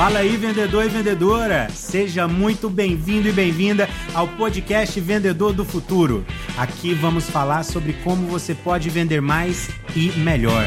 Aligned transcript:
Fala 0.00 0.20
aí, 0.20 0.34
vendedor 0.34 0.86
e 0.86 0.88
vendedora! 0.88 1.68
Seja 1.68 2.26
muito 2.26 2.70
bem-vindo 2.70 3.28
e 3.28 3.32
bem-vinda 3.32 3.86
ao 4.14 4.26
podcast 4.26 4.98
Vendedor 4.98 5.52
do 5.52 5.62
Futuro. 5.62 6.24
Aqui 6.56 6.94
vamos 6.94 7.28
falar 7.28 7.64
sobre 7.64 7.92
como 8.02 8.26
você 8.26 8.54
pode 8.54 8.88
vender 8.88 9.20
mais 9.20 9.68
e 9.94 10.10
melhor. 10.12 10.64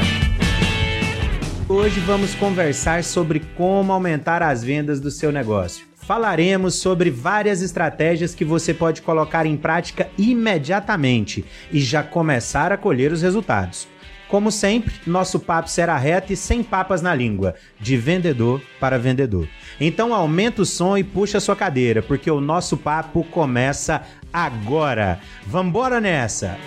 Hoje 1.68 2.00
vamos 2.02 2.36
conversar 2.36 3.04
sobre 3.04 3.40
como 3.58 3.92
aumentar 3.92 4.44
as 4.44 4.64
vendas 4.64 5.00
do 5.00 5.10
seu 5.10 5.32
negócio. 5.32 5.88
Falaremos 5.96 6.76
sobre 6.76 7.10
várias 7.10 7.64
estratégias 7.64 8.36
que 8.36 8.46
você 8.46 8.72
pode 8.72 9.02
colocar 9.02 9.48
em 9.48 9.58
prática 9.58 10.12
imediatamente 10.16 11.44
e 11.72 11.80
já 11.80 12.04
começar 12.04 12.72
a 12.72 12.78
colher 12.78 13.12
os 13.12 13.24
resultados. 13.24 13.88
Como 14.28 14.52
sempre, 14.52 14.94
nosso 15.06 15.40
papo 15.40 15.70
será 15.70 15.98
reto 15.98 16.34
e 16.34 16.36
sem 16.36 16.64
papas 16.64 17.02
na 17.02 17.14
língua, 17.14 17.56
de 17.80 17.96
vendedor 17.98 18.62
para 18.80 18.98
vendedor. 18.98 19.48
Então 19.80 20.14
aumenta 20.14 20.62
o 20.62 20.66
som 20.66 20.98
e 20.98 21.04
puxa 21.04 21.40
sua 21.40 21.56
cadeira, 21.56 22.02
porque 22.02 22.32
o 22.32 22.42
nosso 22.42 22.78
papo 22.78 23.24
começa 23.26 24.02
agora. 24.32 25.20
Vambora 25.46 26.02
nessa! 26.02 26.58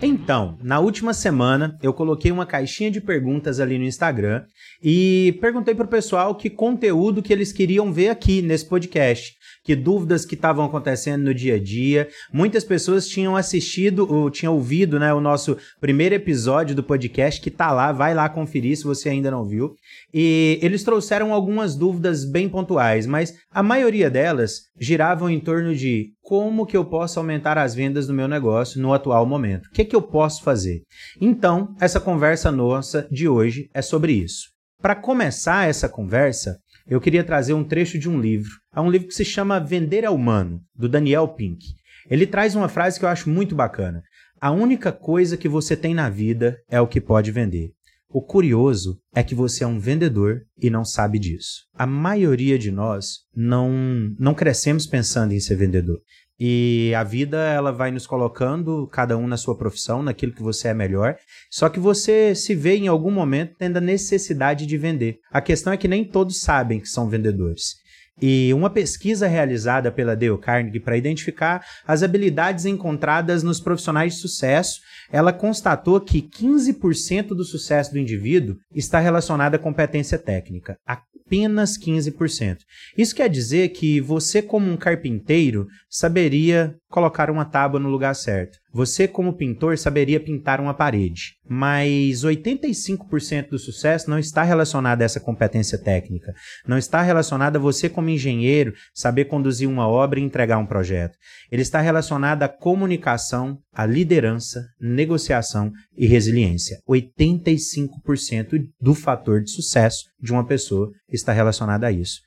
Então, 0.00 0.56
na 0.62 0.78
última 0.78 1.12
semana 1.12 1.76
eu 1.82 1.92
coloquei 1.92 2.30
uma 2.30 2.46
caixinha 2.46 2.88
de 2.90 3.00
perguntas 3.00 3.58
ali 3.58 3.76
no 3.76 3.84
Instagram 3.84 4.44
e 4.80 5.36
perguntei 5.40 5.74
pro 5.74 5.88
pessoal 5.88 6.36
que 6.36 6.48
conteúdo 6.48 7.20
que 7.20 7.32
eles 7.32 7.52
queriam 7.52 7.92
ver 7.92 8.10
aqui 8.10 8.40
nesse 8.40 8.64
podcast 8.64 9.36
que 9.68 9.76
dúvidas 9.76 10.24
que 10.24 10.34
estavam 10.34 10.64
acontecendo 10.64 11.24
no 11.24 11.34
dia 11.34 11.56
a 11.56 11.62
dia. 11.62 12.08
Muitas 12.32 12.64
pessoas 12.64 13.06
tinham 13.06 13.36
assistido 13.36 14.10
ou 14.10 14.30
tinham 14.30 14.54
ouvido, 14.54 14.98
né, 14.98 15.12
o 15.12 15.20
nosso 15.20 15.58
primeiro 15.78 16.14
episódio 16.14 16.74
do 16.74 16.82
podcast 16.82 17.38
que 17.38 17.50
tá 17.50 17.70
lá, 17.70 17.92
vai 17.92 18.14
lá 18.14 18.30
conferir 18.30 18.78
se 18.78 18.84
você 18.84 19.10
ainda 19.10 19.30
não 19.30 19.44
viu. 19.44 19.74
E 20.12 20.58
eles 20.62 20.82
trouxeram 20.82 21.34
algumas 21.34 21.76
dúvidas 21.76 22.24
bem 22.24 22.48
pontuais, 22.48 23.06
mas 23.06 23.34
a 23.50 23.62
maioria 23.62 24.08
delas 24.08 24.62
giravam 24.80 25.28
em 25.28 25.38
torno 25.38 25.74
de 25.74 26.14
como 26.22 26.64
que 26.64 26.74
eu 26.76 26.86
posso 26.86 27.18
aumentar 27.18 27.58
as 27.58 27.74
vendas 27.74 28.06
do 28.06 28.14
meu 28.14 28.26
negócio 28.26 28.80
no 28.80 28.94
atual 28.94 29.26
momento. 29.26 29.66
O 29.66 29.70
que 29.72 29.84
que 29.84 29.94
eu 29.94 30.00
posso 30.00 30.42
fazer? 30.42 30.80
Então, 31.20 31.74
essa 31.78 32.00
conversa 32.00 32.50
nossa 32.50 33.06
de 33.10 33.28
hoje 33.28 33.68
é 33.74 33.82
sobre 33.82 34.14
isso. 34.14 34.44
Para 34.80 34.94
começar 34.94 35.68
essa 35.68 35.90
conversa, 35.90 36.56
eu 36.88 37.00
queria 37.00 37.22
trazer 37.22 37.52
um 37.52 37.64
trecho 37.64 37.98
de 37.98 38.08
um 38.08 38.20
livro. 38.20 38.50
É 38.74 38.80
um 38.80 38.90
livro 38.90 39.08
que 39.08 39.14
se 39.14 39.24
chama 39.24 39.60
Vender 39.60 40.04
é 40.04 40.10
Humano, 40.10 40.60
do 40.74 40.88
Daniel 40.88 41.28
Pink. 41.28 41.66
Ele 42.08 42.26
traz 42.26 42.54
uma 42.54 42.68
frase 42.68 42.98
que 42.98 43.04
eu 43.04 43.08
acho 43.08 43.28
muito 43.28 43.54
bacana. 43.54 44.02
A 44.40 44.50
única 44.50 44.90
coisa 44.90 45.36
que 45.36 45.48
você 45.48 45.76
tem 45.76 45.92
na 45.92 46.08
vida 46.08 46.56
é 46.70 46.80
o 46.80 46.86
que 46.86 47.00
pode 47.00 47.30
vender. 47.30 47.72
O 48.10 48.22
curioso 48.22 48.98
é 49.14 49.22
que 49.22 49.34
você 49.34 49.64
é 49.64 49.66
um 49.66 49.78
vendedor 49.78 50.40
e 50.58 50.70
não 50.70 50.82
sabe 50.82 51.18
disso. 51.18 51.66
A 51.74 51.86
maioria 51.86 52.58
de 52.58 52.70
nós 52.70 53.18
não, 53.34 53.70
não 54.18 54.32
crescemos 54.32 54.86
pensando 54.86 55.32
em 55.32 55.40
ser 55.40 55.56
vendedor. 55.56 56.00
E 56.40 56.94
a 56.94 57.02
vida 57.02 57.36
ela 57.36 57.72
vai 57.72 57.90
nos 57.90 58.06
colocando, 58.06 58.86
cada 58.88 59.18
um 59.18 59.26
na 59.26 59.36
sua 59.36 59.56
profissão, 59.56 60.02
naquilo 60.02 60.32
que 60.32 60.42
você 60.42 60.68
é 60.68 60.74
melhor. 60.74 61.16
Só 61.50 61.68
que 61.68 61.80
você 61.80 62.34
se 62.34 62.54
vê 62.54 62.76
em 62.76 62.86
algum 62.86 63.10
momento 63.10 63.56
tendo 63.58 63.78
a 63.78 63.80
necessidade 63.80 64.64
de 64.64 64.78
vender. 64.78 65.18
A 65.32 65.40
questão 65.40 65.72
é 65.72 65.76
que 65.76 65.88
nem 65.88 66.04
todos 66.04 66.40
sabem 66.40 66.78
que 66.78 66.88
são 66.88 67.08
vendedores. 67.08 67.76
E 68.20 68.52
uma 68.52 68.68
pesquisa 68.68 69.28
realizada 69.28 69.92
pela 69.92 70.16
Dale 70.16 70.38
Carnegie 70.38 70.80
para 70.80 70.96
identificar 70.96 71.64
as 71.86 72.02
habilidades 72.02 72.64
encontradas 72.64 73.44
nos 73.44 73.60
profissionais 73.60 74.14
de 74.14 74.20
sucesso, 74.20 74.80
ela 75.10 75.32
constatou 75.32 76.00
que 76.00 76.20
15% 76.20 77.28
do 77.28 77.44
sucesso 77.44 77.92
do 77.92 77.98
indivíduo 77.98 78.56
está 78.74 78.98
relacionado 78.98 79.54
à 79.54 79.58
competência 79.58 80.18
técnica. 80.18 80.76
A 80.86 81.00
apenas 81.28 81.76
15%. 81.76 82.60
Isso 82.96 83.14
quer 83.14 83.28
dizer 83.28 83.68
que 83.68 84.00
você, 84.00 84.40
como 84.40 84.70
um 84.70 84.78
carpinteiro, 84.78 85.68
saberia 85.90 86.74
colocar 86.88 87.30
uma 87.30 87.44
tábua 87.44 87.78
no 87.78 87.88
lugar 87.88 88.14
certo. 88.14 88.58
Você, 88.72 89.06
como 89.08 89.36
pintor, 89.36 89.76
saberia 89.78 90.20
pintar 90.20 90.60
uma 90.60 90.74
parede. 90.74 91.34
Mas 91.48 92.24
85% 92.24 93.50
do 93.50 93.58
sucesso 93.58 94.08
não 94.10 94.18
está 94.18 94.42
relacionado 94.42 95.02
a 95.02 95.04
essa 95.04 95.20
competência 95.20 95.78
técnica. 95.78 96.32
Não 96.66 96.76
está 96.76 97.02
relacionado 97.02 97.56
a 97.56 97.60
você, 97.60 97.88
como 97.88 98.10
engenheiro, 98.10 98.74
saber 98.94 99.26
conduzir 99.26 99.68
uma 99.68 99.88
obra 99.88 100.20
e 100.20 100.22
entregar 100.22 100.58
um 100.58 100.66
projeto. 100.66 101.16
Ele 101.50 101.62
está 101.62 101.80
relacionado 101.80 102.42
à 102.42 102.48
comunicação, 102.48 103.58
à 103.72 103.86
liderança, 103.86 104.66
negociação 104.80 105.72
e 105.96 106.06
resiliência. 106.06 106.78
85% 106.88 108.66
do 108.80 108.94
fator 108.94 109.42
de 109.42 109.50
sucesso 109.50 110.04
de 110.20 110.32
uma 110.32 110.46
pessoa 110.46 110.90
está 111.10 111.32
relacionado 111.32 111.84
a 111.84 111.92
isso. 111.92 112.20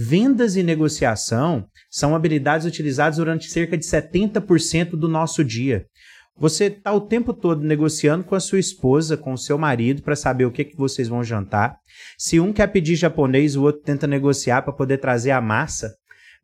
Vendas 0.00 0.54
e 0.54 0.62
negociação 0.62 1.66
são 1.90 2.14
habilidades 2.14 2.64
utilizadas 2.64 3.16
durante 3.16 3.50
cerca 3.50 3.76
de 3.76 3.84
70% 3.84 4.90
do 4.90 5.08
nosso 5.08 5.42
dia. 5.42 5.86
Você 6.36 6.66
está 6.66 6.92
o 6.92 7.00
tempo 7.00 7.34
todo 7.34 7.64
negociando 7.64 8.22
com 8.22 8.36
a 8.36 8.40
sua 8.40 8.60
esposa, 8.60 9.16
com 9.16 9.32
o 9.32 9.36
seu 9.36 9.58
marido, 9.58 10.00
para 10.00 10.14
saber 10.14 10.44
o 10.44 10.52
que, 10.52 10.64
que 10.64 10.76
vocês 10.76 11.08
vão 11.08 11.24
jantar. 11.24 11.78
Se 12.16 12.38
um 12.38 12.52
quer 12.52 12.68
pedir 12.68 12.94
japonês, 12.94 13.56
o 13.56 13.64
outro 13.64 13.82
tenta 13.82 14.06
negociar 14.06 14.62
para 14.62 14.72
poder 14.72 14.98
trazer 14.98 15.32
a 15.32 15.40
massa 15.40 15.96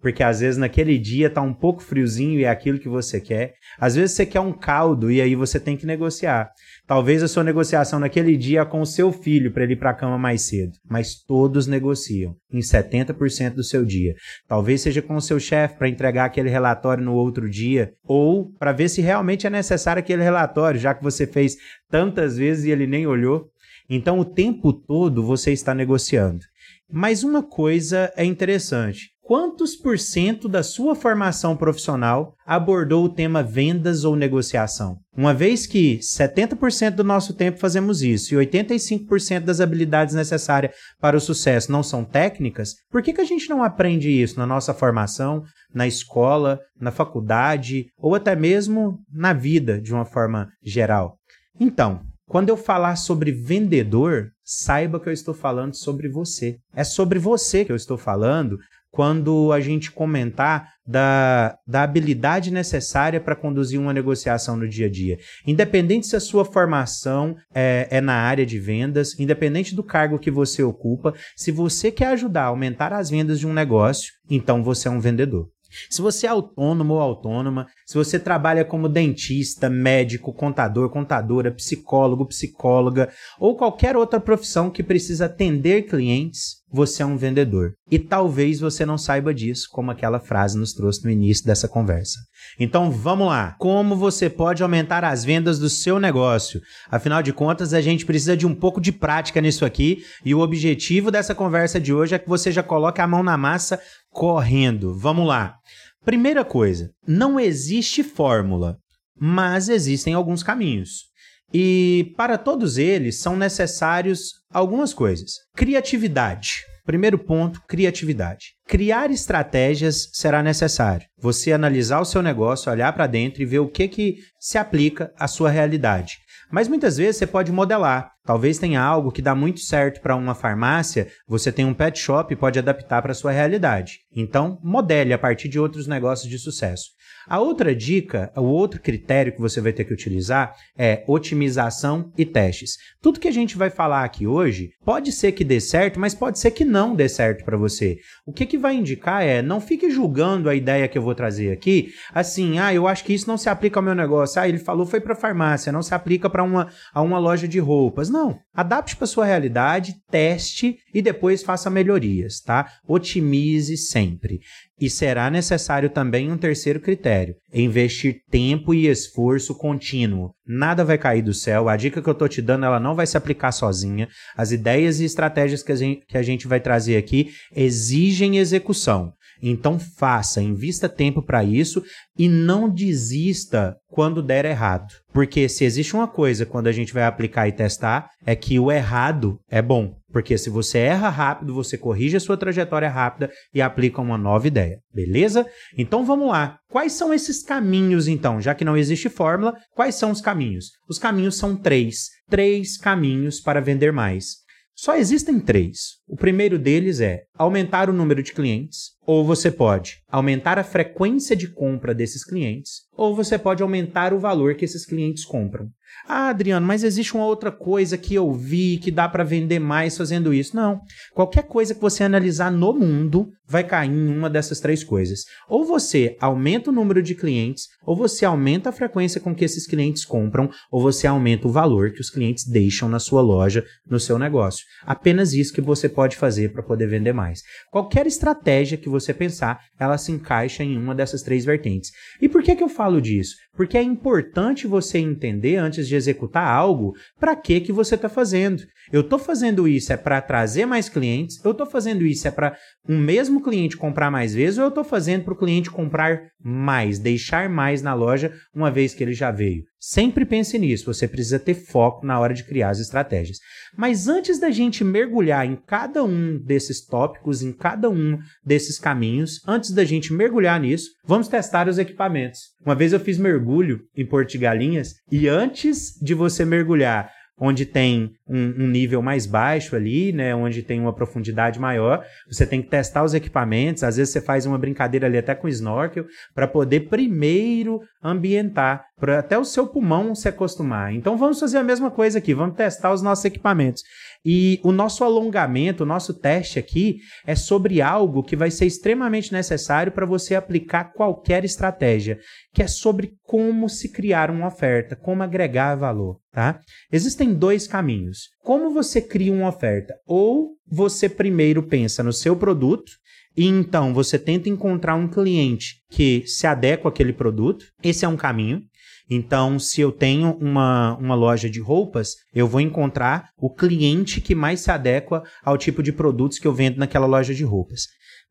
porque 0.05 0.23
às 0.23 0.41
vezes 0.41 0.59
naquele 0.59 0.99
dia 0.99 1.31
tá 1.31 1.41
um 1.41 1.55
pouco 1.55 1.83
friozinho 1.83 2.39
e 2.39 2.45
é 2.45 2.51
aquilo 2.51 2.79
que 2.79 2.91
você 2.91 3.19
quer. 3.19 3.55
Às 3.79 3.95
vezes 3.95 4.15
você 4.15 4.27
quer 4.27 4.41
um 4.41 4.53
caldo 4.53 5.11
e 5.11 5.19
aí 5.19 5.35
você 5.35 5.59
tem 5.59 5.79
que 5.79 5.87
negociar. 5.87 6.51
Talvez 6.87 7.23
a 7.23 7.27
sua 7.27 7.43
negociação 7.43 7.99
naquele 7.99 8.37
dia 8.37 8.61
é 8.61 8.65
com 8.67 8.83
o 8.83 8.87
seu 8.87 9.11
filho 9.11 9.51
para 9.51 9.65
ele 9.65 9.73
ir 9.73 9.77
para 9.77 9.89
a 9.89 9.95
cama 9.95 10.19
mais 10.19 10.43
cedo, 10.43 10.75
mas 10.87 11.15
todos 11.15 11.67
negociam 11.67 12.37
em 12.53 12.59
70% 12.59 13.55
do 13.55 13.65
seu 13.65 13.83
dia. 13.83 14.15
Talvez 14.47 14.83
seja 14.83 15.01
com 15.01 15.17
o 15.17 15.23
seu 15.23 15.41
chefe 15.41 15.79
para 15.79 15.89
entregar 15.89 16.27
aquele 16.27 16.51
relatório 16.51 17.03
no 17.03 17.15
outro 17.15 17.49
dia 17.49 17.95
ou 18.05 18.53
para 18.59 18.73
ver 18.73 18.91
se 18.91 19.01
realmente 19.01 19.47
é 19.47 19.51
necessário 19.51 20.01
aquele 20.01 20.23
relatório, 20.23 20.79
já 20.79 20.93
que 20.93 21.03
você 21.03 21.27
fez 21.27 21.57
tantas 21.91 22.37
vezes 22.37 22.67
e 22.67 22.71
ele 22.71 22.87
nem 22.87 23.07
olhou. 23.07 23.49
Então 23.89 24.19
o 24.19 24.25
tempo 24.27 24.71
todo 24.71 25.25
você 25.25 25.51
está 25.51 25.75
negociando. 25.75 26.45
Mas 26.93 27.25
uma 27.25 27.43
coisa 27.43 28.13
é 28.19 28.25
interessante 28.27 29.14
quantos 29.25 29.75
por 29.75 29.99
cento 29.99 30.49
da 30.49 30.63
sua 30.63 30.95
formação 30.95 31.57
profissional 31.57 32.37
abordou 32.47 33.05
o 33.05 33.09
tema 33.09 33.43
vendas 33.43 34.05
ou 34.05 34.15
negociação? 34.15 34.99
Uma 35.17 35.33
vez 35.33 35.67
que 35.67 35.99
70% 35.99 36.91
do 36.91 37.03
nosso 37.03 37.33
tempo 37.33 37.59
fazemos 37.59 38.03
isso 38.03 38.35
e 38.35 38.47
85% 38.47 39.41
das 39.41 39.61
habilidades 39.61 40.15
necessárias 40.15 40.75
para 41.01 41.17
o 41.17 41.21
sucesso 41.21 41.73
não 41.73 41.83
são 41.83 42.05
técnicas, 42.05 42.75
por 42.91 43.03
que, 43.03 43.15
que 43.15 43.21
a 43.21 43.27
gente 43.27 43.49
não 43.49 43.63
aprende 43.63 44.11
isso 44.11 44.39
na 44.39 44.47
nossa 44.47 44.75
formação, 44.75 45.43
na 45.73 45.87
escola, 45.87 46.61
na 46.79 46.91
faculdade 46.91 47.87
ou 47.99 48.15
até 48.15 48.37
mesmo 48.37 49.01
na 49.11 49.33
vida 49.33 49.81
de 49.81 49.93
uma 49.93 50.05
forma 50.05 50.51
geral? 50.63 51.17
Então, 51.59 52.03
quando 52.27 52.49
eu 52.49 52.57
falar 52.57 52.97
sobre 52.97 53.31
vendedor, 53.31 54.31
saiba 54.43 54.99
que 54.99 55.09
eu 55.09 55.13
estou 55.13 55.35
falando 55.35 55.75
sobre 55.75 56.09
você. 56.09 56.57
É 56.75 56.83
sobre 56.83 57.19
você 57.19 57.65
que 57.65 57.73
eu 57.73 57.77
estou 57.77 57.99
falando 57.99 58.59
quando 58.95 59.51
a 59.51 59.59
gente 59.59 59.91
comentar 59.91 60.69
da, 60.87 61.59
da 61.67 61.83
habilidade 61.83 62.53
necessária 62.53 63.21
para 63.21 63.35
conduzir 63.35 63.81
uma 63.81 63.93
negociação 63.93 64.57
no 64.57 64.69
dia 64.69 64.87
a 64.87 64.91
dia. 64.91 65.19
Independente 65.45 66.07
se 66.07 66.15
a 66.15 66.21
sua 66.21 66.45
formação 66.45 67.37
é, 67.53 67.89
é, 67.91 68.01
na 68.01 68.15
área 68.15 68.47
de 68.47 68.59
vendas, 68.61 69.19
independente 69.19 69.75
do 69.75 69.83
cargo 69.83 70.19
que 70.19 70.31
você 70.31 70.63
ocupa, 70.63 71.13
se 71.35 71.51
você 71.51 71.91
quer 71.91 72.09
ajudar 72.09 72.45
a 72.45 72.47
aumentar 72.47 72.93
as 72.93 73.11
vendas 73.11 73.41
de 73.41 73.49
um 73.49 73.53
negócio, 73.53 74.13
então 74.31 74.63
você 74.63 74.87
é 74.87 74.91
um 74.93 75.01
vendedor. 75.01 75.54
Se 75.91 76.01
você 76.01 76.27
é 76.27 76.31
autônomo 76.31 76.95
ou 76.95 77.01
autônoma, 77.01 77.67
se 77.87 77.95
você 77.95 78.19
trabalha 78.19 78.65
como 78.65 78.89
dentista, 78.89 79.69
médico, 79.69 80.33
contador, 80.33 80.91
contadora, 80.91 81.53
psicólogo, 81.53 82.27
psicóloga 82.27 83.11
ou 83.39 83.57
qualquer 83.57 83.97
outra 83.97 84.21
profissão 84.21 84.71
que 84.71 84.83
precisa 84.83 85.27
atender 85.27 85.83
clientes, 85.83 86.65
você 86.75 87.05
é 87.05 87.07
um 87.07 87.17
vendedor. 87.17 87.75
E 87.89 88.01
talvez 88.01 88.59
você 88.59 88.85
não 88.85 88.99
saiba 88.99 89.33
disso, 89.33 89.69
como 89.71 89.93
aquela 89.93 90.19
frase 90.19 90.59
nos 90.59 90.73
trouxe 90.73 91.05
no 91.05 91.11
início 91.11 91.45
dessa 91.45 91.69
conversa. 91.69 92.19
Então 92.59 92.91
vamos 92.91 93.29
lá. 93.29 93.55
Como 93.61 93.95
você 93.95 94.29
pode 94.29 94.63
aumentar 94.63 95.05
as 95.05 95.25
vendas 95.25 95.59
do 95.59 95.71
seu 95.71 96.01
negócio? 96.01 96.61
Afinal 96.91 97.23
de 97.23 97.33
contas, 97.33 97.73
a 97.73 97.81
gente 97.81 98.05
precisa 98.05 98.37
de 98.37 98.47
um 98.47 98.55
pouco 98.55 98.81
de 98.81 98.91
prática 98.91 99.41
nisso 99.41 99.65
aqui, 99.65 100.05
e 100.25 100.35
o 100.35 100.41
objetivo 100.41 101.11
dessa 101.11 101.35
conversa 101.35 101.81
de 101.81 101.95
hoje 101.95 102.17
é 102.17 102.19
que 102.19 102.29
você 102.29 102.51
já 102.51 102.63
coloque 102.63 103.01
a 103.01 103.07
mão 103.07 103.23
na 103.23 103.37
massa 103.37 103.81
correndo. 104.15 104.97
Vamos 104.97 105.27
lá. 105.27 105.57
Primeira 106.05 106.45
coisa, 106.45 106.91
não 107.07 107.39
existe 107.39 108.03
fórmula, 108.03 108.79
mas 109.19 109.69
existem 109.69 110.15
alguns 110.15 110.43
caminhos. 110.43 111.07
E 111.53 112.13
para 112.17 112.39
todos 112.39 112.79
eles 112.79 113.21
são 113.21 113.37
necessários 113.37 114.33
algumas 114.51 114.95
coisas. 114.95 115.33
Criatividade. 115.55 116.63
Primeiro 116.85 117.19
ponto, 117.19 117.63
criatividade. 117.67 118.53
Criar 118.67 119.11
estratégias 119.11 120.11
será 120.13 120.43
necessário. 120.43 121.07
Você 121.19 121.53
analisar 121.53 122.01
o 122.01 122.05
seu 122.05 122.23
negócio, 122.23 122.71
olhar 122.71 122.93
para 122.93 123.07
dentro 123.07 123.43
e 123.43 123.47
ver 123.47 123.61
o 123.61 123.71
que, 123.71 123.89
que 123.89 124.17
se 124.39 124.59
aplica 124.59 125.11
à 125.19 125.27
sua 125.27 125.51
realidade. 125.51 126.19
Mas 126.55 126.69
muitas 126.69 126.99
vezes 126.99 127.17
você 127.17 127.27
pode 127.27 127.51
modelar. 127.51 128.13
Talvez 128.25 128.59
tenha 128.59 128.81
algo 128.81 129.11
que 129.11 129.21
dá 129.21 129.35
muito 129.35 129.59
certo 129.59 130.01
para 130.01 130.15
uma 130.15 130.37
farmácia, 130.37 131.09
você 131.27 131.51
tem 131.51 131.65
um 131.65 131.75
pet 131.75 131.99
shop 131.99 132.33
e 132.33 132.37
pode 132.37 132.61
adaptar 132.61 133.03
para 133.03 133.13
sua 133.13 133.33
realidade. 133.33 134.03
Então, 134.15 134.61
modele 134.63 135.13
a 135.13 135.19
partir 135.19 135.49
de 135.49 135.59
outros 135.59 135.89
negócios 135.89 136.31
de 136.31 136.39
sucesso. 136.39 136.91
A 137.29 137.41
outra 137.41 137.75
dica, 137.75 138.33
o 138.37 138.43
outro 138.43 138.81
critério 138.81 139.33
que 139.33 139.41
você 139.41 139.61
vai 139.61 139.73
ter 139.73 139.85
que 139.85 139.93
utilizar 139.93 140.55
é 140.77 141.03
otimização 141.07 142.13
e 142.17 142.25
testes. 142.25 142.77
Tudo 143.01 143.21
que 143.21 143.29
a 143.29 143.33
gente 143.33 143.57
vai 143.57 143.71
falar 143.71 144.05
aqui 144.05 144.27
hoje 144.27 144.71
pode 144.85 145.13
ser 145.13 145.33
que 145.33 145.45
dê 145.45 145.61
certo, 145.61 145.99
mas 145.99 146.15
pode 146.15 146.39
ser 146.39 146.51
que 146.51 146.65
não 146.65 146.95
dê 146.95 147.09
certo 147.09 147.45
para 147.45 147.57
você. 147.57 147.99
O 148.27 148.33
que, 148.33 148.47
que 148.47 148.59
vai 148.59 148.75
indicar 148.75 149.23
é 149.23 149.43
não 149.43 149.61
fique 149.61 149.91
julgando 149.91 150.49
a 150.49 150.55
ideia 150.55 150.89
que 150.89 150.99
eu 150.99 151.03
vou 151.03 151.15
trazer 151.15 151.53
aqui, 151.53 151.93
assim, 152.13 152.59
ah, 152.59 152.73
eu 152.73 152.87
acho 152.87 153.05
que 153.05 153.13
isso 153.13 153.29
não 153.29 153.39
se 153.39 153.49
aplica 153.49 153.79
ao 153.79 153.85
meu 153.85 153.95
negócio. 153.95 154.41
Ah, 154.41 154.49
ele 154.49 154.59
falou 154.59 154.87
foi 154.87 155.01
para 155.01 155.15
farmácia, 155.15 155.73
não 155.73 155.83
se 155.83 155.95
aplica 155.95 156.29
para 156.29 156.43
uma, 156.43 156.69
a 156.93 157.03
uma 157.03 157.19
loja 157.19 157.49
de 157.49 157.59
roupas. 157.59 158.09
Não, 158.11 158.39
adapte 158.53 158.97
para 158.97 159.07
sua 159.07 159.25
realidade, 159.25 159.95
teste 160.11 160.77
e 160.93 161.01
depois 161.01 161.43
faça 161.43 161.71
melhorias, 161.71 162.41
tá? 162.41 162.71
Otimize 162.87 163.77
sempre. 163.77 164.41
E 164.81 164.91
será 164.91 165.31
necessário 165.31 165.89
também 165.89 166.33
um 166.33 166.37
terceiro 166.37 166.81
critério: 166.81 167.37
investir 167.53 168.23
tempo 168.31 168.75
e 168.75 168.89
esforço 168.89 169.57
contínuo. 169.57 170.35
Nada 170.47 170.85
vai 170.85 170.99
cair 170.99 171.23
do 171.23 171.33
céu. 171.33 171.69
A 171.69 171.77
dica 171.77 172.03
que 172.03 172.09
eu 172.09 172.13
estou 172.13 172.29
te 172.29 172.43
dando, 172.43 172.67
ela 172.67 172.81
não 172.81 172.95
vai 172.95 173.07
se 173.07 173.17
aplicar 173.17 173.53
sozinha. 173.53 174.09
As 174.37 174.51
ideias 174.51 175.01
e 175.01 175.05
estratégias 175.05 175.63
que 175.63 175.73
a 175.73 175.77
gente, 175.77 176.05
que 176.07 176.19
a 176.19 176.23
gente 176.23 176.49
vai 176.49 176.61
trazer 176.61 176.97
aqui 176.97 177.31
exigem 177.55 178.39
execução. 178.39 179.13
Então 179.51 179.79
faça, 179.79 180.41
invista 180.41 180.89
tempo 180.89 181.23
para 181.23 181.45
isso 181.45 181.83
e 182.19 182.29
não 182.29 182.69
desista 182.69 183.77
quando 183.89 184.23
der 184.23 184.47
errado. 184.47 184.87
Porque 185.13 185.49
se 185.51 185.65
existe 185.65 185.95
uma 185.95 186.09
coisa 186.09 186.47
quando 186.47 186.67
a 186.67 186.73
gente 186.73 186.95
vai 186.95 187.05
aplicar 187.05 187.47
e 187.47 187.53
testar, 187.53 188.09
é 188.25 188.35
que 188.35 188.59
o 188.59 188.73
errado 188.73 189.39
é 189.51 189.61
bom. 189.61 189.95
Porque 190.11 190.39
se 190.39 190.49
você 190.49 190.79
erra 190.79 191.11
rápido, 191.11 191.53
você 191.53 191.77
corrige 191.77 192.17
a 192.17 192.21
sua 192.21 192.37
trajetória 192.37 192.89
rápida 192.89 193.31
e 193.53 193.61
aplica 193.61 194.01
uma 194.01 194.17
nova 194.17 194.47
ideia. 194.47 194.79
Beleza? 194.95 195.47
Então 195.77 196.07
vamos 196.07 196.29
lá. 196.29 196.57
Quais 196.71 196.93
são 196.93 197.13
esses 197.13 197.43
caminhos, 197.43 198.09
então? 198.09 198.41
Já 198.41 198.55
que 198.55 198.65
não 198.65 198.77
existe 198.77 199.09
fórmula, 199.09 199.55
quais 199.75 199.97
são 199.97 200.11
os 200.11 200.21
caminhos? 200.21 200.71
Os 200.89 200.99
caminhos 200.99 201.37
são 201.37 201.55
três. 201.55 202.09
Três 202.31 202.79
caminhos 202.79 203.41
para 203.41 203.61
vender 203.61 203.93
mais. 203.93 204.44
Só 204.77 204.97
existem 204.97 205.39
três. 205.39 206.01
O 206.07 206.17
primeiro 206.17 206.59
deles 206.59 207.01
é 207.01 207.25
aumentar 207.35 207.89
o 207.89 207.93
número 207.93 208.23
de 208.23 208.33
clientes, 208.33 208.91
ou 209.07 209.25
você 209.25 209.51
pode 209.51 210.03
aumentar 210.09 210.59
a 210.59 210.65
frequência 210.65 211.37
de 211.37 211.49
compra 211.49 211.95
desses 211.95 212.25
clientes, 212.25 212.83
ou 212.93 213.15
você 213.15 213.39
pode 213.39 213.63
aumentar 213.63 214.13
o 214.13 214.19
valor 214.19 214.57
que 214.57 214.65
esses 214.65 214.85
clientes 214.85 215.25
compram. 215.25 215.71
Ah, 216.07 216.29
Adriano, 216.29 216.67
mas 216.67 216.85
existe 216.85 217.15
uma 217.15 217.27
outra 217.27 217.51
coisa 217.51 217.97
que 217.97 218.15
eu 218.15 218.33
vi 218.33 218.79
que 218.79 218.91
dá 218.91 219.09
para 219.09 219.25
vender 219.25 219.59
mais 219.59 219.97
fazendo 219.97 220.35
isso. 220.35 220.55
Não. 220.55 220.81
Qualquer 221.15 221.45
coisa 221.45 221.75
que 221.75 221.81
você 221.81 222.05
analisar 222.05 222.51
no 222.51 222.73
mundo 222.73 223.31
vai 223.47 223.65
cair 223.65 223.91
em 223.91 224.09
uma 224.09 224.31
dessas 224.31 224.61
três 224.61 224.83
coisas. 224.83 225.25
Ou 225.49 225.65
você 225.65 226.17
aumenta 226.21 226.71
o 226.71 226.73
número 226.73 227.03
de 227.03 227.15
clientes, 227.15 227.69
ou 227.85 227.95
você 227.95 228.25
aumenta 228.25 228.71
a 228.71 228.73
frequência 228.73 229.21
com 229.21 229.35
que 229.35 229.45
esses 229.45 229.67
clientes 229.67 230.05
compram, 230.05 230.51
ou 230.71 230.81
você 230.81 231.07
aumenta 231.07 231.47
o 231.47 231.53
valor 231.53 231.93
que 231.93 232.01
os 232.01 232.11
clientes 232.11 232.47
deixam 232.47 232.89
na 232.89 232.99
sua 232.99 233.21
loja, 233.21 233.65
no 233.89 234.01
seu 234.01 234.19
negócio. 234.19 234.65
Apenas 234.85 235.33
isso 235.33 235.53
que 235.53 235.61
você 235.61 235.89
pode 235.89 236.17
fazer 236.17 236.53
para 236.53 236.63
poder 236.63 236.87
vender 236.87 237.13
mais. 237.13 237.43
Qualquer 237.71 238.07
estratégia 238.07 238.79
que 238.79 238.89
você 238.89 239.13
pensar, 239.13 239.61
ela 239.79 239.99
se 239.99 240.13
encaixa 240.13 240.65
em 240.65 240.77
uma 240.77 240.95
dessas 240.95 241.23
três 241.23 241.45
vertentes. 241.45 241.91
E 242.21 242.29
por 242.29 242.43
que, 242.43 242.57
que 242.57 242.63
eu 242.63 242.69
falo 242.69 243.01
disso? 243.01 243.37
Porque 243.55 243.79
é 243.79 243.83
importante 243.83 244.67
você 244.67 244.99
entender 244.99 245.57
antes 245.57 245.84
de 245.89 245.97
executar 245.97 246.47
algo 246.47 246.95
para 247.19 247.37
que 247.37 247.61
que 247.61 247.73
você 247.73 247.95
está 247.95 248.09
fazendo. 248.09 248.63
Eu 248.93 249.01
estou 249.01 249.19
fazendo 249.19 249.67
isso 249.67 249.93
é 249.93 249.97
para 249.97 250.21
trazer 250.21 250.67
mais 250.67 250.89
clientes, 250.89 251.43
eu 251.45 251.53
estou 251.53 251.67
fazendo 251.67 252.05
isso 252.05 252.29
é 252.29 252.31
para 252.31 252.57
um 252.89 252.99
mesmo 252.99 253.43
cliente 253.43 253.77
comprar 253.77 254.11
mais 254.11 254.35
vezes, 254.35 254.59
ou 254.59 254.65
eu 254.65 254.69
estou 254.69 254.85
fazendo 254.85 255.25
para 255.25 255.35
o 255.35 255.39
cliente 255.39 255.71
comprar 255.71 256.29
mais, 256.43 256.99
deixar 256.99 257.49
mais 257.49 257.83
na 257.83 257.95
loja 257.95 258.33
uma 258.55 258.71
vez 258.71 258.95
que 258.95 259.03
ele 259.03 259.15
já 259.15 259.31
veio. 259.31 259.65
Sempre 259.87 260.25
pense 260.25 260.59
nisso, 260.59 260.87
você 260.87 261.07
precisa 261.07 261.39
ter 261.39 261.53
foco 261.53 262.07
na 262.07 262.19
hora 262.19 262.33
de 262.33 262.43
criar 262.43 262.71
as 262.71 262.81
estratégias. 262.81 263.37
Mas 263.77 264.09
antes 264.09 264.39
da 264.41 264.51
gente 264.51 264.83
mergulhar 264.83 265.45
em 265.45 265.57
cada 265.57 266.03
um 266.03 266.39
desses 266.39 266.87
tópicos, 266.87 267.43
em 267.43 267.53
cada 267.53 267.91
um 267.91 268.19
desses 268.43 268.79
caminhos, 268.79 269.43
antes 269.47 269.73
da 269.73 269.85
gente 269.85 270.11
mergulhar 270.11 270.59
nisso, 270.59 270.89
vamos 271.05 271.29
testar 271.29 271.69
os 271.69 271.77
equipamentos. 271.77 272.55
Uma 272.65 272.75
vez 272.75 272.95
eu 272.95 272.99
fiz 272.99 273.19
mergulho 273.19 273.83
em 273.95 274.07
Porto 274.07 274.31
de 274.31 274.39
Galinhas 274.39 274.95
e 275.13 275.29
antes 275.29 275.99
de 276.01 276.15
você 276.15 276.47
mergulhar 276.47 277.11
onde 277.39 277.67
tem 277.67 278.13
um, 278.29 278.65
um, 278.65 278.69
nível 278.69 279.03
mais 279.03 279.27
baixo 279.27 279.75
ali, 279.75 280.13
né, 280.13 280.35
onde 280.35 280.63
tem 280.63 280.81
uma 280.81 280.93
profundidade 280.93 281.59
maior, 281.59 282.05
você 282.31 282.47
tem 282.47 282.63
que 282.63 282.69
testar 282.69 283.03
os 283.03 283.13
equipamentos, 283.13 283.83
às 283.83 283.97
vezes 283.97 284.13
você 284.13 284.21
faz 284.21 284.47
uma 284.47 284.59
brincadeira 284.59 285.07
ali 285.07 285.19
até 285.19 285.35
com 285.35 285.49
snorkel, 285.49 286.07
para 286.35 286.47
poder 286.47 286.89
primeiro 286.89 287.81
ambientar, 288.03 288.85
para 288.99 289.19
até 289.19 289.37
o 289.37 289.45
seu 289.45 289.67
pulmão 289.67 290.15
se 290.15 290.29
acostumar. 290.29 290.95
Então 290.95 291.17
vamos 291.17 291.41
fazer 291.41 291.59
a 291.59 291.65
mesma 291.65 291.91
coisa 291.91 292.19
aqui, 292.19 292.33
vamos 292.33 292.57
testar 292.57 292.93
os 292.93 293.03
nossos 293.03 293.25
equipamentos. 293.25 293.83
E 294.25 294.59
o 294.63 294.73
nosso 294.73 295.05
alongamento, 295.05 295.83
o 295.83 295.87
nosso 295.87 296.15
teste 296.15 296.59
aqui 296.59 296.99
é 297.27 297.35
sobre 297.35 297.83
algo 297.83 298.23
que 298.23 298.35
vai 298.35 298.51
ser 298.51 298.65
extremamente 298.65 299.33
necessário 299.33 299.93
para 299.93 300.07
você 300.07 300.35
aplicar 300.35 300.93
qualquer 300.95 301.45
estratégia, 301.45 302.19
que 302.55 302.63
é 302.63 302.69
sobre 302.69 303.15
como 303.25 303.69
se 303.69 303.89
criar 303.91 304.31
uma 304.31 304.47
oferta, 304.47 304.95
como 304.95 305.25
agregar 305.25 305.75
valor, 305.75 306.21
tá? 306.31 306.61
Existem 306.91 307.35
dois 307.35 307.67
caminhos. 307.67 308.29
Como 308.45 308.71
você 308.71 309.01
cria 309.01 309.33
uma 309.33 309.49
oferta? 309.49 309.95
Ou 310.07 310.53
você 310.67 311.09
primeiro 311.09 311.65
pensa 311.65 312.03
no 312.03 312.13
seu 312.13 312.37
produto 312.37 312.93
e 313.37 313.45
então 313.47 313.93
você 313.93 314.17
tenta 314.19 314.49
encontrar 314.49 314.95
um 314.95 315.09
cliente 315.09 315.83
que 315.91 316.23
se 316.27 316.47
adequa 316.47 316.89
àquele 316.89 317.13
produto. 317.13 317.67
Esse 317.83 318.05
é 318.05 318.09
um 318.09 318.17
caminho. 318.17 318.63
Então, 319.11 319.59
se 319.59 319.81
eu 319.81 319.93
tenho 319.93 320.33
uma, 320.41 320.97
uma 320.97 321.15
loja 321.15 321.51
de 321.51 321.61
roupas, 321.61 322.15
eu 322.35 322.47
vou 322.49 322.61
encontrar 322.61 323.31
o 323.37 323.51
cliente 323.51 324.21
que 324.21 324.35
mais 324.35 324.61
se 324.61 324.71
adequa 324.71 325.23
ao 325.43 325.59
tipo 325.59 325.83
de 325.83 325.93
produtos 325.93 326.39
que 326.39 326.47
eu 326.47 326.55
vendo 326.55 326.79
naquela 326.79 327.07
loja 327.07 327.35
de 327.35 327.45
roupas. 327.45 327.83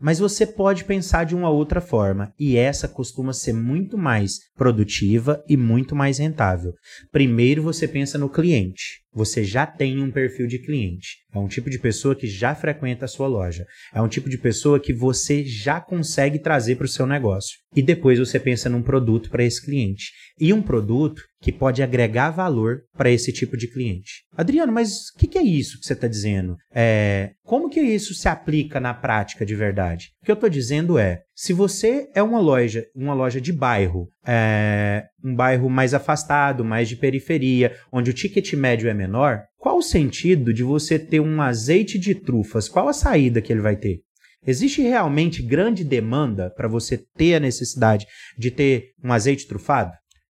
Mas 0.04 0.20
você 0.20 0.46
pode 0.46 0.84
pensar 0.84 1.24
de 1.24 1.34
uma 1.34 1.50
outra 1.50 1.80
forma, 1.80 2.34
e 2.38 2.58
essa 2.58 2.90
costuma 2.90 3.32
ser 3.32 3.54
muito 3.54 3.98
mais 3.98 4.38
produtiva 4.54 5.42
e 5.48 5.56
muito 5.56 5.96
mais 5.96 6.18
rentável. 6.18 6.74
Primeiro 7.10 7.64
você 7.64 7.88
pensa 7.88 8.18
no 8.18 8.28
cliente 8.28 9.03
você 9.14 9.44
já 9.44 9.66
tem 9.66 10.02
um 10.02 10.12
perfil 10.12 10.48
de 10.48 10.60
cliente. 10.60 11.18
É 11.34 11.38
um 11.38 11.48
tipo 11.48 11.70
de 11.70 11.80
pessoa 11.80 12.16
que 12.16 12.28
já 12.28 12.56
frequenta 12.56 13.06
a 13.06 13.08
sua 13.08 13.28
loja. 13.28 13.66
É 13.94 14.02
um 14.02 14.08
tipo 14.08 14.30
de 14.30 14.38
pessoa 14.38 14.80
que 14.80 14.94
você 14.94 15.44
já 15.44 15.80
consegue 15.80 16.40
trazer 16.40 16.76
para 16.76 16.86
o 16.86 16.90
seu 16.90 17.06
negócio. 17.06 17.58
E 17.76 17.82
depois 17.82 18.20
você 18.20 18.40
pensa 18.40 18.70
num 18.70 18.82
produto 18.82 19.30
para 19.30 19.44
esse 19.44 19.64
cliente. 19.64 20.12
E 20.40 20.54
um 20.54 20.62
produto 20.62 21.22
que 21.42 21.52
pode 21.52 21.84
agregar 21.84 22.32
valor 22.32 22.84
para 22.96 23.12
esse 23.12 23.32
tipo 23.32 23.58
de 23.58 23.68
cliente. 23.68 24.24
Adriano, 24.36 24.72
mas 24.72 25.10
o 25.10 25.20
que, 25.20 25.28
que, 25.28 25.38
é 25.38 25.44
isso 25.44 25.80
que 25.80 25.86
você 25.86 25.94
está 25.94 26.08
dizendo? 26.08 26.56
É, 26.74 27.32
como 27.44 27.70
que 27.70 27.82
isso 27.82 28.14
se 28.14 28.28
aplica 28.28 28.80
na 28.80 28.94
prática 28.94 29.46
de 29.46 29.56
verdade? 29.56 30.10
O 30.22 30.26
que 30.26 30.32
eu 30.32 30.36
estou 30.36 30.50
dizendo 30.50 30.98
é, 30.98 31.22
se 31.36 31.52
você 31.52 32.10
é 32.14 32.22
uma 32.22 32.40
loja, 32.40 32.86
uma 32.96 33.14
loja 33.14 33.42
de 33.42 33.52
bairro, 33.52 34.08
é, 34.26 35.06
um 35.24 35.36
bairro 35.36 35.70
mais 35.70 35.94
afastado, 35.94 36.64
mais 36.64 36.88
de 36.88 36.96
periferia, 36.96 37.76
onde 37.92 38.12
o 38.12 38.14
ticket 38.14 38.54
médio 38.54 38.88
é 38.88 38.94
menor, 38.94 39.44
qual 39.58 39.78
o 39.78 39.82
sentido 39.82 40.54
de 40.54 40.64
você 40.64 41.00
ter 41.00 41.20
um 41.20 41.42
azeite 41.42 41.98
de 41.98 42.14
trufas? 42.14 42.70
Qual 42.70 42.88
a 42.88 42.94
saída 42.94 43.42
que 43.42 43.52
ele 43.52 43.62
vai 43.62 43.76
ter? 43.76 44.02
Existe 44.46 44.82
realmente 44.82 45.42
grande 45.42 45.84
demanda 45.84 46.50
para 46.50 46.68
você 46.68 46.98
ter 46.98 47.36
a 47.36 47.40
necessidade 47.40 48.06
de 48.38 48.52
ter 48.52 48.90
um 49.04 49.12
azeite 49.12 49.48
trufado? 49.48 49.92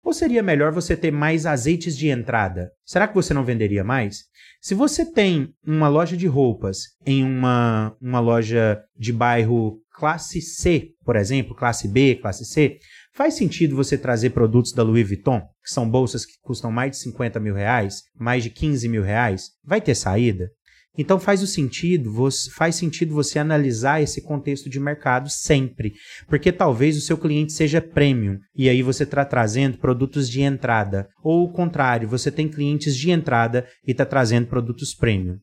Ou 0.07 0.13
seria 0.13 0.41
melhor 0.41 0.71
você 0.71 0.95
ter 0.95 1.11
mais 1.11 1.45
azeites 1.45 1.97
de 1.97 2.07
entrada? 2.07 2.71
Será 2.85 3.09
que 3.09 3.13
você 3.13 3.33
não 3.33 3.43
venderia 3.43 3.83
mais? 3.83 4.19
Se 4.61 4.73
você 4.73 5.03
tem 5.03 5.53
uma 5.61 5.89
loja 5.89 6.15
de 6.15 6.25
roupas 6.25 6.77
em 7.05 7.25
uma, 7.25 7.93
uma 7.99 8.21
loja 8.21 8.81
de 8.97 9.11
bairro 9.11 9.81
classe 9.93 10.41
C, 10.41 10.91
por 11.03 11.17
exemplo, 11.17 11.53
classe 11.53 11.89
B, 11.89 12.15
classe 12.15 12.45
C, 12.45 12.77
faz 13.13 13.33
sentido 13.33 13.75
você 13.75 13.97
trazer 13.97 14.29
produtos 14.29 14.71
da 14.71 14.81
Louis 14.81 15.05
Vuitton, 15.05 15.41
que 15.61 15.69
são 15.69 15.89
bolsas 15.89 16.25
que 16.25 16.39
custam 16.41 16.71
mais 16.71 16.91
de 16.91 16.97
50 16.99 17.37
mil 17.41 17.53
reais, 17.53 18.03
mais 18.17 18.43
de 18.43 18.49
15 18.49 18.87
mil 18.87 19.03
reais? 19.03 19.49
Vai 19.61 19.81
ter 19.81 19.93
saída? 19.93 20.49
Então 20.97 21.19
faz 21.19 21.43
o 21.43 21.47
sentido, 21.47 22.11
faz 22.55 22.75
sentido 22.75 23.13
você 23.13 23.37
analisar 23.37 24.01
esse 24.01 24.21
contexto 24.21 24.69
de 24.69 24.79
mercado 24.79 25.29
sempre, 25.29 25.93
porque 26.27 26.51
talvez 26.51 26.97
o 26.97 27.01
seu 27.01 27.17
cliente 27.17 27.53
seja 27.53 27.79
premium 27.79 28.39
e 28.55 28.67
aí 28.67 28.81
você 28.81 29.03
está 29.03 29.23
trazendo 29.23 29.77
produtos 29.77 30.29
de 30.29 30.41
entrada, 30.41 31.07
ou 31.23 31.43
o 31.43 31.51
contrário, 31.51 32.07
você 32.07 32.31
tem 32.31 32.47
clientes 32.47 32.95
de 32.95 33.11
entrada 33.11 33.67
e 33.85 33.91
está 33.91 34.05
trazendo 34.05 34.47
produtos 34.47 34.93
premium. 34.95 35.37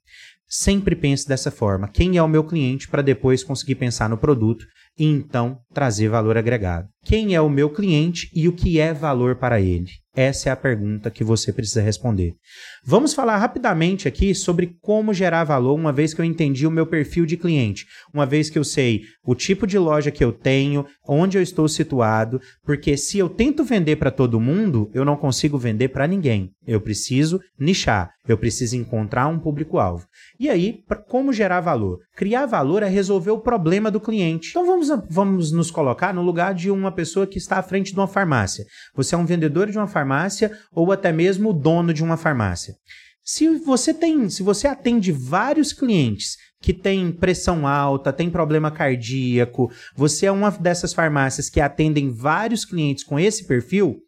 Sempre 0.46 0.94
pense 0.94 1.26
dessa 1.26 1.50
forma. 1.50 1.88
Quem 1.88 2.16
é 2.16 2.22
o 2.22 2.28
meu 2.28 2.44
cliente 2.44 2.86
para 2.88 3.02
depois 3.02 3.42
conseguir 3.42 3.76
pensar 3.76 4.08
no 4.08 4.18
produto 4.18 4.64
e 4.98 5.06
então 5.06 5.58
trazer 5.72 6.08
valor 6.08 6.36
agregado. 6.36 6.88
Quem 7.04 7.34
é 7.34 7.40
o 7.40 7.50
meu 7.50 7.68
cliente 7.68 8.30
e 8.34 8.48
o 8.48 8.52
que 8.52 8.80
é 8.80 8.94
valor 8.94 9.36
para 9.36 9.60
ele? 9.60 9.90
Essa 10.16 10.48
é 10.48 10.52
a 10.52 10.56
pergunta 10.56 11.10
que 11.10 11.24
você 11.24 11.52
precisa 11.52 11.82
responder. 11.82 12.34
Vamos 12.84 13.12
falar 13.12 13.36
rapidamente 13.36 14.06
aqui 14.06 14.32
sobre 14.32 14.76
como 14.80 15.12
gerar 15.12 15.42
valor, 15.42 15.74
uma 15.74 15.92
vez 15.92 16.14
que 16.14 16.20
eu 16.20 16.24
entendi 16.24 16.66
o 16.66 16.70
meu 16.70 16.86
perfil 16.86 17.26
de 17.26 17.36
cliente, 17.36 17.84
uma 18.12 18.24
vez 18.24 18.48
que 18.48 18.56
eu 18.56 18.62
sei 18.62 19.02
o 19.26 19.34
tipo 19.34 19.66
de 19.66 19.76
loja 19.76 20.12
que 20.12 20.22
eu 20.22 20.32
tenho, 20.32 20.86
onde 21.06 21.36
eu 21.36 21.42
estou 21.42 21.68
situado, 21.68 22.40
porque 22.64 22.96
se 22.96 23.18
eu 23.18 23.28
tento 23.28 23.64
vender 23.64 23.96
para 23.96 24.10
todo 24.10 24.40
mundo, 24.40 24.88
eu 24.94 25.04
não 25.04 25.16
consigo 25.16 25.58
vender 25.58 25.88
para 25.88 26.06
ninguém. 26.06 26.52
Eu 26.64 26.80
preciso 26.80 27.40
nichar, 27.58 28.10
eu 28.28 28.38
preciso 28.38 28.76
encontrar 28.76 29.26
um 29.26 29.38
público-alvo. 29.38 30.06
E 30.38 30.48
aí, 30.48 30.78
como 31.08 31.32
gerar 31.32 31.60
valor? 31.60 31.98
Criar 32.14 32.46
valor 32.46 32.84
é 32.84 32.88
resolver 32.88 33.32
o 33.32 33.40
problema 33.40 33.90
do 33.90 34.00
cliente. 34.00 34.50
Então 34.50 34.64
vamos, 34.64 34.83
vamos 35.08 35.52
nos 35.52 35.70
colocar 35.70 36.12
no 36.12 36.22
lugar 36.22 36.54
de 36.54 36.70
uma 36.70 36.92
pessoa 36.92 37.26
que 37.26 37.38
está 37.38 37.58
à 37.58 37.62
frente 37.62 37.92
de 37.92 37.98
uma 37.98 38.08
farmácia. 38.08 38.64
Você 38.94 39.14
é 39.14 39.18
um 39.18 39.26
vendedor 39.26 39.70
de 39.70 39.78
uma 39.78 39.86
farmácia 39.86 40.50
ou 40.72 40.90
até 40.92 41.12
mesmo 41.12 41.50
o 41.50 41.52
dono 41.52 41.92
de 41.92 42.02
uma 42.02 42.16
farmácia. 42.16 42.74
Se 43.22 43.48
você 43.58 43.94
tem, 43.94 44.28
se 44.28 44.42
você 44.42 44.68
atende 44.68 45.10
vários 45.10 45.72
clientes 45.72 46.36
que 46.60 46.74
têm 46.74 47.10
pressão 47.10 47.66
alta, 47.66 48.12
tem 48.12 48.30
problema 48.30 48.70
cardíaco, 48.70 49.70
você 49.96 50.26
é 50.26 50.32
uma 50.32 50.50
dessas 50.50 50.92
farmácias 50.92 51.48
que 51.48 51.60
atendem 51.60 52.10
vários 52.10 52.64
clientes 52.64 53.02
com 53.02 53.18
esse 53.18 53.46
perfil, 53.46 53.98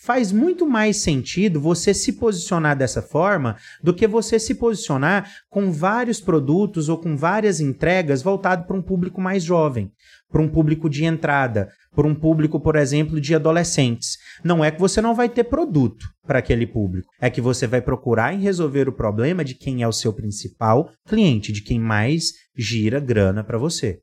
faz 0.00 0.30
muito 0.30 0.66
mais 0.66 0.98
sentido 0.98 1.60
você 1.60 1.92
se 1.92 2.12
posicionar 2.12 2.76
dessa 2.76 3.02
forma 3.02 3.56
do 3.82 3.92
que 3.92 4.06
você 4.06 4.38
se 4.38 4.54
posicionar 4.54 5.30
com 5.50 5.72
vários 5.72 6.20
produtos 6.20 6.88
ou 6.88 6.98
com 6.98 7.16
várias 7.16 7.60
entregas 7.60 8.22
voltado 8.22 8.64
para 8.64 8.76
um 8.76 8.82
público 8.82 9.20
mais 9.20 9.42
jovem, 9.42 9.90
para 10.30 10.42
um 10.42 10.48
público 10.48 10.88
de 10.88 11.04
entrada, 11.04 11.68
para 11.94 12.06
um 12.06 12.14
público, 12.14 12.60
por 12.60 12.76
exemplo, 12.76 13.20
de 13.20 13.34
adolescentes. 13.34 14.18
Não 14.44 14.64
é 14.64 14.70
que 14.70 14.80
você 14.80 15.00
não 15.00 15.14
vai 15.14 15.28
ter 15.28 15.44
produto 15.44 16.06
para 16.26 16.38
aquele 16.38 16.66
público, 16.66 17.08
é 17.20 17.30
que 17.30 17.40
você 17.40 17.66
vai 17.66 17.80
procurar 17.80 18.34
em 18.34 18.40
resolver 18.40 18.88
o 18.88 18.92
problema 18.92 19.44
de 19.44 19.54
quem 19.54 19.82
é 19.82 19.88
o 19.88 19.92
seu 19.92 20.12
principal 20.12 20.90
cliente, 21.06 21.52
de 21.52 21.62
quem 21.62 21.78
mais 21.80 22.32
gira 22.56 23.00
grana 23.00 23.42
para 23.42 23.58
você. 23.58 24.00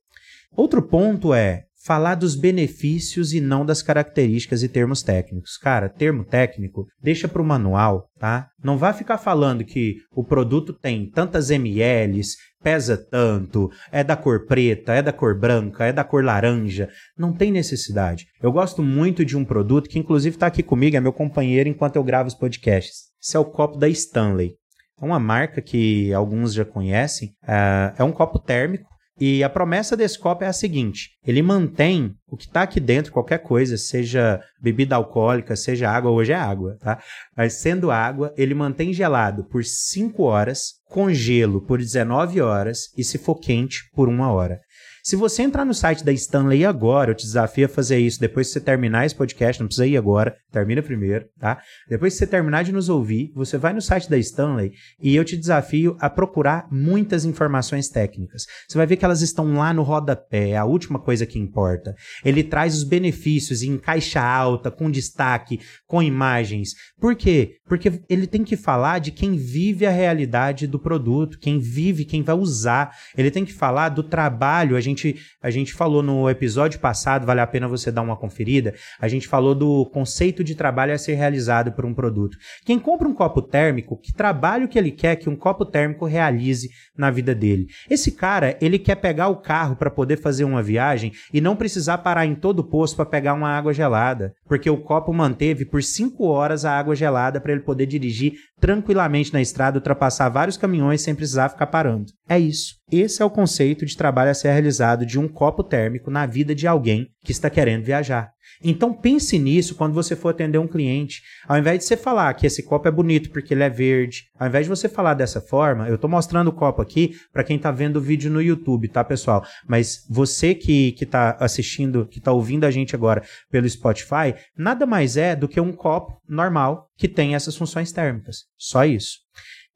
Outro 0.56 0.82
ponto 0.82 1.34
é 1.34 1.66
falar 1.86 2.16
dos 2.16 2.36
benefícios 2.36 3.32
e 3.32 3.40
não 3.40 3.64
das 3.64 3.84
características 3.84 4.64
e 4.64 4.68
termos 4.68 5.04
técnicos. 5.04 5.56
Cara, 5.56 5.88
termo 5.88 6.26
técnico, 6.26 6.88
deixa 7.00 7.28
para 7.28 7.42
o 7.42 7.46
manual, 7.46 8.10
tá? 8.18 8.50
Não 8.64 8.76
vá 8.76 8.92
ficar 8.92 9.20
falando 9.20 9.64
que 9.64 9.98
o 10.12 10.24
produto 10.24 10.74
tem 10.74 11.08
tantas 11.12 11.52
ml, 11.52 12.20
pesa 12.64 12.98
tanto, 12.98 13.70
é 13.92 14.04
da 14.04 14.16
cor 14.16 14.48
preta, 14.48 14.94
é 14.94 15.02
da 15.04 15.14
cor 15.14 15.40
branca, 15.40 15.86
é 15.86 15.94
da 15.94 16.04
cor 16.04 16.24
laranja. 16.24 16.90
Não 17.16 17.32
tem 17.32 17.52
necessidade. 17.52 18.26
Eu 18.42 18.52
gosto 18.52 18.82
muito 18.82 19.24
de 19.24 19.38
um 19.38 19.46
produto 19.46 19.88
que, 19.88 20.00
inclusive, 20.00 20.36
está 20.36 20.48
aqui 20.48 20.64
comigo, 20.64 20.98
é 20.98 21.00
meu 21.00 21.14
companheiro 21.14 21.70
enquanto 21.70 21.98
eu 21.98 22.04
gravo 22.04 22.28
os 22.28 22.34
podcasts. 22.34 23.12
Esse 23.22 23.38
é 23.38 23.40
o 23.40 23.46
copo 23.46 23.78
da 23.78 23.88
Stanley. 23.88 24.56
É 25.00 25.06
uma 25.06 25.20
marca 25.20 25.62
que 25.62 26.12
alguns 26.14 26.52
já 26.52 26.66
conhecem. 26.66 27.30
É, 27.48 27.94
é 28.00 28.04
um 28.04 28.12
copo 28.12 28.40
térmico 28.40 28.95
e 29.20 29.44
a 29.44 29.50
promessa 29.50 29.96
desse 29.96 30.20
copo 30.20 30.44
é 30.44 30.48
a 30.48 30.54
seguinte: 30.54 31.12
ele 31.26 31.42
mantém 31.42 32.14
o 32.28 32.36
que 32.36 32.46
está 32.46 32.64
aqui 32.64 32.80
dentro, 32.80 33.14
qualquer 33.14 33.40
coisa, 33.40 33.78
seja 33.78 34.42
bebida 34.62 34.96
alcoólica, 34.96 35.56
seja 35.56 35.90
água, 35.90 36.12
hoje 36.12 36.34
é 36.34 36.36
água, 36.36 36.78
tá? 36.82 37.02
Mas 37.36 37.54
sendo 37.54 37.92
água, 37.92 38.34
ele 38.36 38.54
mantém 38.54 38.92
gelado 38.92 39.46
por 39.46 39.64
5 39.64 40.22
horas, 40.24 40.74
com 40.90 41.14
gelo 41.14 41.62
por 41.62 41.78
19 41.78 42.42
horas 42.42 42.90
e, 42.98 43.04
se 43.04 43.18
for 43.18 43.36
quente, 43.36 43.90
por 43.94 44.10
uma 44.10 44.32
hora. 44.32 44.60
Se 45.06 45.16
você 45.16 45.44
entrar 45.44 45.64
no 45.64 45.74
site 45.76 46.04
da 46.04 46.12
Stanley 46.12 46.66
agora, 46.66 47.12
eu 47.12 47.16
te 47.16 47.28
desafio 47.28 47.68
a 47.68 47.70
fazer 47.70 48.00
isso 48.00 48.20
depois 48.20 48.48
que 48.48 48.54
você 48.54 48.60
terminar 48.60 49.06
esse 49.06 49.14
podcast, 49.14 49.62
não 49.62 49.68
precisa 49.68 49.86
ir 49.86 49.96
agora, 49.96 50.36
termina 50.52 50.82
primeiro, 50.82 51.28
tá? 51.40 51.62
Depois 51.88 52.14
que 52.14 52.18
você 52.18 52.26
terminar 52.26 52.64
de 52.64 52.72
nos 52.72 52.90
ouvir, 52.90 53.32
você 53.36 53.56
vai 53.56 53.72
no 53.72 53.84
site 53.84 54.10
da 54.10 54.18
Stanley 54.18 54.72
e 55.00 55.16
eu 55.16 55.24
te 55.24 55.38
desafio 55.38 55.96
a 56.00 56.10
procurar 56.10 56.68
muitas 56.72 57.24
informações 57.24 57.88
técnicas. 57.88 58.48
Você 58.68 58.80
vai 58.80 58.88
ver 58.88 58.96
que 58.96 59.06
elas 59.06 59.22
estão 59.22 59.54
lá 59.54 59.72
no 59.72 59.84
rodapé, 59.84 60.50
é 60.50 60.58
a 60.58 60.66
última 60.66 60.98
coisa 60.98 61.24
que 61.24 61.38
importa. 61.38 61.94
Ele 62.24 62.44
traz 62.44 62.76
os 62.76 62.84
benefícios 62.84 63.62
em 63.62 63.78
caixa 63.78 64.24
alta, 64.24 64.72
com 64.72 64.90
destaque, 64.90 65.60
com 65.86 66.02
imagens. 66.02 66.72
Por 67.00 67.16
quê? 67.16 67.58
Porque 67.68 68.02
ele 68.10 68.26
tem 68.26 68.44
que 68.44 68.58
falar 68.58 68.98
de 68.98 69.12
quem 69.12 69.36
vive 69.36 69.86
a 69.86 69.92
realidade 69.92 70.66
do 70.66 70.80
produto, 70.80 71.38
quem 71.38 71.60
vive, 71.60 72.06
quem 72.06 72.24
vai 72.24 72.36
usar. 72.36 72.92
Ele 73.16 73.30
tem 73.30 73.46
que 73.46 73.54
falar 73.54 73.90
do 73.90 74.02
trabalho, 74.02 74.76
a 74.76 74.82
gente 74.82 74.95
gente, 74.96 75.16
a 75.44 75.52
gente 75.52 75.74
falou 75.74 76.02
no 76.02 76.30
episódio 76.30 76.80
passado, 76.80 77.26
vale 77.26 77.42
a 77.42 77.48
pena 77.48 77.68
você 77.68 77.92
dar 77.92 78.02
uma 78.02 78.16
conferida. 78.16 78.74
A 79.00 79.08
gente 79.08 79.28
falou 79.28 79.54
do 79.54 79.86
conceito 79.88 80.44
de 80.44 80.56
trabalho 80.56 80.94
a 80.94 80.98
ser 80.98 81.14
realizado 81.14 81.74
por 81.74 81.86
um 81.86 81.94
produto. 81.94 82.38
Quem 82.66 82.80
compra 82.80 83.08
um 83.08 83.14
copo 83.14 83.42
térmico, 83.42 84.00
que 84.00 84.14
trabalho 84.14 84.68
que 84.68 84.80
ele 84.80 84.92
quer 84.92 85.18
que 85.18 85.30
um 85.30 85.36
copo 85.36 85.66
térmico 85.66 86.06
realize 86.06 86.70
na 86.98 87.12
vida 87.12 87.36
dele? 87.36 87.68
Esse 87.90 88.12
cara, 88.12 88.58
ele 88.62 88.80
quer 88.80 88.96
pegar 88.96 89.28
o 89.28 89.38
carro 89.38 89.76
para 89.76 89.92
poder 89.92 90.18
fazer 90.18 90.46
uma 90.46 90.64
viagem 90.64 91.12
e 91.34 91.42
não 91.42 91.56
precisar 91.56 91.98
parar 92.00 92.26
em 92.26 92.36
todo 92.36 92.64
posto 92.64 92.96
para 92.96 93.06
pegar 93.06 93.34
uma 93.34 93.50
água 93.50 93.74
gelada, 93.74 94.34
porque 94.48 94.70
o 94.70 94.78
copo 94.78 95.14
manteve 95.14 95.66
por 95.66 95.84
5 95.84 96.26
horas 96.26 96.64
a 96.64 96.78
água 96.78 96.96
gelada 96.96 97.42
para 97.42 97.52
ele 97.52 97.62
poder 97.62 97.86
dirigir 97.86 98.34
tranquilamente 98.60 99.34
na 99.34 99.42
estrada, 99.42 99.78
ultrapassar 99.78 100.30
vários 100.30 100.58
caminhões 100.58 101.02
sem 101.02 101.14
precisar 101.14 101.50
ficar 101.50 101.68
parando. 101.68 102.06
É 102.28 102.40
isso. 102.40 102.76
Esse 102.92 103.22
é 103.22 103.26
o 103.26 103.32
conceito 103.32 103.84
de 103.84 103.98
trabalho 103.98 104.30
a 104.30 104.36
ser 104.36 104.52
realizado 104.52 105.06
de 105.06 105.20
um 105.20 105.28
copo 105.28 105.64
térmico 105.64 106.12
na 106.12 106.28
vida 106.28 106.54
de 106.54 106.68
alguém 106.68 107.10
que 107.24 107.32
está 107.32 107.50
querendo 107.50 107.84
viajar. 107.84 108.32
Então 108.64 108.94
pense 108.94 109.40
nisso 109.40 109.74
quando 109.74 109.94
você 109.94 110.16
for 110.16 110.30
atender 110.30 110.60
um 110.60 110.68
cliente. 110.68 111.24
Ao 111.48 111.58
invés 111.58 111.80
de 111.80 111.86
você 111.86 111.98
falar 111.98 112.34
que 112.36 112.46
esse 112.46 112.62
copo 112.62 112.88
é 112.88 112.92
bonito 112.92 113.32
porque 113.32 113.56
ele 113.56 113.64
é 113.64 113.70
verde, 113.70 114.26
ao 114.40 114.48
invés 114.48 114.66
de 114.66 114.70
você 114.70 114.88
falar 114.88 115.16
dessa 115.16 115.42
forma, 115.42 115.88
eu 115.88 115.96
estou 115.96 116.10
mostrando 116.10 116.50
o 116.50 116.54
copo 116.54 116.82
aqui 116.82 117.18
para 117.34 117.44
quem 117.44 117.58
está 117.58 117.72
vendo 117.72 117.98
o 117.98 118.02
vídeo 118.02 118.32
no 118.32 118.42
YouTube, 118.42 118.88
tá, 118.88 119.04
pessoal? 119.04 119.44
Mas 119.68 120.06
você 120.10 120.54
que 120.54 120.96
está 121.02 121.32
assistindo, 121.40 122.06
que 122.06 122.20
está 122.20 122.32
ouvindo 122.32 122.66
a 122.66 122.72
gente 122.72 122.96
agora 122.96 123.24
pelo 123.50 123.68
Spotify, 123.68 124.36
nada 124.56 124.86
mais 124.86 125.18
é 125.18 125.36
do 125.36 125.48
que 125.48 125.60
um 125.60 125.74
copo 125.74 126.22
normal 126.30 126.90
que 126.96 127.08
tem 127.08 127.34
essas 127.34 127.56
funções 127.56 127.92
térmicas. 127.92 128.46
Só 128.58 128.86
isso. 128.86 129.26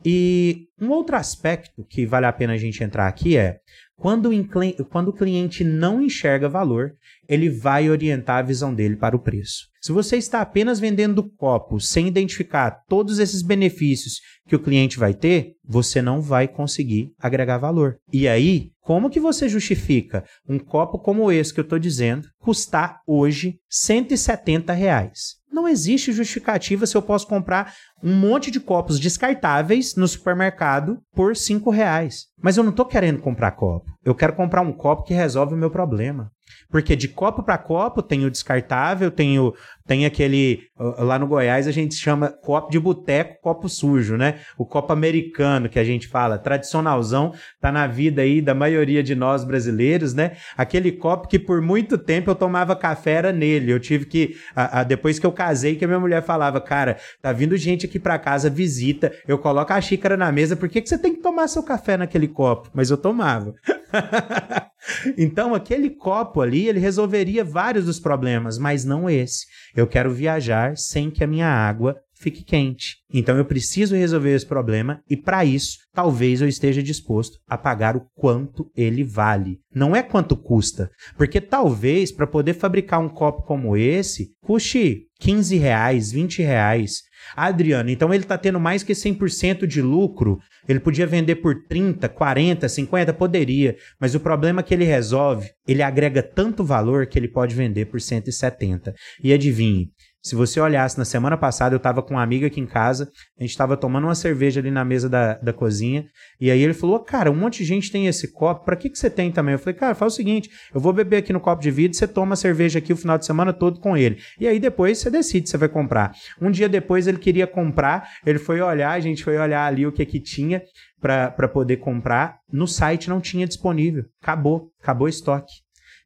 E 0.06 0.68
um 0.80 0.90
outro 0.90 1.16
aspecto 1.16 1.86
que 1.90 2.06
vale 2.06 2.26
a 2.26 2.34
pena 2.34 2.54
a 2.54 2.58
gente 2.58 2.84
entrar 2.84 3.08
aqui 3.08 3.36
é 3.36 3.60
quando 4.00 4.30
o, 4.30 4.86
quando 4.86 5.10
o 5.10 5.14
cliente 5.14 5.62
não 5.64 6.02
enxerga 6.02 6.48
valor, 6.48 6.94
ele 7.28 7.50
vai 7.50 7.90
orientar 7.90 8.38
a 8.38 8.42
visão 8.42 8.74
dele 8.74 8.96
para 8.96 9.16
o 9.16 9.20
preço. 9.20 9.68
Se 9.82 9.92
você 9.92 10.16
está 10.16 10.40
apenas 10.40 10.80
vendendo 10.80 11.30
copo 11.36 11.80
sem 11.82 12.08
identificar 12.08 12.84
todos 12.88 13.20
esses 13.20 13.42
benefícios 13.42 14.22
que 14.48 14.56
o 14.56 14.60
cliente 14.60 14.98
vai 14.98 15.14
ter, 15.14 15.54
você 15.64 16.02
não 16.02 16.22
vai 16.22 16.48
conseguir 16.48 17.12
agregar 17.20 17.58
valor. 17.58 17.98
E 18.12 18.28
aí, 18.28 18.72
como 18.80 19.10
que 19.10 19.20
você 19.20 19.50
justifica 19.50 20.24
um 20.48 20.58
copo 20.58 20.98
como 20.98 21.32
esse 21.32 21.54
que 21.54 21.60
eu 21.60 21.64
estou 21.64 21.78
dizendo 21.78 22.28
custar 22.40 23.02
hoje 23.06 23.60
170 23.70 24.72
reais? 24.74 25.39
Não 25.52 25.68
existe 25.68 26.12
justificativa 26.12 26.86
se 26.86 26.96
eu 26.96 27.02
posso 27.02 27.28
comprar 27.28 27.74
um 28.04 28.16
monte 28.16 28.52
de 28.52 28.60
copos 28.60 29.00
descartáveis 29.00 29.96
no 29.96 30.08
supermercado 30.08 31.00
por 31.14 31.36
5 31.36 31.70
reais. 31.70 32.28
Mas 32.42 32.56
eu 32.56 32.64
não 32.64 32.72
estou 32.72 32.86
querendo 32.86 33.20
comprar 33.20 33.52
copo. 33.52 33.90
Eu 34.04 34.16
quero 34.16 34.34
comprar 34.34 34.62
um 34.62 34.72
copo 34.72 35.04
que 35.04 35.14
resolve 35.14 35.54
o 35.54 35.58
meu 35.58 35.72
problema. 35.72 36.32
Porque 36.70 36.96
de 36.96 37.08
copo 37.08 37.44
para 37.44 37.58
copo 37.58 38.02
tem 38.02 38.26
o 38.26 38.32
descartável, 38.32 39.10
tem, 39.10 39.40
o, 39.40 39.54
tem 39.88 40.06
aquele. 40.06 40.64
Lá 40.78 41.18
no 41.18 41.28
Goiás 41.28 41.68
a 41.68 41.72
gente 41.72 41.96
chama 41.96 42.30
copo 42.30 42.72
de 42.72 42.80
boteco, 42.80 43.42
copo 43.42 43.68
sujo, 43.68 44.16
né? 44.18 44.40
O 44.58 44.66
copo 44.66 44.94
americano 44.94 45.68
que 45.68 45.80
a 45.80 45.84
gente 45.84 46.08
fala, 46.08 46.38
tradicionalzão, 46.38 47.34
tá 47.60 47.72
na 47.72 47.88
vida 47.88 48.22
aí 48.22 48.42
da 48.42 48.54
maioria 48.54 49.02
de 49.02 49.16
nós 49.16 49.44
brasileiros, 49.44 50.14
né? 50.14 50.38
Aquele 50.56 50.92
copo 50.92 51.28
que 51.28 51.40
por 51.40 51.62
muito 51.62 51.98
tempo 51.98 52.30
eu 52.30 52.36
tomava 52.36 52.76
café 52.76 53.12
era 53.14 53.32
nele. 53.32 53.72
Eu 53.72 53.80
tive 53.80 54.06
que. 54.06 54.38
A, 54.56 54.82
a, 54.82 54.84
depois 54.84 55.18
que 55.18 55.26
eu 55.26 55.32
casei, 55.32 55.76
que 55.76 55.86
a 55.86 55.88
minha 55.88 56.00
mulher 56.00 56.22
falava, 56.22 56.62
cara, 56.62 56.98
tá 57.22 57.32
vindo 57.32 57.58
gente 57.58 57.86
aqui 57.86 58.00
para 58.00 58.20
casa, 58.20 58.50
visita, 58.50 59.12
eu 59.28 59.38
coloco 59.38 59.74
a 59.74 59.82
xícara 59.82 60.16
na 60.16 60.32
mesa, 60.32 60.56
por 60.56 60.70
que, 60.70 60.82
que 60.82 60.90
você 60.90 60.98
tem 60.98 61.16
que 61.16 61.22
tomar 61.22 61.48
seu 61.48 61.64
café 61.64 61.98
naquele 61.98 62.28
copo? 62.28 62.70
Mas 62.74 62.90
eu 62.90 62.98
tomava. 62.98 63.56
então, 65.18 65.54
aquele 65.54 65.90
copo 65.90 66.42
ali, 66.42 66.68
ele 66.68 66.80
resolveria 66.80 67.44
vários 67.44 67.86
dos 67.86 68.00
problemas, 68.00 68.58
mas 68.58 68.86
não 68.86 69.10
esse. 69.10 69.46
Eu 69.76 69.88
quero 69.88 70.12
viajar 70.12 70.78
sem 70.78 71.10
que 71.10 71.24
a 71.24 71.28
minha 71.28 71.48
água 71.48 71.96
fique 72.20 72.44
quente. 72.44 72.98
Então 73.12 73.38
eu 73.38 73.46
preciso 73.46 73.96
resolver 73.96 74.36
esse 74.36 74.46
problema 74.46 75.02
e 75.10 75.16
para 75.16 75.46
isso, 75.46 75.78
talvez 75.94 76.42
eu 76.42 76.48
esteja 76.48 76.84
disposto 76.84 77.40
a 77.48 77.58
pagar 77.58 77.96
o 77.96 78.06
quanto 78.14 78.70
ele 78.76 79.04
vale. 79.04 79.60
Não 79.74 79.96
é 79.96 80.04
quanto 80.04 80.36
custa, 80.36 80.92
porque 81.18 81.40
talvez 81.40 82.12
para 82.12 82.28
poder 82.28 82.54
fabricar 82.54 83.00
um 83.00 83.10
copo 83.10 83.44
como 83.44 83.76
esse 83.76 84.34
custe 84.42 85.06
15 85.20 85.58
reais, 85.58 86.12
20 86.12 86.42
reais. 86.42 87.02
Adriano, 87.36 87.90
então 87.90 88.14
ele 88.14 88.24
está 88.24 88.38
tendo 88.38 88.60
mais 88.60 88.84
que 88.84 88.94
100% 88.94 89.66
de 89.66 89.82
lucro. 89.82 90.40
Ele 90.70 90.80
podia 90.80 91.08
vender 91.08 91.38
por 91.38 91.64
30, 91.68 92.08
40, 92.08 92.70
50, 92.70 93.12
poderia. 93.12 93.76
Mas 94.00 94.14
o 94.14 94.20
problema 94.20 94.62
que 94.62 94.72
ele 94.72 94.86
resolve, 94.86 95.50
ele 95.68 95.82
agrega 95.82 96.22
tanto 96.22 96.64
valor 96.64 97.08
que 97.08 97.18
ele 97.18 97.28
pode 97.28 97.56
vender 97.56 97.86
por 97.86 98.00
170. 98.00 98.94
E 99.24 99.34
adivinhe, 99.34 99.90
se 100.22 100.36
você 100.36 100.60
olhasse 100.60 100.98
na 100.98 101.06
semana 101.06 101.38
passada, 101.38 101.74
eu 101.74 101.78
estava 101.78 102.02
com 102.02 102.16
uma 102.16 102.24
amiga 102.24 102.48
aqui 102.48 102.60
em 102.60 102.66
casa, 102.66 103.10
a 103.38 103.42
gente 103.42 103.52
estava 103.52 103.78
tomando 103.78 104.04
uma 104.06 104.16
cerveja 104.16 104.60
ali 104.60 104.70
na 104.70 104.84
mesa 104.84 105.08
da, 105.08 105.36
da 105.36 105.54
cozinha, 105.54 106.08
e 106.42 106.52
aí 106.52 106.62
ele 106.62 106.74
falou: 106.74 107.00
Cara, 107.00 107.32
um 107.32 107.36
monte 107.36 107.60
de 107.60 107.66
gente 107.66 107.92
tem 107.92 108.08
esse 108.08 108.32
copo, 108.34 108.66
para 108.66 108.76
que, 108.76 108.90
que 108.90 109.00
você 109.00 109.10
tem 109.10 109.32
também? 109.32 109.54
Eu 109.54 109.60
falei: 109.60 109.76
Cara, 109.76 109.96
faz 109.96 110.14
o 110.14 110.16
seguinte, 110.16 110.50
eu 110.74 110.82
vou 110.82 110.92
beber 110.92 111.18
aqui 111.18 111.32
no 111.32 111.40
copo 111.40 111.62
de 111.62 111.72
vidro, 111.72 111.98
você 111.98 112.08
toma 112.08 112.34
a 112.34 112.38
cerveja 112.38 112.80
aqui 112.80 112.92
o 112.92 112.98
final 112.98 113.18
de 113.18 113.26
semana 113.26 113.54
todo 113.54 113.80
com 113.80 113.96
ele. 113.96 114.20
E 114.40 114.48
aí 114.48 114.60
depois 114.60 114.98
você 114.98 115.10
decide 115.10 115.50
se 115.50 115.58
vai 115.58 115.70
comprar. 115.70 116.12
Um 116.42 116.52
dia 116.52 116.68
depois 116.68 117.08
ele 117.08 117.18
queria 117.18 117.48
comprar, 117.48 118.10
ele 118.26 118.40
foi 118.40 118.60
olhar, 118.62 118.92
a 118.92 119.00
gente 119.00 119.24
foi 119.24 119.38
olhar 119.38 119.66
ali 119.66 119.88
o 119.88 119.92
que 119.92 120.06
que 120.06 120.20
tinha 120.20 120.62
para 121.00 121.48
poder 121.48 121.78
comprar. 121.78 122.40
No 122.52 122.68
site 122.68 123.10
não 123.10 123.22
tinha 123.22 123.48
disponível, 123.48 124.04
acabou, 124.22 124.70
acabou 124.82 125.06
o 125.06 125.10
estoque. 125.10 125.54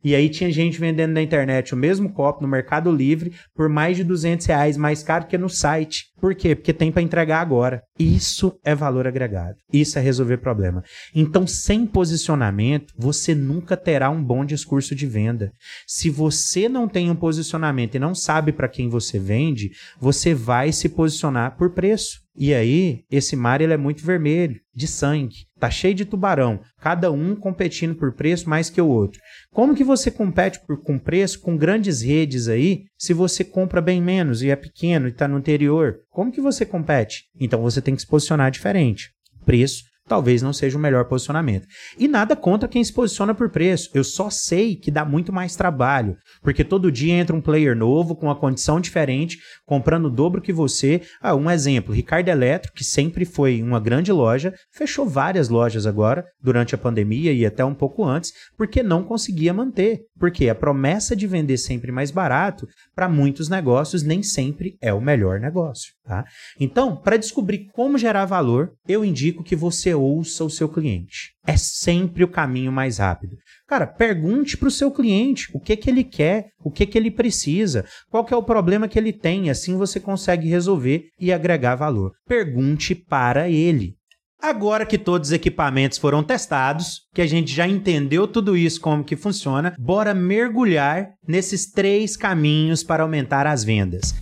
E 0.04 0.14
aí 0.16 0.30
tinha 0.30 0.52
gente 0.52 0.80
vendendo 0.80 1.14
na 1.14 1.22
internet 1.22 1.74
o 1.74 1.78
mesmo 1.78 2.12
copo 2.12 2.42
no 2.42 2.48
Mercado 2.48 2.92
Livre 2.92 3.34
por 3.56 3.70
mais 3.70 3.96
de 3.96 4.04
200 4.04 4.46
reais, 4.46 4.76
mais 4.76 5.02
caro 5.02 5.28
que 5.28 5.38
no 5.38 5.50
site. 5.50 6.06
Por 6.20 6.34
quê? 6.36 6.56
Porque 6.56 6.74
tem 6.74 6.92
para 6.92 7.02
entregar 7.02 7.42
agora. 7.42 7.82
Isso 8.00 8.58
é 8.64 8.74
valor 8.74 9.08
agregado. 9.08 9.56
Isso 9.72 10.00
é 10.00 10.02
resolver 10.02 10.38
problema. 10.38 10.84
Então, 11.14 11.46
sem 11.46 11.86
posicionamento, 11.86 12.94
você 12.98 13.36
nunca 13.36 13.76
terá 13.76 14.10
um 14.10 14.24
bom 14.24 14.46
discurso 14.46 14.96
de 14.96 15.06
venda. 15.06 15.52
Se 15.86 16.10
você 16.10 16.70
não 16.70 16.88
tem 16.88 17.10
um 17.10 17.16
posicionamento 17.16 17.96
e 17.96 18.00
não 18.00 18.16
sabe 18.16 18.52
para 18.52 18.70
quem 18.70 18.90
você 18.90 19.20
vende, 19.20 19.72
você 20.00 20.34
vai 20.34 20.72
se 20.72 20.90
posicionar 20.90 21.58
por 21.58 21.74
preço. 21.74 22.23
E 22.36 22.52
aí, 22.54 23.04
esse 23.12 23.36
mar 23.36 23.62
ele 23.62 23.74
é 23.74 23.78
muito 23.78 24.04
vermelho, 24.04 24.60
de 24.74 24.88
sangue. 24.88 25.46
Tá 25.60 25.70
cheio 25.70 25.94
de 25.94 26.04
tubarão, 26.04 26.60
cada 26.82 27.12
um 27.12 27.36
competindo 27.36 27.94
por 27.96 28.14
preço 28.16 28.50
mais 28.50 28.72
que 28.72 28.82
o 28.82 28.88
outro. 28.88 29.20
Como 29.52 29.76
que 29.76 29.84
você 29.84 30.10
compete 30.10 30.60
por, 30.66 30.82
com 30.82 30.98
preço 30.98 31.40
com 31.40 31.56
grandes 31.56 32.02
redes 32.02 32.48
aí, 32.48 32.86
se 32.98 33.14
você 33.14 33.44
compra 33.44 33.82
bem 33.82 34.02
menos 34.02 34.42
e 34.42 34.50
é 34.50 34.56
pequeno 34.56 35.08
e 35.08 35.12
está 35.12 35.28
no 35.28 35.38
interior? 35.38 36.00
Como 36.10 36.32
que 36.32 36.42
você 36.42 36.66
compete? 36.66 37.26
Então 37.40 37.62
você 37.62 37.82
tem 37.82 37.96
que 37.96 38.02
se 38.02 38.08
posicionar 38.08 38.50
diferente. 38.50 39.12
Preço 39.46 39.84
talvez 40.08 40.42
não 40.42 40.54
seja 40.54 40.78
o 40.78 40.82
melhor 40.82 41.06
posicionamento. 41.06 41.68
E 41.98 42.08
nada 42.08 42.36
contra 42.36 42.68
quem 42.68 42.84
se 42.84 42.94
posiciona 42.94 43.34
por 43.34 43.50
preço. 43.50 43.90
Eu 43.94 44.04
só 44.04 44.30
sei 44.30 44.76
que 44.76 44.92
dá 44.92 45.06
muito 45.06 45.32
mais 45.32 45.56
trabalho, 45.56 46.18
porque 46.42 46.64
todo 46.64 46.92
dia 46.92 47.14
entra 47.14 47.36
um 47.36 47.42
player 47.42 47.76
novo 47.76 48.16
com 48.16 48.28
uma 48.28 48.36
condição 48.36 48.80
diferente, 48.80 49.38
comprando 49.66 50.06
o 50.06 50.10
dobro 50.10 50.42
que 50.42 50.54
você. 50.54 51.02
Ah, 51.22 51.36
um 51.36 51.50
exemplo, 51.50 51.94
Ricardo 51.94 52.30
Eletro, 52.30 52.72
que 52.74 52.84
sempre 52.84 53.26
foi 53.26 53.62
uma 53.62 53.80
grande 53.80 54.12
loja, 54.12 54.54
fechou 54.72 55.08
várias 55.08 55.50
lojas 55.50 55.86
agora 55.86 56.26
durante 56.42 56.76
a 56.76 56.78
pandemia 56.78 57.32
e 57.34 57.46
até 57.46 57.64
um 57.64 57.74
pouco 57.74 58.04
antes, 58.04 58.32
porque 58.58 58.84
não 58.84 59.04
conseguia 59.04 59.54
manter. 59.54 60.02
Porque 60.20 60.50
a 60.50 60.56
promessa 60.56 61.16
de 61.16 61.28
vender 61.28 61.58
sempre 61.58 61.92
mais 61.92 62.12
barato, 62.12 62.68
para 62.96 63.10
muitos 63.10 63.50
negócios 63.50 64.04
nem 64.04 64.22
sempre 64.22 64.78
é 64.82 64.94
o 64.94 65.02
melhor 65.02 65.40
negócio, 65.40 65.94
tá? 66.04 66.26
Então, 66.60 66.96
para 66.96 67.18
descobrir 67.18 67.68
como 67.74 67.98
gerar 67.98 68.26
valor, 68.26 68.72
eu 68.88 69.04
indico 69.04 69.44
que 69.44 69.56
você 69.56 69.94
ouça 69.94 70.44
o 70.44 70.50
seu 70.50 70.70
cliente. 70.70 71.33
É 71.46 71.58
sempre 71.58 72.24
o 72.24 72.28
caminho 72.28 72.72
mais 72.72 73.00
rápido. 73.00 73.36
Cara, 73.68 73.86
pergunte 73.86 74.56
para 74.56 74.70
o 74.70 74.72
seu 74.72 74.90
cliente 74.90 75.50
o 75.54 75.60
que, 75.60 75.76
que 75.76 75.90
ele 75.90 76.04
quer, 76.04 76.48
o 76.64 76.72
que, 76.72 76.86
que 76.86 76.98
ele 76.98 77.12
precisa, 77.12 77.86
qual 78.10 78.24
que 78.24 78.34
é 78.34 78.38
o 78.38 78.44
problema 78.44 78.88
que 78.88 78.98
ele 78.98 79.12
tem, 79.12 79.50
assim 79.50 79.76
você 79.76 80.00
consegue 80.00 80.48
resolver 80.48 81.10
e 81.20 81.34
agregar 81.34 81.76
valor. 81.76 82.12
Pergunte 82.26 82.96
para 82.96 83.50
ele. 83.50 83.96
Agora 84.42 84.86
que 84.86 84.98
todos 84.98 85.30
os 85.30 85.34
equipamentos 85.34 85.98
foram 85.98 86.24
testados, 86.24 87.02
que 87.14 87.22
a 87.22 87.26
gente 87.26 87.54
já 87.54 87.68
entendeu 87.68 88.28
tudo 88.28 88.58
isso 88.58 88.80
como 88.80 89.04
que 89.04 89.16
funciona, 89.16 89.74
bora 89.80 90.14
mergulhar 90.14 91.12
nesses 91.28 91.70
três 91.70 92.16
caminhos 92.18 92.84
para 92.84 93.04
aumentar 93.04 93.48
as 93.48 93.64
vendas. 93.64 94.14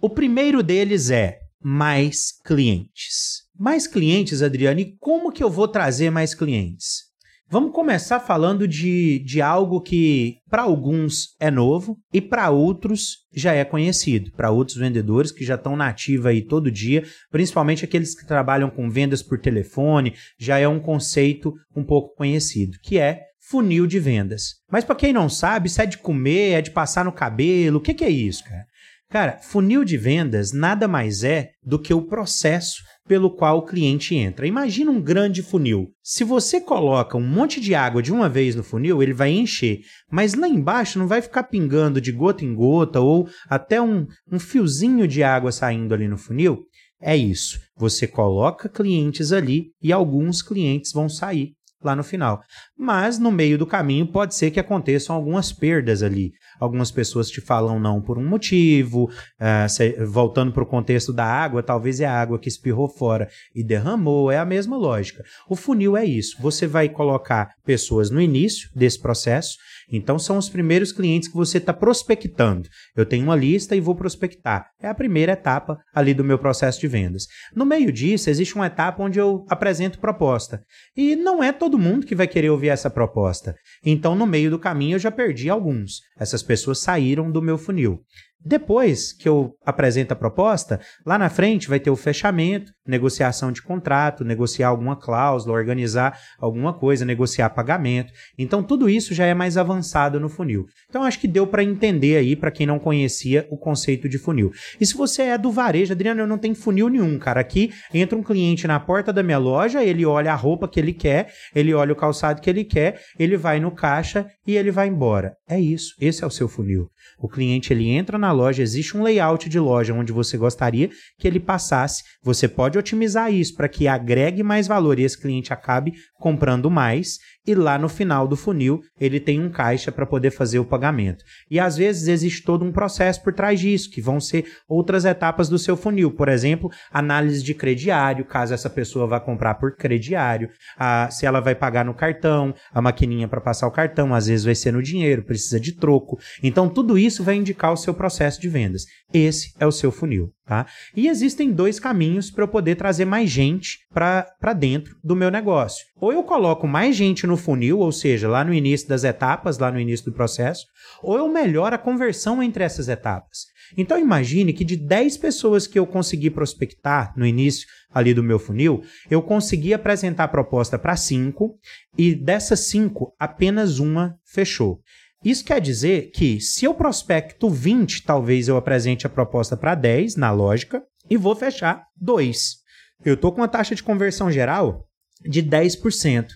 O 0.00 0.10
primeiro 0.10 0.60
deles 0.64 1.10
é 1.10 1.41
mais 1.62 2.32
clientes. 2.44 3.42
Mais 3.58 3.86
clientes, 3.86 4.42
Adriano, 4.42 4.80
e 4.80 4.96
como 4.98 5.32
que 5.32 5.42
eu 5.42 5.50
vou 5.50 5.68
trazer 5.68 6.10
mais 6.10 6.34
clientes? 6.34 7.12
Vamos 7.52 7.72
começar 7.72 8.18
falando 8.18 8.66
de, 8.66 9.18
de 9.18 9.42
algo 9.42 9.82
que 9.82 10.38
para 10.48 10.62
alguns 10.62 11.36
é 11.38 11.50
novo 11.50 11.98
e 12.10 12.18
para 12.18 12.48
outros 12.48 13.26
já 13.30 13.52
é 13.52 13.62
conhecido. 13.62 14.32
Para 14.32 14.50
outros 14.50 14.78
vendedores 14.78 15.30
que 15.30 15.44
já 15.44 15.56
estão 15.56 15.76
na 15.76 15.88
ativa 15.88 16.30
aí 16.30 16.40
todo 16.40 16.70
dia, 16.70 17.04
principalmente 17.30 17.84
aqueles 17.84 18.18
que 18.18 18.26
trabalham 18.26 18.70
com 18.70 18.88
vendas 18.88 19.22
por 19.22 19.38
telefone, 19.38 20.14
já 20.38 20.58
é 20.58 20.66
um 20.66 20.80
conceito 20.80 21.52
um 21.76 21.84
pouco 21.84 22.16
conhecido, 22.16 22.78
que 22.82 22.98
é 22.98 23.20
funil 23.38 23.86
de 23.86 24.00
vendas. 24.00 24.54
Mas 24.70 24.82
para 24.82 24.96
quem 24.96 25.12
não 25.12 25.28
sabe, 25.28 25.68
isso 25.68 25.82
é 25.82 25.84
de 25.84 25.98
comer, 25.98 26.52
é 26.52 26.62
de 26.62 26.70
passar 26.70 27.04
no 27.04 27.12
cabelo, 27.12 27.76
o 27.76 27.82
que, 27.82 27.92
que 27.92 28.04
é 28.04 28.08
isso, 28.08 28.42
cara? 28.44 28.64
Cara, 29.12 29.36
funil 29.42 29.84
de 29.84 29.98
vendas 29.98 30.52
nada 30.52 30.88
mais 30.88 31.22
é 31.22 31.50
do 31.62 31.78
que 31.78 31.92
o 31.92 32.00
processo 32.00 32.82
pelo 33.06 33.30
qual 33.30 33.58
o 33.58 33.66
cliente 33.66 34.14
entra. 34.14 34.46
Imagina 34.46 34.90
um 34.90 35.02
grande 35.02 35.42
funil. 35.42 35.90
Se 36.02 36.24
você 36.24 36.58
coloca 36.58 37.18
um 37.18 37.26
monte 37.26 37.60
de 37.60 37.74
água 37.74 38.02
de 38.02 38.10
uma 38.10 38.26
vez 38.26 38.54
no 38.54 38.62
funil, 38.62 39.02
ele 39.02 39.12
vai 39.12 39.28
encher, 39.30 39.80
mas 40.10 40.32
lá 40.32 40.48
embaixo 40.48 40.98
não 40.98 41.06
vai 41.06 41.20
ficar 41.20 41.42
pingando 41.42 42.00
de 42.00 42.10
gota 42.10 42.42
em 42.42 42.54
gota 42.54 43.00
ou 43.00 43.28
até 43.50 43.82
um, 43.82 44.06
um 44.32 44.38
fiozinho 44.38 45.06
de 45.06 45.22
água 45.22 45.52
saindo 45.52 45.92
ali 45.92 46.08
no 46.08 46.16
funil. 46.16 46.64
É 46.98 47.14
isso. 47.14 47.60
Você 47.76 48.06
coloca 48.06 48.66
clientes 48.66 49.30
ali 49.30 49.72
e 49.82 49.92
alguns 49.92 50.40
clientes 50.40 50.90
vão 50.90 51.10
sair 51.10 51.52
lá 51.84 51.96
no 51.96 52.04
final. 52.04 52.42
Mas 52.76 53.18
no 53.18 53.30
meio 53.30 53.58
do 53.58 53.66
caminho 53.66 54.06
pode 54.06 54.34
ser 54.34 54.50
que 54.50 54.60
aconteçam 54.60 55.14
algumas 55.14 55.52
perdas 55.52 56.02
ali. 56.02 56.32
Algumas 56.60 56.90
pessoas 56.90 57.28
te 57.28 57.40
falam 57.40 57.80
não 57.80 58.00
por 58.00 58.18
um 58.18 58.28
motivo, 58.28 59.04
uh, 59.04 59.68
se, 59.68 59.92
voltando 60.04 60.52
para 60.52 60.62
o 60.62 60.66
contexto 60.66 61.12
da 61.12 61.24
água, 61.24 61.62
talvez 61.62 62.00
é 62.00 62.06
a 62.06 62.20
água 62.20 62.38
que 62.38 62.48
espirrou 62.48 62.88
fora 62.88 63.28
e 63.54 63.64
derramou, 63.64 64.30
é 64.30 64.38
a 64.38 64.44
mesma 64.44 64.76
lógica. 64.76 65.24
O 65.48 65.56
funil 65.56 65.96
é 65.96 66.04
isso. 66.04 66.36
Você 66.40 66.66
vai 66.66 66.88
colocar 66.88 67.50
pessoas 67.64 68.10
no 68.10 68.20
início 68.20 68.70
desse 68.74 69.00
processo 69.00 69.56
então 69.92 70.18
são 70.18 70.38
os 70.38 70.48
primeiros 70.48 70.90
clientes 70.90 71.28
que 71.28 71.36
você 71.36 71.58
está 71.58 71.72
prospectando. 71.72 72.68
Eu 72.96 73.04
tenho 73.04 73.24
uma 73.24 73.36
lista 73.36 73.76
e 73.76 73.80
vou 73.80 73.94
prospectar. 73.94 74.66
É 74.80 74.88
a 74.88 74.94
primeira 74.94 75.32
etapa 75.32 75.78
ali 75.94 76.14
do 76.14 76.24
meu 76.24 76.38
processo 76.38 76.80
de 76.80 76.88
vendas. 76.88 77.26
No 77.54 77.66
meio 77.66 77.92
disso, 77.92 78.30
existe 78.30 78.54
uma 78.54 78.66
etapa 78.66 79.02
onde 79.02 79.18
eu 79.18 79.44
apresento 79.48 79.98
proposta. 79.98 80.62
E 80.96 81.14
não 81.14 81.42
é 81.42 81.52
todo 81.52 81.78
mundo 81.78 82.06
que 82.06 82.14
vai 82.14 82.26
querer 82.26 82.50
ouvir 82.50 82.68
essa 82.68 82.88
proposta. 82.88 83.54
Então, 83.84 84.14
no 84.14 84.26
meio 84.26 84.50
do 84.50 84.58
caminho, 84.58 84.94
eu 84.94 84.98
já 84.98 85.10
perdi 85.10 85.50
alguns. 85.50 86.00
Essas 86.18 86.42
pessoas 86.42 86.78
saíram 86.78 87.30
do 87.30 87.42
meu 87.42 87.58
funil. 87.58 88.00
Depois 88.44 89.12
que 89.12 89.28
eu 89.28 89.54
apresento 89.64 90.12
a 90.12 90.16
proposta, 90.16 90.80
lá 91.06 91.16
na 91.16 91.30
frente 91.30 91.68
vai 91.68 91.78
ter 91.78 91.90
o 91.90 91.96
fechamento, 91.96 92.72
negociação 92.86 93.52
de 93.52 93.62
contrato, 93.62 94.24
negociar 94.24 94.68
alguma 94.68 94.96
cláusula, 94.96 95.56
organizar 95.56 96.18
alguma 96.38 96.72
coisa, 96.72 97.04
negociar 97.04 97.50
pagamento. 97.50 98.12
Então 98.36 98.62
tudo 98.62 98.88
isso 98.88 99.14
já 99.14 99.24
é 99.26 99.34
mais 99.34 99.56
avançado 99.56 100.18
no 100.18 100.28
funil. 100.28 100.66
Então 100.88 101.04
acho 101.04 101.20
que 101.20 101.28
deu 101.28 101.46
para 101.46 101.62
entender 101.62 102.16
aí 102.16 102.34
para 102.34 102.50
quem 102.50 102.66
não 102.66 102.78
conhecia 102.78 103.46
o 103.50 103.56
conceito 103.56 104.08
de 104.08 104.18
funil. 104.18 104.50
E 104.80 104.86
se 104.86 104.94
você 104.94 105.22
é 105.22 105.38
do 105.38 105.52
varejo, 105.52 105.92
Adriano, 105.92 106.20
eu 106.20 106.26
não 106.26 106.38
tenho 106.38 106.54
funil 106.54 106.88
nenhum, 106.88 107.18
cara. 107.18 107.40
Aqui 107.40 107.72
entra 107.94 108.18
um 108.18 108.22
cliente 108.22 108.66
na 108.66 108.80
porta 108.80 109.12
da 109.12 109.22
minha 109.22 109.38
loja, 109.38 109.84
ele 109.84 110.04
olha 110.04 110.32
a 110.32 110.36
roupa 110.36 110.68
que 110.68 110.80
ele 110.80 110.92
quer, 110.92 111.32
ele 111.54 111.72
olha 111.72 111.92
o 111.92 111.96
calçado 111.96 112.40
que 112.40 112.50
ele 112.50 112.64
quer, 112.64 113.00
ele 113.18 113.36
vai 113.36 113.60
no 113.60 113.70
caixa 113.70 114.26
e 114.46 114.56
ele 114.56 114.70
vai 114.70 114.88
embora. 114.88 115.36
É 115.48 115.60
isso. 115.60 115.94
Esse 116.00 116.24
é 116.24 116.26
o 116.26 116.30
seu 116.30 116.48
funil. 116.48 116.90
O 117.22 117.28
cliente 117.28 117.72
ele 117.72 117.88
entra 117.88 118.18
na 118.18 118.32
loja, 118.32 118.64
existe 118.64 118.96
um 118.96 119.02
layout 119.04 119.48
de 119.48 119.60
loja 119.60 119.94
onde 119.94 120.10
você 120.10 120.36
gostaria 120.36 120.90
que 121.16 121.28
ele 121.28 121.38
passasse. 121.38 122.02
Você 122.20 122.48
pode 122.48 122.76
otimizar 122.76 123.32
isso 123.32 123.54
para 123.54 123.68
que 123.68 123.86
agregue 123.86 124.42
mais 124.42 124.66
valor 124.66 124.98
e 124.98 125.04
esse 125.04 125.16
cliente 125.16 125.52
acabe 125.52 125.92
comprando 126.18 126.68
mais 126.68 127.18
e 127.46 127.54
lá 127.54 127.76
no 127.76 127.88
final 127.88 128.28
do 128.28 128.36
funil 128.36 128.80
ele 129.00 129.18
tem 129.18 129.40
um 129.40 129.50
caixa 129.50 129.90
para 129.90 130.06
poder 130.06 130.30
fazer 130.30 130.58
o 130.58 130.64
pagamento. 130.64 131.24
E 131.50 131.58
às 131.58 131.76
vezes 131.76 132.06
existe 132.06 132.42
todo 132.42 132.64
um 132.64 132.72
processo 132.72 133.22
por 133.22 133.32
trás 133.32 133.58
disso, 133.58 133.90
que 133.90 134.00
vão 134.00 134.20
ser 134.20 134.46
outras 134.68 135.04
etapas 135.04 135.48
do 135.48 135.58
seu 135.58 135.76
funil. 135.76 136.12
Por 136.12 136.28
exemplo, 136.28 136.70
análise 136.92 137.42
de 137.42 137.54
crediário, 137.54 138.24
caso 138.24 138.54
essa 138.54 138.70
pessoa 138.70 139.06
vá 139.06 139.18
comprar 139.18 139.54
por 139.54 139.76
crediário, 139.76 140.50
a, 140.78 141.10
se 141.10 141.26
ela 141.26 141.40
vai 141.40 141.54
pagar 141.54 141.84
no 141.84 141.94
cartão, 141.94 142.54
a 142.72 142.80
maquininha 142.80 143.26
para 143.26 143.40
passar 143.40 143.66
o 143.66 143.72
cartão, 143.72 144.14
às 144.14 144.26
vezes 144.26 144.44
vai 144.44 144.54
ser 144.54 144.72
no 144.72 144.82
dinheiro, 144.82 145.24
precisa 145.24 145.58
de 145.58 145.72
troco. 145.72 146.18
Então 146.42 146.68
tudo 146.68 146.96
isso 146.96 147.11
vai 147.18 147.36
indicar 147.36 147.72
o 147.72 147.76
seu 147.76 147.92
processo 147.92 148.40
de 148.40 148.48
vendas. 148.48 148.84
Esse 149.12 149.52
é 149.58 149.66
o 149.66 149.72
seu 149.72 149.90
funil. 149.90 150.32
Tá? 150.44 150.66
E 150.94 151.08
existem 151.08 151.50
dois 151.50 151.80
caminhos 151.80 152.30
para 152.30 152.44
eu 152.44 152.48
poder 152.48 152.74
trazer 152.74 153.04
mais 153.04 153.30
gente 153.30 153.78
para 153.92 154.52
dentro 154.52 154.96
do 155.02 155.16
meu 155.16 155.30
negócio. 155.30 155.86
Ou 155.96 156.12
eu 156.12 156.22
coloco 156.24 156.66
mais 156.66 156.94
gente 156.96 157.26
no 157.26 157.36
funil, 157.36 157.78
ou 157.78 157.90
seja, 157.92 158.28
lá 158.28 158.44
no 158.44 158.52
início 158.52 158.88
das 158.88 159.04
etapas, 159.04 159.58
lá 159.58 159.70
no 159.70 159.80
início 159.80 160.06
do 160.06 160.12
processo, 160.12 160.66
ou 161.02 161.16
eu 161.16 161.28
melhoro 161.28 161.74
a 161.74 161.78
conversão 161.78 162.42
entre 162.42 162.64
essas 162.64 162.88
etapas. 162.88 163.46
Então 163.76 163.98
imagine 163.98 164.52
que 164.52 164.64
de 164.64 164.76
10 164.76 165.16
pessoas 165.16 165.66
que 165.66 165.78
eu 165.78 165.86
consegui 165.86 166.28
prospectar 166.28 167.14
no 167.16 167.24
início 167.24 167.66
ali 167.94 168.12
do 168.12 168.22
meu 168.22 168.38
funil, 168.38 168.82
eu 169.10 169.22
consegui 169.22 169.72
apresentar 169.72 170.24
a 170.24 170.28
proposta 170.28 170.78
para 170.78 170.96
5 170.96 171.56
e 171.96 172.14
dessas 172.14 172.60
5, 172.68 173.14
apenas 173.18 173.78
uma 173.78 174.18
fechou. 174.24 174.80
Isso 175.24 175.44
quer 175.44 175.60
dizer 175.60 176.10
que 176.10 176.40
se 176.40 176.64
eu 176.64 176.74
prospecto 176.74 177.48
20, 177.48 178.02
talvez 178.02 178.48
eu 178.48 178.56
apresente 178.56 179.06
a 179.06 179.10
proposta 179.10 179.56
para 179.56 179.74
10 179.74 180.16
na 180.16 180.32
lógica 180.32 180.82
e 181.08 181.16
vou 181.16 181.36
fechar 181.36 181.84
2. 182.00 182.56
Eu 183.04 183.14
estou 183.14 183.30
com 183.30 183.40
uma 183.40 183.48
taxa 183.48 183.74
de 183.74 183.82
conversão 183.82 184.30
geral 184.30 184.84
de 185.24 185.42
10%. 185.42 186.26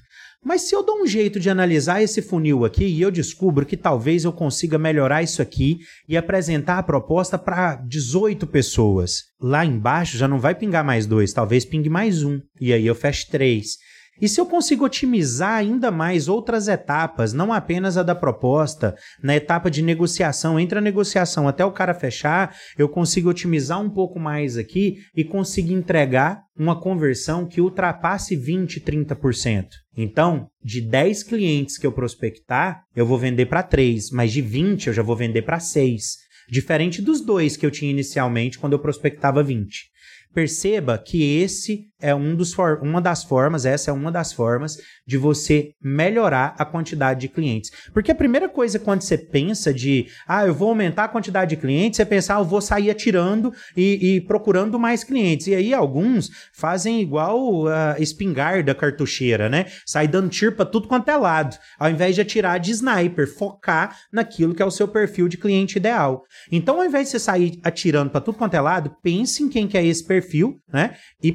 Mas 0.45 0.63
se 0.63 0.77
eu 0.77 0.85
dou 0.85 1.03
um 1.03 1.07
jeito 1.09 1.41
de 1.41 1.51
analisar 1.51 2.01
esse 2.01 2.23
funil 2.23 2.65
aqui 2.65 2.85
e 2.85 3.03
eu 3.03 3.11
descubro 3.11 3.67
que 3.67 3.77
talvez 3.77 4.25
eu 4.25 4.33
consiga 4.33 4.79
melhorar 4.79 5.21
isso 5.21 5.43
aqui 5.43 5.79
e 6.09 6.17
apresentar 6.17 6.79
a 6.79 6.83
proposta 6.85 7.37
para 7.37 7.75
18 7.75 8.47
pessoas, 8.47 9.25
lá 9.41 9.65
embaixo 9.65 10.17
já 10.17 10.29
não 10.29 10.39
vai 10.39 10.55
pingar 10.55 10.85
mais 10.85 11.05
dois, 11.05 11.33
talvez 11.33 11.65
pingue 11.65 11.89
mais 11.89 12.23
um. 12.23 12.41
E 12.61 12.73
aí 12.73 12.87
eu 12.87 12.95
fecho 12.95 13.29
três. 13.29 13.79
E 14.21 14.29
se 14.29 14.41
eu 14.41 14.47
consigo 14.47 14.85
otimizar 14.85 15.55
ainda 15.55 15.91
mais 15.91 16.29
outras 16.29 16.69
etapas, 16.69 17.33
não 17.33 17.53
apenas 17.53 17.97
a 17.97 18.03
da 18.03 18.15
proposta, 18.15 18.97
na 19.23 19.37
etapa 19.37 19.71
de 19.71 19.83
negociação, 19.83 20.59
entre 20.59 20.79
a 20.79 20.83
negociação 20.83 21.47
até 21.47 21.65
o 21.65 21.73
cara 21.73 21.95
fechar, 21.95 22.57
eu 22.79 22.89
consigo 22.89 23.29
otimizar 23.29 23.81
um 23.81 23.91
pouco 23.91 24.19
mais 24.19 24.57
aqui 24.57 24.97
e 25.15 25.25
consigo 25.25 25.73
entregar 25.73 26.43
uma 26.59 26.81
conversão 26.81 27.47
que 27.47 27.61
ultrapasse 27.61 28.35
20, 28.35 28.81
30%. 28.81 29.67
Então, 29.97 30.49
de 30.63 30.81
10 30.81 31.23
clientes 31.23 31.79
que 31.79 31.87
eu 31.87 31.93
prospectar, 31.93 32.83
eu 32.95 33.07
vou 33.07 33.19
vender 33.19 33.47
para 33.47 33.63
3, 33.63 34.11
mas 34.11 34.33
de 34.33 34.41
20 34.41 34.89
eu 34.89 34.93
já 34.93 35.03
vou 35.03 35.17
vender 35.17 35.43
para 35.43 35.61
6. 35.61 36.27
Diferente 36.49 37.03
dos 37.03 37.21
dois 37.21 37.57
que 37.57 37.67
eu 37.67 37.71
tinha 37.71 37.91
inicialmente 37.91 38.59
quando 38.59 38.75
eu 38.75 38.79
prospectava 38.79 39.43
20. 39.43 39.97
Perceba 40.33 40.99
que 40.99 41.39
esse 41.39 41.87
é 42.01 42.15
um 42.15 42.35
dos 42.35 42.55
uma 42.83 43.01
das 43.01 43.25
formas, 43.25 43.65
essa 43.65 43.91
é 43.91 43.95
uma 43.95 44.13
das 44.13 44.33
formas 44.33 44.77
de 45.07 45.17
você 45.17 45.73
melhorar 45.81 46.55
a 46.59 46.65
quantidade 46.65 47.21
de 47.21 47.29
clientes. 47.29 47.71
Porque 47.93 48.11
a 48.11 48.15
primeira 48.15 48.49
coisa 48.49 48.79
quando 48.79 49.03
você 49.03 49.17
pensa 49.17 49.73
de, 49.73 50.07
ah, 50.27 50.47
eu 50.47 50.55
vou 50.55 50.69
aumentar 50.69 51.05
a 51.05 51.09
quantidade 51.09 51.55
de 51.55 51.61
clientes, 51.61 52.01
é 52.01 52.05
pensar, 52.05 52.37
ah, 52.37 52.41
eu 52.41 52.45
vou 52.45 52.61
sair 52.61 52.91
atirando 52.91 53.53
e, 53.77 54.17
e, 54.17 54.21
procurando 54.21 54.79
mais 54.79 55.05
clientes. 55.05 55.47
E 55.47 55.55
aí 55.55 55.73
alguns 55.73 56.31
fazem 56.53 57.01
igual 57.01 57.67
a 57.69 57.97
espingarda 57.99 58.75
cartucheira, 58.75 59.49
né? 59.49 59.67
Sai 59.85 60.09
dando 60.09 60.29
tiro 60.29 60.53
para 60.53 60.67
tudo 60.67 60.89
quanto 60.89 61.09
é 61.09 61.17
lado, 61.17 61.57
ao 61.79 61.91
invés 61.91 62.15
de 62.15 62.21
atirar 62.21 62.59
de 62.59 62.73
sniper, 62.73 63.27
focar 63.27 63.97
naquilo 64.13 64.55
que 64.55 64.63
é 64.63 64.67
o 64.67 64.71
seu 64.71 64.89
perfil 64.89 65.29
de 65.29 65.39
cliente 65.39 65.79
ideal. 65.79 66.25
Então, 66.51 66.79
ao 66.79 66.85
invés 66.85 67.07
de 67.07 67.13
você 67.13 67.19
sair 67.19 67.59
atirando 67.63 68.11
para 68.11 68.21
tudo 68.21 68.39
quanto 68.39 68.55
é 68.55 68.61
lado, 68.61 68.95
pense 69.03 69.43
em 69.43 69.49
quem 69.49 69.67
que 69.67 69.79
é 69.79 69.85
esse 69.85 70.05
perfil, 70.05 70.61
né? 70.73 70.97
E 71.23 71.33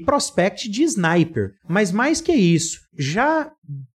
de 0.69 0.83
sniper. 0.83 1.53
Mas 1.67 1.91
mais 1.91 2.21
que 2.21 2.33
isso, 2.33 2.81
já 2.97 3.51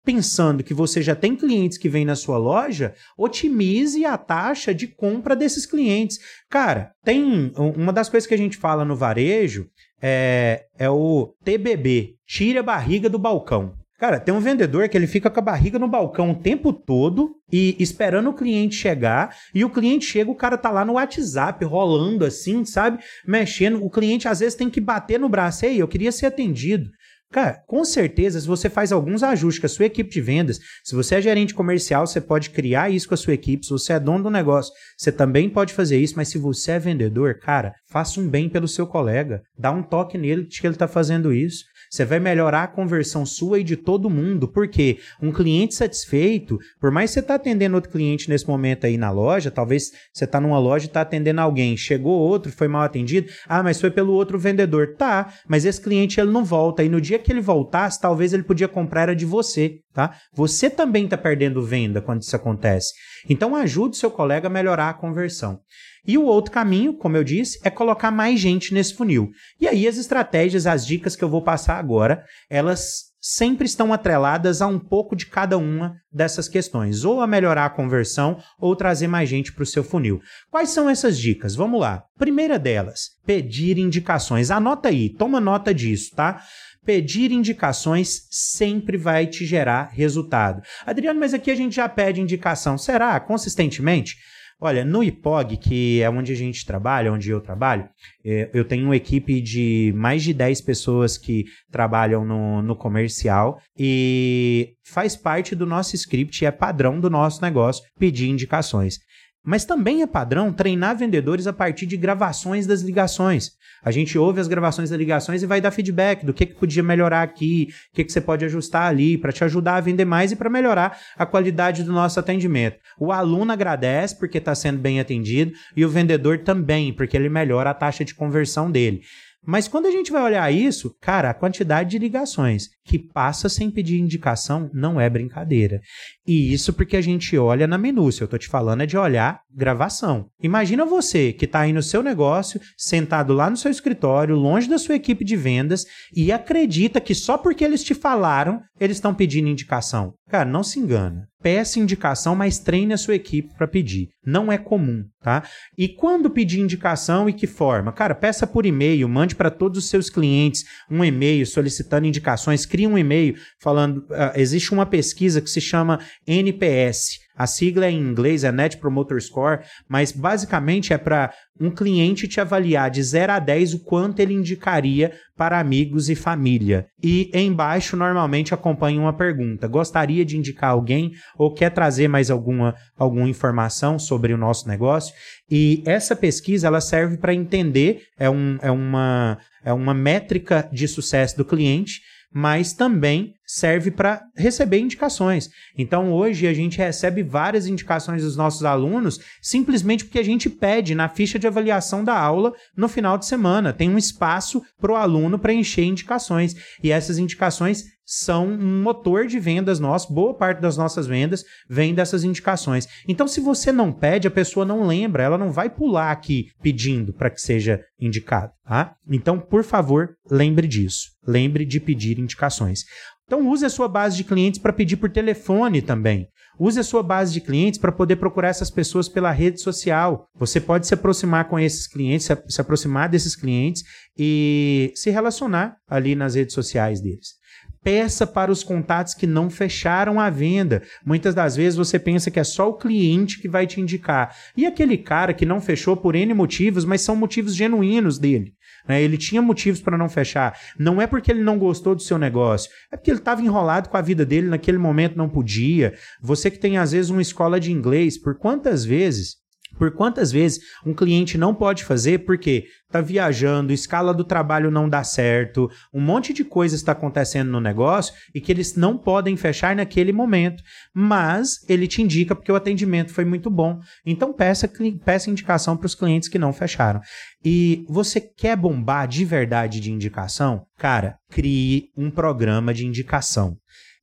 pensando 0.04 0.62
que 0.62 0.74
você 0.74 1.00
já 1.02 1.14
tem 1.14 1.34
clientes 1.34 1.78
que 1.78 1.88
vêm 1.88 2.04
na 2.04 2.14
sua 2.14 2.36
loja, 2.36 2.94
otimize 3.16 4.04
a 4.04 4.18
taxa 4.18 4.74
de 4.74 4.86
compra 4.86 5.34
desses 5.34 5.64
clientes. 5.64 6.18
Cara, 6.48 6.92
tem 7.02 7.52
uma 7.56 7.92
das 7.92 8.08
coisas 8.08 8.26
que 8.26 8.34
a 8.34 8.38
gente 8.38 8.56
fala 8.56 8.84
no 8.84 8.94
varejo 8.94 9.68
é, 10.00 10.66
é 10.78 10.90
o 10.90 11.34
TBB, 11.42 12.16
tire 12.26 12.58
a 12.58 12.62
barriga 12.62 13.08
do 13.08 13.18
balcão. 13.18 13.74
Cara, 14.04 14.20
tem 14.20 14.34
um 14.34 14.40
vendedor 14.40 14.86
que 14.86 14.98
ele 14.98 15.06
fica 15.06 15.30
com 15.30 15.40
a 15.40 15.42
barriga 15.42 15.78
no 15.78 15.88
balcão 15.88 16.30
o 16.30 16.34
tempo 16.34 16.74
todo 16.74 17.36
e 17.50 17.74
esperando 17.78 18.28
o 18.28 18.34
cliente 18.34 18.74
chegar, 18.74 19.34
e 19.54 19.64
o 19.64 19.70
cliente 19.70 20.04
chega, 20.04 20.30
o 20.30 20.34
cara 20.34 20.58
tá 20.58 20.70
lá 20.70 20.84
no 20.84 20.92
WhatsApp 20.92 21.64
rolando 21.64 22.22
assim, 22.22 22.66
sabe? 22.66 23.02
Mexendo. 23.26 23.82
O 23.82 23.88
cliente 23.88 24.28
às 24.28 24.40
vezes 24.40 24.56
tem 24.56 24.68
que 24.68 24.78
bater 24.78 25.18
no 25.18 25.26
braço, 25.26 25.64
ei, 25.64 25.80
eu 25.80 25.88
queria 25.88 26.12
ser 26.12 26.26
atendido. 26.26 26.90
Cara, 27.32 27.62
com 27.66 27.82
certeza, 27.82 28.38
se 28.38 28.46
você 28.46 28.68
faz 28.68 28.92
alguns 28.92 29.22
ajustes 29.22 29.58
com 29.58 29.66
a 29.66 29.70
sua 29.70 29.86
equipe 29.86 30.10
de 30.10 30.20
vendas, 30.20 30.60
se 30.84 30.94
você 30.94 31.14
é 31.14 31.22
gerente 31.22 31.54
comercial, 31.54 32.06
você 32.06 32.20
pode 32.20 32.50
criar 32.50 32.90
isso 32.90 33.08
com 33.08 33.14
a 33.14 33.16
sua 33.16 33.32
equipe. 33.32 33.64
Se 33.64 33.72
você 33.72 33.94
é 33.94 33.98
dono 33.98 34.24
do 34.24 34.30
negócio, 34.30 34.72
você 34.98 35.10
também 35.10 35.48
pode 35.48 35.72
fazer 35.72 35.98
isso. 35.98 36.14
Mas 36.16 36.28
se 36.28 36.36
você 36.36 36.72
é 36.72 36.78
vendedor, 36.78 37.38
cara, 37.40 37.72
faça 37.88 38.20
um 38.20 38.28
bem 38.28 38.50
pelo 38.50 38.68
seu 38.68 38.86
colega. 38.86 39.42
Dá 39.58 39.72
um 39.72 39.82
toque 39.82 40.18
nele 40.18 40.46
de 40.46 40.60
que 40.60 40.66
ele 40.66 40.74
está 40.74 40.86
fazendo 40.86 41.32
isso. 41.32 41.64
Você 41.94 42.04
vai 42.04 42.18
melhorar 42.18 42.64
a 42.64 42.66
conversão 42.66 43.24
sua 43.24 43.60
e 43.60 43.62
de 43.62 43.76
todo 43.76 44.10
mundo, 44.10 44.48
porque 44.48 44.98
um 45.22 45.30
cliente 45.30 45.76
satisfeito, 45.76 46.58
por 46.80 46.90
mais 46.90 47.10
que 47.10 47.14
você 47.14 47.20
está 47.20 47.36
atendendo 47.36 47.76
outro 47.76 47.88
cliente 47.88 48.28
nesse 48.28 48.48
momento 48.48 48.84
aí 48.84 48.98
na 48.98 49.12
loja, 49.12 49.48
talvez 49.48 49.92
você 50.12 50.24
está 50.24 50.40
numa 50.40 50.58
loja 50.58 50.86
e 50.86 50.88
está 50.88 51.02
atendendo 51.02 51.40
alguém, 51.40 51.76
chegou 51.76 52.18
outro, 52.18 52.50
foi 52.50 52.66
mal 52.66 52.82
atendido, 52.82 53.30
ah, 53.46 53.62
mas 53.62 53.80
foi 53.80 53.92
pelo 53.92 54.12
outro 54.12 54.36
vendedor. 54.36 54.96
Tá, 54.96 55.32
mas 55.46 55.64
esse 55.64 55.80
cliente 55.80 56.18
ele 56.20 56.32
não 56.32 56.44
volta, 56.44 56.82
e 56.82 56.88
no 56.88 57.00
dia 57.00 57.16
que 57.16 57.30
ele 57.30 57.40
voltasse, 57.40 58.00
talvez 58.00 58.32
ele 58.32 58.42
podia 58.42 58.66
comprar 58.66 59.02
era 59.02 59.14
de 59.14 59.24
você, 59.24 59.78
tá? 59.92 60.16
Você 60.32 60.68
também 60.68 61.04
está 61.04 61.16
perdendo 61.16 61.62
venda 61.62 62.02
quando 62.02 62.22
isso 62.22 62.34
acontece. 62.34 62.92
Então 63.30 63.54
ajude 63.54 63.96
seu 63.96 64.10
colega 64.10 64.48
a 64.48 64.50
melhorar 64.50 64.88
a 64.90 64.94
conversão. 64.94 65.60
E 66.06 66.18
o 66.18 66.24
outro 66.24 66.52
caminho, 66.52 66.94
como 66.94 67.16
eu 67.16 67.24
disse, 67.24 67.58
é 67.64 67.70
colocar 67.70 68.10
mais 68.10 68.38
gente 68.38 68.74
nesse 68.74 68.94
funil. 68.94 69.30
E 69.60 69.66
aí 69.66 69.88
as 69.88 69.96
estratégias, 69.96 70.66
as 70.66 70.86
dicas 70.86 71.16
que 71.16 71.24
eu 71.24 71.28
vou 71.28 71.42
passar 71.42 71.78
agora, 71.78 72.24
elas 72.50 73.14
sempre 73.26 73.64
estão 73.64 73.90
atreladas 73.90 74.60
a 74.60 74.66
um 74.66 74.78
pouco 74.78 75.16
de 75.16 75.24
cada 75.24 75.56
uma 75.56 75.96
dessas 76.12 76.46
questões, 76.46 77.04
ou 77.06 77.22
a 77.22 77.26
melhorar 77.26 77.64
a 77.64 77.70
conversão 77.70 78.38
ou 78.60 78.76
trazer 78.76 79.06
mais 79.06 79.30
gente 79.30 79.50
para 79.50 79.62
o 79.62 79.66
seu 79.66 79.82
funil. 79.82 80.20
Quais 80.50 80.68
são 80.68 80.90
essas 80.90 81.18
dicas? 81.18 81.54
Vamos 81.54 81.80
lá. 81.80 82.04
Primeira 82.18 82.58
delas, 82.58 83.12
pedir 83.24 83.78
indicações. 83.78 84.50
Anota 84.50 84.90
aí, 84.90 85.08
toma 85.08 85.40
nota 85.40 85.72
disso, 85.72 86.14
tá? 86.14 86.42
Pedir 86.84 87.32
indicações 87.32 88.26
sempre 88.30 88.98
vai 88.98 89.26
te 89.26 89.46
gerar 89.46 89.88
resultado. 89.90 90.60
Adriano, 90.84 91.18
mas 91.18 91.32
aqui 91.32 91.50
a 91.50 91.54
gente 91.54 91.76
já 91.76 91.88
pede 91.88 92.20
indicação. 92.20 92.76
Será? 92.76 93.18
Consistentemente? 93.20 94.16
Olha, 94.60 94.84
no 94.84 95.02
IPOG, 95.02 95.56
que 95.56 96.00
é 96.00 96.08
onde 96.08 96.32
a 96.32 96.36
gente 96.36 96.64
trabalha, 96.64 97.12
onde 97.12 97.30
eu 97.30 97.40
trabalho, 97.40 97.88
é, 98.24 98.50
eu 98.54 98.64
tenho 98.64 98.86
uma 98.86 98.96
equipe 98.96 99.40
de 99.40 99.92
mais 99.96 100.22
de 100.22 100.32
10 100.32 100.60
pessoas 100.60 101.18
que 101.18 101.44
trabalham 101.70 102.24
no, 102.24 102.62
no 102.62 102.76
comercial 102.76 103.60
e 103.78 104.74
faz 104.84 105.16
parte 105.16 105.54
do 105.54 105.66
nosso 105.66 105.96
script, 105.96 106.44
é 106.44 106.50
padrão 106.50 107.00
do 107.00 107.10
nosso 107.10 107.42
negócio 107.42 107.84
pedir 107.98 108.28
indicações. 108.28 108.98
Mas 109.44 109.66
também 109.66 110.00
é 110.00 110.06
padrão 110.06 110.50
treinar 110.50 110.96
vendedores 110.96 111.46
a 111.46 111.52
partir 111.52 111.84
de 111.84 111.98
gravações 111.98 112.66
das 112.66 112.80
ligações. 112.80 113.52
A 113.84 113.90
gente 113.90 114.16
ouve 114.16 114.40
as 114.40 114.48
gravações 114.48 114.88
das 114.88 114.98
ligações 114.98 115.42
e 115.42 115.46
vai 115.46 115.60
dar 115.60 115.70
feedback 115.70 116.24
do 116.24 116.32
que, 116.32 116.46
que 116.46 116.54
podia 116.54 116.82
melhorar 116.82 117.22
aqui, 117.22 117.68
o 117.92 117.96
que, 117.96 118.04
que 118.04 118.10
você 118.10 118.22
pode 118.22 118.42
ajustar 118.46 118.86
ali, 118.86 119.18
para 119.18 119.30
te 119.30 119.44
ajudar 119.44 119.76
a 119.76 119.80
vender 119.82 120.06
mais 120.06 120.32
e 120.32 120.36
para 120.36 120.48
melhorar 120.48 120.98
a 121.14 121.26
qualidade 121.26 121.82
do 121.82 121.92
nosso 121.92 122.18
atendimento. 122.18 122.78
O 122.98 123.12
aluno 123.12 123.52
agradece 123.52 124.18
porque 124.18 124.38
está 124.38 124.54
sendo 124.54 124.78
bem 124.78 124.98
atendido 124.98 125.52
e 125.76 125.84
o 125.84 125.90
vendedor 125.90 126.38
também, 126.38 126.94
porque 126.94 127.14
ele 127.14 127.28
melhora 127.28 127.68
a 127.68 127.74
taxa 127.74 128.02
de 128.02 128.14
conversão 128.14 128.70
dele. 128.70 129.02
Mas 129.46 129.68
quando 129.68 129.86
a 129.86 129.90
gente 129.90 130.10
vai 130.10 130.22
olhar 130.22 130.50
isso, 130.52 130.94
cara, 131.00 131.30
a 131.30 131.34
quantidade 131.34 131.90
de 131.90 131.98
ligações 131.98 132.68
que 132.84 132.98
passa 132.98 133.48
sem 133.48 133.70
pedir 133.70 133.98
indicação 133.98 134.70
não 134.72 135.00
é 135.00 135.08
brincadeira. 135.08 135.80
E 136.26 136.52
isso 136.52 136.72
porque 136.72 136.96
a 136.96 137.00
gente 137.00 137.36
olha 137.36 137.66
na 137.66 137.78
minúcia. 137.78 138.24
Eu 138.24 138.28
tô 138.28 138.38
te 138.38 138.48
falando 138.48 138.82
é 138.82 138.86
de 138.86 138.96
olhar 138.96 139.40
gravação. 139.54 140.26
Imagina 140.42 140.84
você 140.84 141.32
que 141.32 141.44
está 141.44 141.60
aí 141.60 141.72
no 141.72 141.82
seu 141.82 142.02
negócio, 142.02 142.60
sentado 142.76 143.32
lá 143.32 143.50
no 143.50 143.56
seu 143.56 143.70
escritório, 143.70 144.34
longe 144.34 144.68
da 144.68 144.78
sua 144.78 144.94
equipe 144.94 145.24
de 145.24 145.36
vendas 145.36 145.84
e 146.14 146.32
acredita 146.32 147.00
que 147.00 147.14
só 147.14 147.36
porque 147.36 147.64
eles 147.64 147.84
te 147.84 147.94
falaram, 147.94 148.60
eles 148.80 148.96
estão 148.96 149.14
pedindo 149.14 149.48
indicação. 149.48 150.14
Cara, 150.28 150.48
não 150.48 150.62
se 150.62 150.78
engana. 150.78 151.28
Peça 151.44 151.78
indicação, 151.78 152.34
mas 152.34 152.58
treine 152.58 152.94
a 152.94 152.96
sua 152.96 153.14
equipe 153.14 153.52
para 153.54 153.68
pedir. 153.68 154.08
Não 154.24 154.50
é 154.50 154.56
comum, 154.56 155.04
tá? 155.20 155.46
E 155.76 155.86
quando 155.86 156.30
pedir 156.30 156.58
indicação 156.58 157.28
e 157.28 157.34
que 157.34 157.46
forma? 157.46 157.92
Cara, 157.92 158.14
peça 158.14 158.46
por 158.46 158.64
e-mail, 158.64 159.06
mande 159.10 159.34
para 159.36 159.50
todos 159.50 159.76
os 159.84 159.90
seus 159.90 160.08
clientes 160.08 160.64
um 160.90 161.04
e-mail 161.04 161.46
solicitando 161.46 162.06
indicações, 162.06 162.64
crie 162.64 162.86
um 162.86 162.96
e-mail 162.96 163.36
falando, 163.60 163.98
uh, 163.98 164.32
existe 164.36 164.72
uma 164.72 164.86
pesquisa 164.86 165.42
que 165.42 165.50
se 165.50 165.60
chama 165.60 166.00
NPS, 166.26 167.18
a 167.36 167.46
sigla 167.46 167.90
em 167.90 167.98
inglês 167.98 168.44
é 168.44 168.52
Net 168.52 168.76
Promoter 168.76 169.20
Score, 169.20 169.60
mas 169.88 170.12
basicamente 170.12 170.92
é 170.92 170.98
para 170.98 171.32
um 171.60 171.70
cliente 171.70 172.28
te 172.28 172.40
avaliar 172.40 172.90
de 172.90 173.02
0 173.02 173.32
a 173.32 173.38
10 173.38 173.74
o 173.74 173.84
quanto 173.84 174.20
ele 174.20 174.34
indicaria 174.34 175.12
para 175.36 175.58
amigos 175.58 176.08
e 176.08 176.14
família. 176.14 176.86
E 177.02 177.30
embaixo 177.34 177.96
normalmente 177.96 178.54
acompanha 178.54 179.00
uma 179.00 179.12
pergunta: 179.12 179.66
gostaria 179.66 180.24
de 180.24 180.36
indicar 180.36 180.70
alguém 180.70 181.12
ou 181.36 181.52
quer 181.52 181.70
trazer 181.70 182.08
mais 182.08 182.30
alguma, 182.30 182.74
alguma 182.96 183.28
informação 183.28 183.98
sobre 183.98 184.32
o 184.32 184.38
nosso 184.38 184.68
negócio? 184.68 185.14
E 185.50 185.82
essa 185.86 186.14
pesquisa 186.14 186.66
ela 186.68 186.80
serve 186.80 187.16
para 187.16 187.34
entender, 187.34 188.02
é, 188.18 188.30
um, 188.30 188.58
é, 188.62 188.70
uma, 188.70 189.38
é 189.64 189.72
uma 189.72 189.94
métrica 189.94 190.68
de 190.72 190.86
sucesso 190.86 191.36
do 191.36 191.44
cliente 191.44 192.00
mas 192.36 192.72
também 192.72 193.32
serve 193.46 193.90
para 193.90 194.22
receber 194.36 194.78
indicações. 194.78 195.50
Então, 195.76 196.12
hoje 196.12 196.46
a 196.46 196.54
gente 196.54 196.78
recebe 196.78 197.22
várias 197.22 197.66
indicações 197.66 198.22
dos 198.22 198.36
nossos 198.36 198.64
alunos 198.64 199.20
simplesmente 199.40 200.04
porque 200.04 200.18
a 200.18 200.24
gente 200.24 200.48
pede 200.48 200.94
na 200.94 201.08
ficha 201.08 201.38
de 201.38 201.46
avaliação 201.46 202.02
da 202.04 202.18
aula 202.18 202.52
no 202.76 202.88
final 202.88 203.18
de 203.18 203.26
semana. 203.26 203.72
Tem 203.72 203.90
um 203.90 203.98
espaço 203.98 204.62
para 204.80 204.92
o 204.92 204.96
aluno 204.96 205.38
preencher 205.38 205.84
indicações. 205.84 206.54
E 206.82 206.90
essas 206.90 207.18
indicações 207.18 207.84
são 208.04 208.46
um 208.46 208.82
motor 208.82 209.26
de 209.26 209.38
vendas 209.38 209.80
nosso, 209.80 210.12
boa 210.12 210.34
parte 210.34 210.60
das 210.60 210.76
nossas 210.76 211.06
vendas 211.06 211.42
vem 211.68 211.94
dessas 211.94 212.22
indicações. 212.22 212.86
Então, 213.08 213.26
se 213.26 213.40
você 213.40 213.72
não 213.72 213.92
pede, 213.92 214.28
a 214.28 214.30
pessoa 214.30 214.66
não 214.66 214.86
lembra, 214.86 215.22
ela 215.22 215.38
não 215.38 215.50
vai 215.50 215.70
pular 215.70 216.10
aqui 216.10 216.48
pedindo 216.62 217.12
para 217.12 217.30
que 217.30 217.40
seja 217.40 217.80
indicado, 217.98 218.52
tá? 218.64 218.94
Então, 219.08 219.38
por 219.38 219.64
favor, 219.64 220.10
lembre 220.30 220.68
disso. 220.68 221.14
Lembre 221.26 221.64
de 221.64 221.80
pedir 221.80 222.18
indicações. 222.18 222.84
Então, 223.26 223.48
use 223.48 223.64
a 223.64 223.70
sua 223.70 223.88
base 223.88 224.16
de 224.16 224.24
clientes 224.24 224.60
para 224.60 224.72
pedir 224.72 224.96
por 224.96 225.10
telefone 225.10 225.80
também. 225.80 226.28
Use 226.58 226.78
a 226.78 226.84
sua 226.84 227.02
base 227.02 227.32
de 227.32 227.40
clientes 227.40 227.80
para 227.80 227.90
poder 227.90 228.16
procurar 228.16 228.48
essas 228.48 228.70
pessoas 228.70 229.08
pela 229.08 229.30
rede 229.30 229.60
social. 229.60 230.28
Você 230.36 230.60
pode 230.60 230.86
se 230.86 230.94
aproximar 230.94 231.48
com 231.48 231.58
esses 231.58 231.86
clientes, 231.86 232.28
se 232.48 232.60
aproximar 232.60 233.08
desses 233.08 233.34
clientes 233.34 233.82
e 234.16 234.92
se 234.94 235.10
relacionar 235.10 235.76
ali 235.88 236.14
nas 236.14 236.34
redes 236.34 236.54
sociais 236.54 237.00
deles 237.00 237.44
peça 237.84 238.26
para 238.26 238.50
os 238.50 238.64
contatos 238.64 239.12
que 239.12 239.26
não 239.26 239.50
fecharam 239.50 240.18
a 240.18 240.30
venda. 240.30 240.82
Muitas 241.04 241.34
das 241.34 241.54
vezes 241.54 241.76
você 241.76 241.98
pensa 241.98 242.30
que 242.30 242.40
é 242.40 242.44
só 242.44 242.70
o 242.70 242.78
cliente 242.78 243.38
que 243.40 243.48
vai 243.48 243.66
te 243.66 243.78
indicar. 243.78 244.34
E 244.56 244.64
aquele 244.64 244.96
cara 244.96 245.34
que 245.34 245.44
não 245.44 245.60
fechou 245.60 245.94
por 245.94 246.14
N 246.14 246.32
motivos, 246.32 246.86
mas 246.86 247.02
são 247.02 247.14
motivos 247.14 247.54
genuínos 247.54 248.18
dele. 248.18 248.54
Né? 248.86 249.02
Ele 249.02 249.16
tinha 249.16 249.40
motivos 249.40 249.80
para 249.80 249.98
não 249.98 250.08
fechar. 250.08 250.58
Não 250.78 251.00
é 251.00 251.06
porque 251.06 251.30
ele 251.30 251.42
não 251.42 251.58
gostou 251.58 251.94
do 251.94 252.02
seu 252.02 252.18
negócio, 252.18 252.70
é 252.92 252.96
porque 252.96 253.10
ele 253.10 253.18
estava 253.18 253.42
enrolado 253.42 253.88
com 253.88 253.96
a 253.96 254.02
vida 254.02 254.24
dele 254.24 254.48
naquele 254.48 254.78
momento, 254.78 255.16
não 255.16 255.28
podia. 255.28 255.94
Você 256.20 256.50
que 256.50 256.58
tem, 256.58 256.78
às 256.78 256.92
vezes, 256.92 257.10
uma 257.10 257.22
escola 257.22 257.58
de 257.58 257.72
inglês, 257.72 258.18
por 258.18 258.36
quantas 258.36 258.84
vezes 258.84 259.43
por 259.78 259.92
quantas 259.92 260.32
vezes 260.32 260.60
um 260.84 260.94
cliente 260.94 261.36
não 261.36 261.54
pode 261.54 261.84
fazer 261.84 262.20
porque 262.20 262.66
está 262.86 263.00
viajando, 263.00 263.72
escala 263.72 264.14
do 264.14 264.22
trabalho 264.22 264.70
não 264.70 264.88
dá 264.88 265.02
certo, 265.02 265.68
um 265.92 266.00
monte 266.00 266.32
de 266.32 266.44
coisas 266.44 266.80
está 266.80 266.92
acontecendo 266.92 267.50
no 267.50 267.60
negócio 267.60 268.14
e 268.34 268.40
que 268.40 268.52
eles 268.52 268.76
não 268.76 268.96
podem 268.96 269.36
fechar 269.36 269.74
naquele 269.74 270.12
momento, 270.12 270.62
mas 270.94 271.58
ele 271.68 271.88
te 271.88 272.00
indica 272.02 272.34
porque 272.34 272.52
o 272.52 272.56
atendimento 272.56 273.12
foi 273.12 273.24
muito 273.24 273.50
bom. 273.50 273.80
Então 274.06 274.32
peça, 274.32 274.70
peça 275.04 275.30
indicação 275.30 275.76
para 275.76 275.86
os 275.86 275.94
clientes 275.94 276.28
que 276.28 276.38
não 276.38 276.52
fecharam. 276.52 277.00
E 277.44 277.84
você 277.88 278.20
quer 278.20 278.56
bombar 278.56 279.08
de 279.08 279.24
verdade 279.24 279.80
de 279.80 279.90
indicação? 279.90 280.66
Cara, 280.78 281.18
crie 281.28 281.90
um 281.96 282.10
programa 282.10 282.72
de 282.72 282.86
indicação 282.86 283.56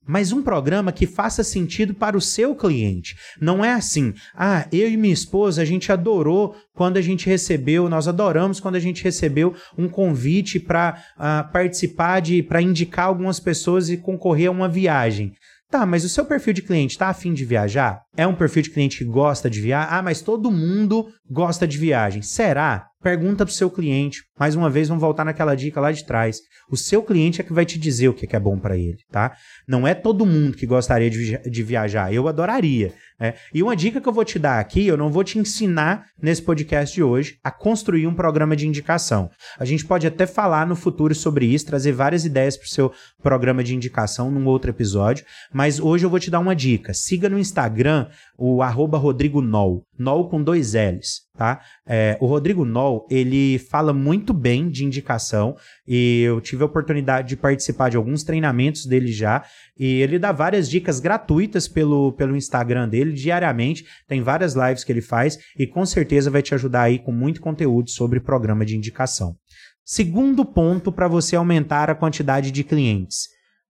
mas 0.06 0.32
um 0.32 0.42
programa 0.42 0.92
que 0.92 1.06
faça 1.06 1.44
sentido 1.44 1.94
para 1.94 2.16
o 2.16 2.20
seu 2.20 2.54
cliente. 2.54 3.16
Não 3.40 3.64
é 3.64 3.72
assim, 3.72 4.14
ah, 4.34 4.66
eu 4.72 4.88
e 4.88 4.96
minha 4.96 5.14
esposa, 5.14 5.62
a 5.62 5.64
gente 5.64 5.92
adorou 5.92 6.56
quando 6.74 6.96
a 6.96 7.02
gente 7.02 7.26
recebeu, 7.26 7.88
nós 7.88 8.08
adoramos 8.08 8.58
quando 8.58 8.76
a 8.76 8.80
gente 8.80 9.04
recebeu 9.04 9.54
um 9.76 9.88
convite 9.88 10.58
para 10.58 11.02
uh, 11.16 11.52
participar 11.52 12.20
de, 12.20 12.42
para 12.42 12.62
indicar 12.62 13.06
algumas 13.06 13.38
pessoas 13.38 13.90
e 13.90 13.96
concorrer 13.96 14.48
a 14.48 14.52
uma 14.52 14.68
viagem. 14.68 15.32
Tá, 15.72 15.86
mas 15.86 16.04
o 16.04 16.08
seu 16.10 16.26
perfil 16.26 16.52
de 16.52 16.60
cliente 16.60 16.90
está 16.90 17.08
afim 17.08 17.32
de 17.32 17.46
viajar? 17.46 18.02
É 18.14 18.26
um 18.26 18.34
perfil 18.34 18.62
de 18.62 18.68
cliente 18.68 18.98
que 18.98 19.04
gosta 19.06 19.48
de 19.48 19.58
viajar? 19.58 19.88
Ah, 19.90 20.02
mas 20.02 20.20
todo 20.20 20.52
mundo 20.52 21.08
gosta 21.30 21.66
de 21.66 21.78
viagem. 21.78 22.20
Será? 22.20 22.88
Pergunta 23.02 23.46
para 23.46 23.50
o 23.50 23.54
seu 23.54 23.70
cliente. 23.70 24.20
Mais 24.38 24.54
uma 24.54 24.68
vez, 24.68 24.88
vamos 24.88 25.00
voltar 25.00 25.24
naquela 25.24 25.54
dica 25.54 25.80
lá 25.80 25.90
de 25.90 26.04
trás. 26.04 26.40
O 26.70 26.76
seu 26.76 27.02
cliente 27.02 27.40
é 27.40 27.44
que 27.44 27.54
vai 27.54 27.64
te 27.64 27.78
dizer 27.78 28.08
o 28.08 28.12
que 28.12 28.36
é 28.36 28.38
bom 28.38 28.58
para 28.58 28.76
ele, 28.76 28.98
tá? 29.10 29.34
Não 29.66 29.88
é 29.88 29.94
todo 29.94 30.26
mundo 30.26 30.58
que 30.58 30.66
gostaria 30.66 31.08
de 31.08 31.62
viajar. 31.62 32.12
Eu 32.12 32.28
adoraria. 32.28 32.92
Né? 33.22 33.34
E 33.54 33.62
uma 33.62 33.76
dica 33.76 34.00
que 34.00 34.08
eu 34.08 34.12
vou 34.12 34.24
te 34.24 34.36
dar 34.36 34.58
aqui, 34.58 34.84
eu 34.84 34.96
não 34.96 35.08
vou 35.08 35.22
te 35.22 35.38
ensinar 35.38 36.08
nesse 36.20 36.42
podcast 36.42 36.92
de 36.92 37.04
hoje 37.04 37.38
a 37.44 37.52
construir 37.52 38.04
um 38.08 38.14
programa 38.14 38.56
de 38.56 38.66
indicação. 38.66 39.30
A 39.56 39.64
gente 39.64 39.86
pode 39.86 40.08
até 40.08 40.26
falar 40.26 40.66
no 40.66 40.74
futuro 40.74 41.14
sobre 41.14 41.46
isso, 41.46 41.66
trazer 41.66 41.92
várias 41.92 42.24
ideias 42.24 42.56
para 42.56 42.66
o 42.66 42.68
seu 42.68 42.92
programa 43.22 43.62
de 43.62 43.76
indicação 43.76 44.28
num 44.28 44.44
outro 44.46 44.70
episódio. 44.70 45.24
Mas 45.52 45.78
hoje 45.78 46.04
eu 46.04 46.10
vou 46.10 46.18
te 46.18 46.32
dar 46.32 46.40
uma 46.40 46.56
dica. 46.56 46.92
Siga 46.92 47.28
no 47.28 47.38
Instagram 47.38 48.08
o 48.44 48.60
arroba 48.60 48.98
Rodrigo 48.98 49.40
Nol, 49.40 49.86
Nol 49.96 50.28
com 50.28 50.42
dois 50.42 50.74
L's, 50.74 51.20
tá? 51.38 51.60
É, 51.86 52.18
o 52.20 52.26
Rodrigo 52.26 52.64
Nol, 52.64 53.06
ele 53.08 53.56
fala 53.56 53.92
muito 53.92 54.34
bem 54.34 54.68
de 54.68 54.84
indicação 54.84 55.54
e 55.86 56.22
eu 56.22 56.40
tive 56.40 56.64
a 56.64 56.66
oportunidade 56.66 57.28
de 57.28 57.36
participar 57.36 57.88
de 57.88 57.96
alguns 57.96 58.24
treinamentos 58.24 58.84
dele 58.84 59.12
já 59.12 59.44
e 59.78 60.00
ele 60.00 60.18
dá 60.18 60.32
várias 60.32 60.68
dicas 60.68 60.98
gratuitas 60.98 61.68
pelo, 61.68 62.10
pelo 62.14 62.34
Instagram 62.34 62.88
dele 62.88 63.12
diariamente, 63.12 63.86
tem 64.08 64.22
várias 64.22 64.54
lives 64.54 64.82
que 64.82 64.90
ele 64.90 65.02
faz 65.02 65.38
e 65.56 65.64
com 65.64 65.86
certeza 65.86 66.28
vai 66.28 66.42
te 66.42 66.52
ajudar 66.52 66.82
aí 66.82 66.98
com 66.98 67.12
muito 67.12 67.40
conteúdo 67.40 67.90
sobre 67.90 68.18
programa 68.18 68.64
de 68.64 68.76
indicação. 68.76 69.36
Segundo 69.84 70.44
ponto 70.44 70.90
para 70.90 71.06
você 71.06 71.36
aumentar 71.36 71.88
a 71.88 71.94
quantidade 71.94 72.50
de 72.50 72.64
clientes, 72.64 73.28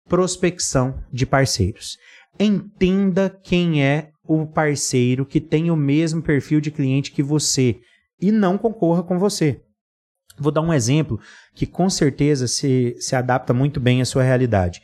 prospecção 0.08 0.98
de 1.12 1.26
parceiros. 1.26 1.98
Entenda 2.40 3.28
quem 3.44 3.85
é 3.85 4.12
o 4.24 4.46
parceiro 4.46 5.26
que 5.26 5.40
tem 5.40 5.70
o 5.70 5.76
mesmo 5.76 6.22
perfil 6.22 6.61
de 6.61 6.70
cliente 6.70 7.11
que 7.11 7.22
você 7.22 7.80
e 8.20 8.30
não 8.30 8.56
concorra 8.56 9.02
com 9.02 9.18
você. 9.18 9.61
Vou 10.38 10.52
dar 10.52 10.61
um 10.61 10.72
exemplo 10.72 11.20
que 11.54 11.66
com 11.66 11.90
certeza 11.90 12.46
se, 12.46 12.96
se 12.98 13.14
adapta 13.14 13.52
muito 13.52 13.80
bem 13.80 14.00
à 14.00 14.04
sua 14.04 14.22
realidade. 14.22 14.80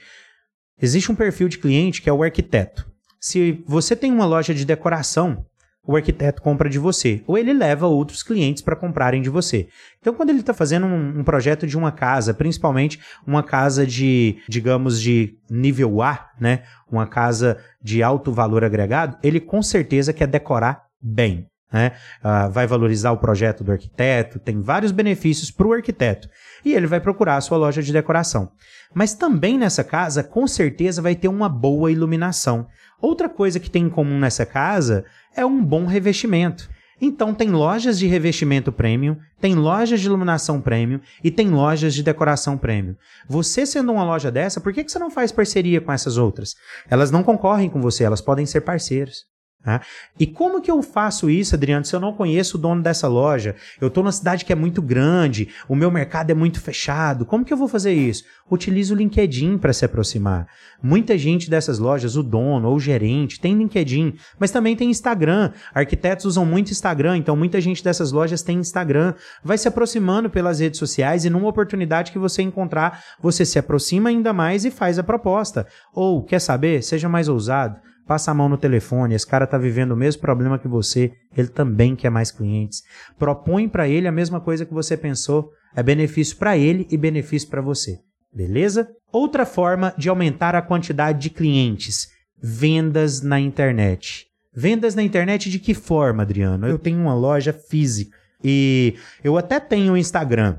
Existe 0.81 1.11
um 1.11 1.14
perfil 1.14 1.48
de 1.48 1.59
cliente 1.59 2.03
que 2.03 2.11
é 2.11 2.12
o 2.12 2.22
arquiteto. 2.22 2.87
Se 3.20 3.64
você 3.66 3.96
tem 3.96 4.12
uma 4.12 4.27
loja 4.27 4.55
de 4.55 4.64
decoração, 4.64 5.44
o 5.88 5.96
arquiteto 5.96 6.42
compra 6.42 6.68
de 6.68 6.79
você, 6.79 7.22
ou 7.27 7.38
ele 7.38 7.55
leva 7.55 7.87
outros 7.87 8.22
clientes 8.22 8.62
para 8.62 8.77
comprarem 8.77 9.22
de 9.22 9.31
você. 9.31 9.68
Então, 9.98 10.12
quando 10.12 10.29
ele 10.29 10.40
está 10.40 10.53
fazendo 10.53 10.85
um, 10.85 11.20
um, 11.20 11.24
projeto 11.24 11.66
de 11.66 11.79
uma 11.79 11.90
casa, 11.90 12.35
principalmente 12.35 13.01
uma 13.27 13.42
casa 13.42 13.87
de, 13.87 14.37
digamos, 14.46 15.01
de 15.01 15.38
nível 15.48 16.03
A, 16.03 16.29
né? 16.38 16.64
Uma 16.92 17.07
casa 17.07 17.57
de 17.83 18.03
alto 18.03 18.31
valor 18.31 18.64
agregado, 18.64 19.16
ele 19.22 19.40
com 19.40 19.62
certeza 19.62 20.12
quer 20.12 20.27
decorar 20.27 20.85
bem. 21.01 21.46
Né? 21.72 21.92
Uh, 22.22 22.51
vai 22.51 22.66
valorizar 22.66 23.12
o 23.12 23.18
projeto 23.18 23.64
do 23.64 23.72
arquiteto, 23.72 24.38
tem 24.38 24.61
vários 24.61 24.92
benefícios 24.92 25.51
para 25.51 25.66
o 25.66 25.72
arquiteto. 25.72 26.29
E 26.64 26.74
ele 26.74 26.87
vai 26.87 27.01
procurar 27.01 27.37
a 27.37 27.40
sua 27.40 27.57
loja 27.57 27.83
de 27.83 27.92
decoração. 27.94 28.53
Mas 28.94 29.14
também 29.14 29.57
nessa 29.57 29.85
casa, 29.85 30.22
com 30.22 30.46
certeza, 30.46 31.01
vai 31.01 31.14
ter 31.14 31.29
uma 31.29 31.48
boa 31.48 31.90
iluminação. 31.90 32.66
Outra 33.01 33.29
coisa 33.29 33.61
que 33.61 33.70
tem 33.70 33.85
em 33.85 33.90
comum 33.90 34.18
nessa 34.18 34.44
casa 34.44 35.05
é 35.35 35.45
um 35.45 35.62
bom 35.62 35.87
revestimento. 35.87 36.69
Então 37.01 37.33
tem 37.33 37.51
lojas 37.51 37.99
de 37.99 38.07
revestimento 38.07 38.73
premium, 38.73 39.17
tem 39.41 39.55
lojas 39.55 40.01
de 40.01 40.07
iluminação 40.07 40.61
premium 40.61 41.01
e 41.23 41.31
tem 41.31 41.49
lojas 41.49 41.95
de 41.95 42.03
decoração 42.03 42.59
premium. 42.59 42.97
Você 43.29 43.64
sendo 43.64 43.93
uma 43.93 44.05
loja 44.05 44.33
dessa, 44.33 44.61
por 44.61 44.73
que 44.73 44.83
você 44.83 44.99
não 44.99 45.11
faz 45.11 45.31
parceria 45.31 45.81
com 45.81 45.93
essas 45.93 46.17
outras? 46.17 46.55
Elas 46.91 47.11
não 47.11 47.23
concorrem 47.23 47.71
com 47.71 47.81
você, 47.81 48.03
elas 48.03 48.21
podem 48.21 48.47
ser 48.47 48.62
parceiros. 48.62 49.27
Tá? 49.68 49.83
E 50.18 50.26
como 50.26 50.62
que 50.62 50.70
eu 50.70 50.83
faço 50.83 51.28
isso, 51.28 51.54
Adriano, 51.54 51.85
se 51.85 51.94
eu 51.94 52.00
não 52.00 52.14
conheço 52.14 52.57
o 52.57 52.61
dono 52.61 52.83
dessa 52.83 53.07
loja? 53.07 53.54
Eu 53.78 53.88
estou 53.88 54.02
numa 54.02 54.11
cidade 54.11 54.42
que 54.42 54.50
é 54.50 54.57
muito 54.57 54.81
grande, 54.81 55.50
o 55.68 55.76
meu 55.76 55.90
mercado 55.90 56.31
é 56.31 56.35
muito 56.35 56.59
fechado. 56.59 57.26
Como 57.26 57.44
que 57.44 57.52
eu 57.52 57.57
vou 57.57 57.68
fazer 57.68 57.92
isso? 57.92 58.24
Utilize 58.50 58.90
o 58.90 58.96
LinkedIn 58.96 59.59
para 59.59 59.74
se 59.74 59.85
aproximar. 59.85 60.46
Muita 60.83 61.18
gente 61.18 61.50
dessas 61.50 61.78
lojas, 61.78 62.16
o 62.16 62.22
dono 62.22 62.66
ou 62.66 62.76
o 62.76 62.81
gerente, 62.81 63.38
tem 63.38 63.59
LinkedIn, 63.59 64.14
mas 64.38 64.50
também 64.50 64.74
tem 64.74 64.88
Instagram. 64.88 65.52
Arquitetos 65.74 66.24
usam 66.24 66.46
muito 66.46 66.70
Instagram, 66.70 67.18
então 67.18 67.37
muita 67.37 67.61
gente 67.61 67.85
dessas 67.85 68.11
lojas 68.11 68.40
tem 68.40 68.57
Instagram. 68.57 69.12
Vai 69.44 69.59
se 69.59 69.68
aproximando 69.68 70.31
pelas 70.31 70.61
redes 70.61 70.78
sociais 70.78 71.26
e 71.26 71.31
numa 71.31 71.48
oportunidade 71.48 72.11
que 72.11 72.18
você 72.18 72.40
encontrar, 72.40 73.04
você 73.20 73.44
se 73.44 73.59
aproxima 73.59 74.09
ainda 74.09 74.33
mais 74.33 74.64
e 74.64 74.70
faz 74.70 74.98
a 74.98 75.02
proposta. 75.02 75.66
Ou, 75.92 76.24
quer 76.24 76.40
saber? 76.40 76.83
Seja 76.83 77.07
mais 77.07 77.28
ousado 77.28 77.76
passa 78.09 78.31
a 78.31 78.35
mão 78.35 78.49
no 78.49 78.57
telefone, 78.57 79.14
esse 79.14 79.27
cara 79.27 79.44
está 79.44 79.59
vivendo 79.59 79.92
o 79.92 79.97
mesmo 79.97 80.23
problema 80.23 80.59
que 80.59 80.66
você, 80.66 81.12
ele 81.37 81.49
também 81.49 81.94
quer 81.94 82.11
mais 82.11 82.31
clientes. 82.31 82.83
Propõe 83.18 83.68
para 83.68 83.87
ele 83.87 84.09
a 84.09 84.12
mesma 84.12 84.40
coisa 84.40 84.64
que 84.64 84.73
você 84.73 84.97
pensou, 84.97 85.53
é 85.77 85.83
benefício 85.83 86.38
para 86.38 86.57
ele 86.57 86.88
e 86.90 86.97
benefício 86.97 87.51
para 87.51 87.61
você. 87.61 87.99
Beleza? 88.35 88.88
Outra 89.12 89.44
forma 89.44 89.94
de 89.99 90.09
aumentar 90.09 90.55
a 90.55 90.62
quantidade 90.62 91.21
de 91.21 91.31
clientes, 91.31 92.09
vendas 92.42 93.21
na 93.21 93.38
internet. 93.38 94.27
Vendas 94.55 94.94
na 94.94 95.03
internet 95.03 95.51
de 95.51 95.59
que 95.59 95.75
forma, 95.75 96.23
Adriano? 96.23 96.66
Eu 96.66 96.79
tenho 96.79 96.99
uma 96.99 97.14
loja 97.14 97.53
física 97.53 98.16
e 98.42 98.97
eu 99.23 99.37
até 99.37 99.61
tenho 99.61 99.92
um 99.92 99.97
Instagram. 99.97 100.59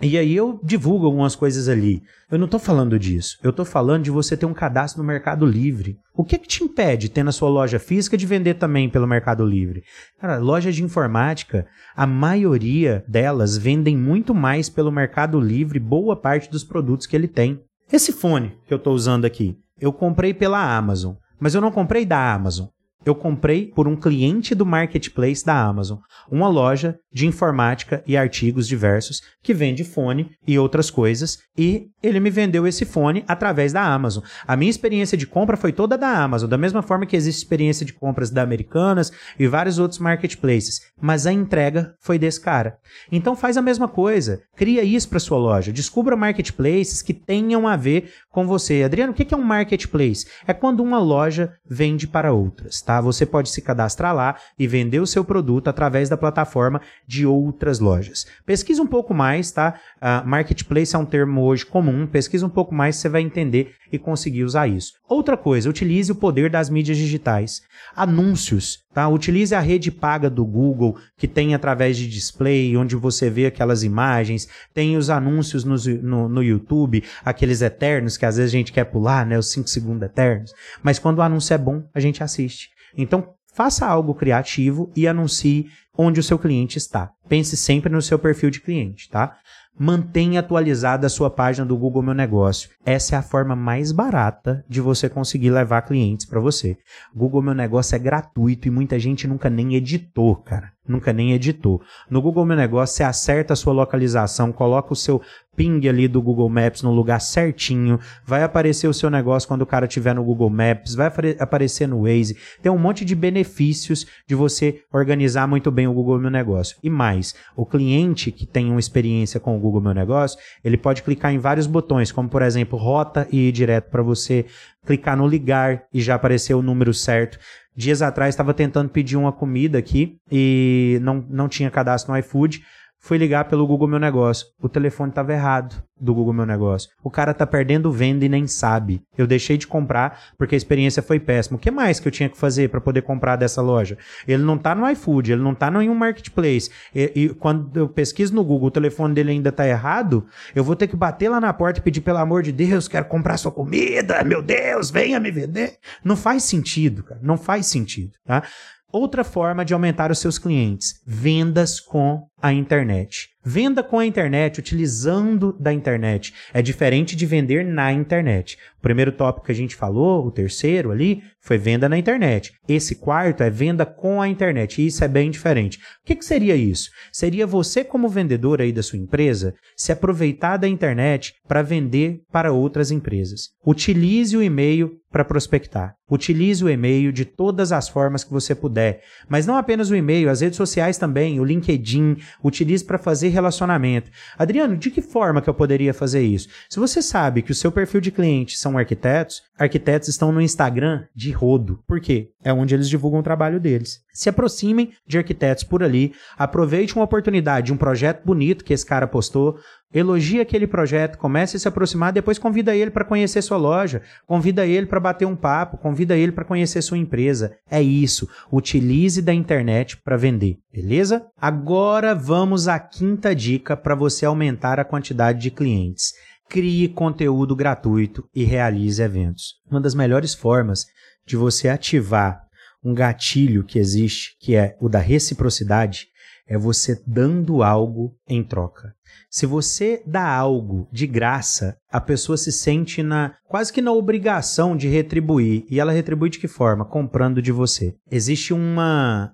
E 0.00 0.16
aí 0.16 0.36
eu 0.36 0.60
divulgo 0.62 1.06
algumas 1.06 1.34
coisas 1.34 1.68
ali. 1.68 2.02
Eu 2.30 2.38
não 2.38 2.44
estou 2.44 2.60
falando 2.60 2.96
disso. 2.98 3.36
Eu 3.42 3.50
estou 3.50 3.64
falando 3.64 4.04
de 4.04 4.12
você 4.12 4.36
ter 4.36 4.46
um 4.46 4.54
cadastro 4.54 5.02
no 5.02 5.06
Mercado 5.06 5.44
Livre. 5.44 5.98
O 6.14 6.24
que, 6.24 6.38
que 6.38 6.46
te 6.46 6.62
impede, 6.62 7.08
ter 7.08 7.24
na 7.24 7.32
sua 7.32 7.48
loja 7.48 7.80
física, 7.80 8.16
de 8.16 8.24
vender 8.24 8.54
também 8.54 8.88
pelo 8.88 9.08
Mercado 9.08 9.44
Livre? 9.44 9.82
Cara, 10.20 10.38
lojas 10.38 10.76
de 10.76 10.84
informática, 10.84 11.66
a 11.96 12.06
maioria 12.06 13.04
delas 13.08 13.56
vendem 13.56 13.96
muito 13.96 14.32
mais 14.32 14.68
pelo 14.68 14.92
Mercado 14.92 15.40
Livre, 15.40 15.80
boa 15.80 16.14
parte 16.14 16.48
dos 16.48 16.62
produtos 16.62 17.06
que 17.06 17.16
ele 17.16 17.26
tem. 17.26 17.60
Esse 17.92 18.12
fone 18.12 18.56
que 18.66 18.72
eu 18.72 18.78
estou 18.78 18.94
usando 18.94 19.24
aqui, 19.24 19.56
eu 19.80 19.92
comprei 19.92 20.32
pela 20.32 20.76
Amazon, 20.76 21.14
mas 21.40 21.56
eu 21.56 21.60
não 21.60 21.72
comprei 21.72 22.06
da 22.06 22.32
Amazon 22.32 22.68
eu 23.06 23.14
comprei 23.14 23.66
por 23.66 23.86
um 23.86 23.96
cliente 23.96 24.54
do 24.54 24.66
marketplace 24.66 25.44
da 25.44 25.54
Amazon, 25.54 25.98
uma 26.30 26.48
loja 26.48 26.98
de 27.12 27.26
informática 27.26 28.02
e 28.06 28.16
artigos 28.16 28.68
diversos 28.68 29.22
que 29.42 29.54
vende 29.54 29.82
fone 29.82 30.32
e 30.46 30.58
outras 30.58 30.90
coisas, 30.90 31.38
e 31.56 31.86
ele 32.02 32.20
me 32.20 32.28
vendeu 32.28 32.66
esse 32.66 32.84
fone 32.84 33.24
através 33.26 33.72
da 33.72 33.82
Amazon. 33.82 34.22
A 34.46 34.56
minha 34.56 34.70
experiência 34.70 35.16
de 35.16 35.26
compra 35.26 35.56
foi 35.56 35.72
toda 35.72 35.96
da 35.96 36.08
Amazon, 36.08 36.50
da 36.50 36.58
mesma 36.58 36.82
forma 36.82 37.06
que 37.06 37.16
existe 37.16 37.38
experiência 37.38 37.86
de 37.86 37.92
compras 37.92 38.30
da 38.30 38.42
Americanas 38.42 39.10
e 39.38 39.46
vários 39.46 39.78
outros 39.78 39.98
marketplaces, 39.98 40.80
mas 41.00 41.26
a 41.26 41.32
entrega 41.32 41.94
foi 42.00 42.18
desse 42.18 42.40
cara. 42.40 42.76
Então 43.10 43.34
faz 43.34 43.56
a 43.56 43.62
mesma 43.62 43.88
coisa, 43.88 44.42
cria 44.54 44.82
isso 44.82 45.08
para 45.08 45.18
sua 45.18 45.38
loja, 45.38 45.72
descubra 45.72 46.16
marketplaces 46.16 47.00
que 47.00 47.14
tenham 47.14 47.66
a 47.66 47.76
ver 47.76 48.12
com 48.30 48.46
você. 48.46 48.82
Adriano, 48.82 49.12
o 49.12 49.14
que 49.14 49.32
é 49.32 49.36
um 49.36 49.42
marketplace? 49.42 50.26
É 50.46 50.52
quando 50.52 50.80
uma 50.80 50.98
loja 50.98 51.54
vende 51.68 52.06
para 52.06 52.32
outras, 52.32 52.82
tá? 52.82 52.97
Você 53.00 53.24
pode 53.24 53.50
se 53.50 53.62
cadastrar 53.62 54.14
lá 54.14 54.36
e 54.58 54.66
vender 54.66 55.00
o 55.00 55.06
seu 55.06 55.24
produto 55.24 55.68
através 55.68 56.08
da 56.08 56.16
plataforma 56.16 56.80
de 57.06 57.26
outras 57.26 57.78
lojas. 57.78 58.26
Pesquisa 58.44 58.82
um 58.82 58.86
pouco 58.86 59.14
mais, 59.14 59.50
tá? 59.50 59.78
Uh, 59.96 60.26
marketplace 60.26 60.94
é 60.94 60.98
um 60.98 61.04
termo 61.04 61.42
hoje 61.42 61.64
comum. 61.64 62.06
Pesquisa 62.06 62.46
um 62.46 62.50
pouco 62.50 62.74
mais, 62.74 62.96
você 62.96 63.08
vai 63.08 63.22
entender 63.22 63.74
e 63.92 63.98
conseguir 63.98 64.44
usar 64.44 64.66
isso. 64.66 64.92
Outra 65.08 65.36
coisa, 65.36 65.68
utilize 65.68 66.10
o 66.12 66.14
poder 66.14 66.50
das 66.50 66.68
mídias 66.68 66.96
digitais. 66.96 67.62
Anúncios, 67.94 68.84
tá? 68.92 69.08
Utilize 69.08 69.54
a 69.54 69.60
rede 69.60 69.90
paga 69.90 70.28
do 70.28 70.44
Google, 70.44 70.98
que 71.16 71.26
tem 71.26 71.54
através 71.54 71.96
de 71.96 72.08
display, 72.08 72.76
onde 72.76 72.96
você 72.96 73.30
vê 73.30 73.46
aquelas 73.46 73.82
imagens, 73.82 74.48
tem 74.74 74.96
os 74.96 75.10
anúncios 75.10 75.64
no, 75.64 75.76
no, 76.02 76.28
no 76.28 76.42
YouTube, 76.42 77.02
aqueles 77.24 77.62
eternos 77.62 78.16
que 78.16 78.26
às 78.26 78.36
vezes 78.36 78.52
a 78.52 78.56
gente 78.56 78.72
quer 78.72 78.84
pular, 78.84 79.24
né? 79.24 79.38
Os 79.38 79.50
5 79.50 79.68
segundos 79.68 80.02
eternos. 80.02 80.52
Mas 80.82 80.98
quando 80.98 81.18
o 81.18 81.22
anúncio 81.22 81.54
é 81.54 81.58
bom, 81.58 81.82
a 81.94 82.00
gente 82.00 82.22
assiste. 82.22 82.70
Então, 82.98 83.32
faça 83.54 83.86
algo 83.86 84.14
criativo 84.14 84.92
e 84.94 85.06
anuncie 85.06 85.66
onde 85.96 86.20
o 86.20 86.22
seu 86.22 86.38
cliente 86.38 86.76
está. 86.76 87.10
Pense 87.28 87.56
sempre 87.56 87.90
no 87.90 88.02
seu 88.02 88.18
perfil 88.18 88.50
de 88.50 88.60
cliente, 88.60 89.08
tá? 89.08 89.36
Mantenha 89.80 90.40
atualizada 90.40 91.06
a 91.06 91.10
sua 91.10 91.30
página 91.30 91.64
do 91.64 91.76
Google 91.76 92.02
Meu 92.02 92.14
Negócio. 92.14 92.68
Essa 92.84 93.14
é 93.14 93.18
a 93.18 93.22
forma 93.22 93.54
mais 93.54 93.92
barata 93.92 94.64
de 94.68 94.80
você 94.80 95.08
conseguir 95.08 95.50
levar 95.50 95.82
clientes 95.82 96.26
para 96.26 96.40
você. 96.40 96.76
Google 97.14 97.42
Meu 97.42 97.54
Negócio 97.54 97.94
é 97.94 97.98
gratuito 97.98 98.66
e 98.66 98.72
muita 98.72 98.98
gente 98.98 99.28
nunca 99.28 99.48
nem 99.48 99.76
editou, 99.76 100.34
cara 100.34 100.72
nunca 100.88 101.12
nem 101.12 101.32
editou. 101.32 101.80
No 102.10 102.22
Google 102.22 102.44
Meu 102.44 102.56
Negócio, 102.56 102.96
você 102.96 103.04
acerta 103.04 103.52
a 103.52 103.56
sua 103.56 103.72
localização, 103.72 104.52
coloca 104.52 104.92
o 104.92 104.96
seu 104.96 105.20
ping 105.58 105.88
ali 105.88 106.06
do 106.06 106.22
Google 106.22 106.48
Maps 106.48 106.82
no 106.82 106.92
lugar 106.92 107.20
certinho, 107.20 107.98
vai 108.24 108.44
aparecer 108.44 108.86
o 108.86 108.94
seu 108.94 109.10
negócio 109.10 109.48
quando 109.48 109.62
o 109.62 109.66
cara 109.66 109.86
estiver 109.86 110.14
no 110.14 110.22
Google 110.22 110.48
Maps, 110.48 110.94
vai 110.94 111.10
aparecer 111.40 111.88
no 111.88 112.02
Waze. 112.02 112.36
Tem 112.62 112.70
um 112.70 112.78
monte 112.78 113.04
de 113.04 113.16
benefícios 113.16 114.06
de 114.24 114.36
você 114.36 114.82
organizar 114.92 115.48
muito 115.48 115.72
bem 115.72 115.88
o 115.88 115.92
Google 115.92 116.20
Meu 116.20 116.30
Negócio. 116.30 116.76
E 116.80 116.88
mais, 116.88 117.34
o 117.56 117.66
cliente 117.66 118.30
que 118.30 118.46
tem 118.46 118.70
uma 118.70 118.78
experiência 118.78 119.40
com 119.40 119.56
o 119.56 119.60
Google 119.60 119.80
Meu 119.80 119.94
Negócio, 119.94 120.38
ele 120.64 120.76
pode 120.76 121.02
clicar 121.02 121.32
em 121.32 121.38
vários 121.38 121.66
botões, 121.66 122.12
como 122.12 122.28
por 122.28 122.42
exemplo, 122.42 122.78
rota 122.78 123.26
e 123.32 123.48
ir 123.48 123.52
direto 123.52 123.90
para 123.90 124.02
você 124.02 124.46
clicar 124.86 125.16
no 125.16 125.26
ligar 125.26 125.84
e 125.92 126.00
já 126.00 126.14
aparecer 126.14 126.54
o 126.54 126.62
número 126.62 126.92
certo. 126.94 127.38
Dias 127.76 128.02
atrás 128.02 128.34
estava 128.34 128.52
tentando 128.54 128.88
pedir 128.88 129.16
uma 129.16 129.32
comida 129.32 129.78
aqui 129.78 130.18
e 130.30 130.98
não, 131.02 131.24
não 131.28 131.48
tinha 131.48 131.70
cadastro 131.70 132.12
no 132.12 132.18
iFood. 132.18 132.64
Fui 133.00 133.16
ligar 133.16 133.44
pelo 133.44 133.66
Google 133.66 133.88
Meu 133.88 133.98
Negócio. 133.98 134.48
O 134.60 134.68
telefone 134.68 135.10
estava 135.10 135.32
errado 135.32 135.82
do 136.00 136.14
Google 136.14 136.32
Meu 136.32 136.44
Negócio. 136.44 136.90
O 137.02 137.10
cara 137.10 137.32
tá 137.32 137.46
perdendo 137.46 137.92
venda 137.92 138.24
e 138.24 138.28
nem 138.28 138.46
sabe. 138.46 139.02
Eu 139.16 139.26
deixei 139.26 139.56
de 139.56 139.66
comprar 139.66 140.20
porque 140.36 140.54
a 140.54 140.58
experiência 140.58 141.02
foi 141.02 141.18
péssima. 141.20 141.56
O 141.56 141.60
que 141.60 141.70
mais 141.70 142.00
que 142.00 142.08
eu 142.08 142.12
tinha 142.12 142.28
que 142.28 142.36
fazer 142.36 142.68
para 142.68 142.80
poder 142.80 143.02
comprar 143.02 143.36
dessa 143.36 143.62
loja? 143.62 143.96
Ele 144.26 144.42
não 144.42 144.58
tá 144.58 144.74
no 144.74 144.88
iFood, 144.90 145.32
ele 145.32 145.42
não 145.42 145.54
tá 145.54 145.68
em 145.68 145.78
nenhum 145.78 145.94
marketplace. 145.94 146.70
E, 146.94 147.12
e, 147.14 147.28
quando 147.30 147.76
eu 147.78 147.88
pesquiso 147.88 148.34
no 148.34 148.44
Google, 148.44 148.68
o 148.68 148.72
telefone 148.72 149.14
dele 149.14 149.30
ainda 149.30 149.52
tá 149.52 149.66
errado, 149.66 150.26
eu 150.54 150.64
vou 150.64 150.74
ter 150.74 150.88
que 150.88 150.96
bater 150.96 151.28
lá 151.28 151.40
na 151.40 151.52
porta 151.52 151.78
e 151.78 151.82
pedir 151.82 152.00
pelo 152.00 152.18
amor 152.18 152.42
de 152.42 152.52
Deus, 152.52 152.88
quero 152.88 153.06
comprar 153.06 153.36
sua 153.36 153.52
comida, 153.52 154.22
meu 154.24 154.42
Deus, 154.42 154.90
venha 154.90 155.20
me 155.20 155.30
vender. 155.30 155.78
Não 156.04 156.16
faz 156.16 156.42
sentido, 156.42 157.04
cara. 157.04 157.20
Não 157.22 157.38
faz 157.38 157.66
sentido, 157.66 158.12
tá? 158.24 158.42
Outra 158.90 159.22
forma 159.22 159.66
de 159.66 159.74
aumentar 159.74 160.10
os 160.10 160.18
seus 160.18 160.38
clientes: 160.38 161.00
vendas 161.06 161.78
com 161.78 162.26
a 162.40 162.52
internet. 162.52 163.28
Venda 163.50 163.82
com 163.82 163.98
a 163.98 164.04
internet, 164.04 164.60
utilizando 164.60 165.56
da 165.58 165.72
internet. 165.72 166.34
É 166.52 166.60
diferente 166.60 167.16
de 167.16 167.24
vender 167.24 167.64
na 167.64 167.90
internet. 167.90 168.58
O 168.78 168.82
primeiro 168.82 169.10
tópico 169.10 169.46
que 169.46 169.52
a 169.52 169.54
gente 169.54 169.74
falou, 169.74 170.26
o 170.26 170.30
terceiro 170.30 170.90
ali, 170.90 171.22
foi 171.40 171.56
venda 171.56 171.88
na 171.88 171.96
internet. 171.96 172.52
Esse 172.68 172.96
quarto 172.96 173.42
é 173.42 173.48
venda 173.48 173.86
com 173.86 174.20
a 174.20 174.28
internet. 174.28 174.82
E 174.82 174.86
isso 174.86 175.02
é 175.02 175.08
bem 175.08 175.30
diferente. 175.30 175.78
O 175.78 175.80
que, 176.04 176.14
que 176.14 176.26
seria 176.26 176.54
isso? 176.54 176.90
Seria 177.10 177.46
você, 177.46 177.82
como 177.82 178.06
vendedor 178.06 178.60
aí 178.60 178.70
da 178.70 178.82
sua 178.82 178.98
empresa, 178.98 179.54
se 179.74 179.92
aproveitar 179.92 180.58
da 180.58 180.68
internet 180.68 181.32
para 181.48 181.62
vender 181.62 182.20
para 182.30 182.52
outras 182.52 182.90
empresas. 182.90 183.48
Utilize 183.66 184.36
o 184.36 184.42
e-mail 184.42 184.98
para 185.10 185.24
prospectar. 185.24 185.94
Utilize 186.10 186.62
o 186.62 186.68
e-mail 186.68 187.12
de 187.12 187.24
todas 187.24 187.72
as 187.72 187.88
formas 187.88 188.24
que 188.24 188.30
você 188.30 188.54
puder. 188.54 189.02
Mas 189.28 189.46
não 189.46 189.56
apenas 189.56 189.90
o 189.90 189.96
e-mail, 189.96 190.28
as 190.28 190.42
redes 190.42 190.56
sociais 190.56 190.98
também, 190.98 191.40
o 191.40 191.44
LinkedIn, 191.44 192.16
utilize 192.44 192.84
para 192.84 192.98
fazer 192.98 193.28
relacionamento. 193.38 194.10
Adriano, 194.36 194.76
de 194.76 194.90
que 194.90 195.00
forma 195.00 195.40
que 195.40 195.48
eu 195.48 195.54
poderia 195.54 195.94
fazer 195.94 196.22
isso? 196.22 196.48
Se 196.68 196.78
você 196.78 197.00
sabe 197.00 197.42
que 197.42 197.52
o 197.52 197.54
seu 197.54 197.72
perfil 197.72 198.00
de 198.00 198.10
cliente 198.10 198.58
são 198.58 198.76
arquitetos, 198.76 199.42
arquitetos 199.58 200.08
estão 200.08 200.32
no 200.32 200.40
Instagram 200.40 201.04
de 201.14 201.30
rodo. 201.30 201.82
Por 201.86 202.00
quê? 202.00 202.30
É 202.42 202.52
onde 202.52 202.74
eles 202.74 202.88
divulgam 202.88 203.20
o 203.20 203.22
trabalho 203.22 203.60
deles. 203.60 204.00
Se 204.18 204.28
aproximem 204.28 204.90
de 205.06 205.16
arquitetos 205.16 205.62
por 205.62 205.80
ali, 205.80 206.12
aproveite 206.36 206.96
uma 206.96 207.04
oportunidade 207.04 207.66
de 207.66 207.72
um 207.72 207.76
projeto 207.76 208.24
bonito 208.26 208.64
que 208.64 208.72
esse 208.72 208.84
cara 208.84 209.06
postou, 209.06 209.60
elogie 209.94 210.40
aquele 210.40 210.66
projeto, 210.66 211.16
comece 211.16 211.56
a 211.56 211.60
se 211.60 211.68
aproximar, 211.68 212.12
depois 212.12 212.36
convida 212.36 212.74
ele 212.74 212.90
para 212.90 213.04
conhecer 213.04 213.40
sua 213.42 213.56
loja, 213.56 214.02
convida 214.26 214.66
ele 214.66 214.86
para 214.86 214.98
bater 214.98 215.24
um 215.24 215.36
papo, 215.36 215.78
convida 215.78 216.16
ele 216.16 216.32
para 216.32 216.44
conhecer 216.44 216.82
sua 216.82 216.98
empresa. 216.98 217.54
É 217.70 217.80
isso. 217.80 218.28
Utilize 218.50 219.22
da 219.22 219.32
internet 219.32 219.96
para 219.98 220.16
vender, 220.16 220.58
beleza? 220.72 221.24
Agora 221.40 222.12
vamos 222.12 222.66
à 222.66 222.76
quinta 222.76 223.32
dica 223.36 223.76
para 223.76 223.94
você 223.94 224.26
aumentar 224.26 224.80
a 224.80 224.84
quantidade 224.84 225.38
de 225.38 225.52
clientes 225.52 226.12
crie 226.48 226.88
conteúdo 226.88 227.54
gratuito 227.54 228.24
e 228.34 228.42
realize 228.42 229.02
eventos. 229.02 229.56
Uma 229.70 229.82
das 229.82 229.94
melhores 229.94 230.34
formas 230.34 230.86
de 231.26 231.36
você 231.36 231.68
ativar 231.68 232.47
um 232.82 232.94
gatilho 232.94 233.64
que 233.64 233.78
existe, 233.78 234.36
que 234.40 234.54
é 234.54 234.76
o 234.80 234.88
da 234.88 234.98
reciprocidade, 234.98 236.08
é 236.46 236.56
você 236.56 237.00
dando 237.06 237.62
algo 237.62 238.16
em 238.26 238.42
troca. 238.42 238.94
Se 239.30 239.44
você 239.44 240.02
dá 240.06 240.26
algo 240.26 240.88
de 240.90 241.06
graça, 241.06 241.78
a 241.90 242.00
pessoa 242.00 242.36
se 242.36 242.52
sente 242.52 243.02
na 243.02 243.34
quase 243.48 243.72
que 243.72 243.80
na 243.80 243.92
obrigação 243.92 244.76
de 244.76 244.88
retribuir. 244.88 245.64
E 245.70 245.80
ela 245.80 245.92
retribui 245.92 246.28
de 246.28 246.38
que 246.38 246.48
forma? 246.48 246.84
Comprando 246.84 247.40
de 247.40 247.50
você. 247.50 247.94
Existe 248.10 248.52
uma, 248.52 249.32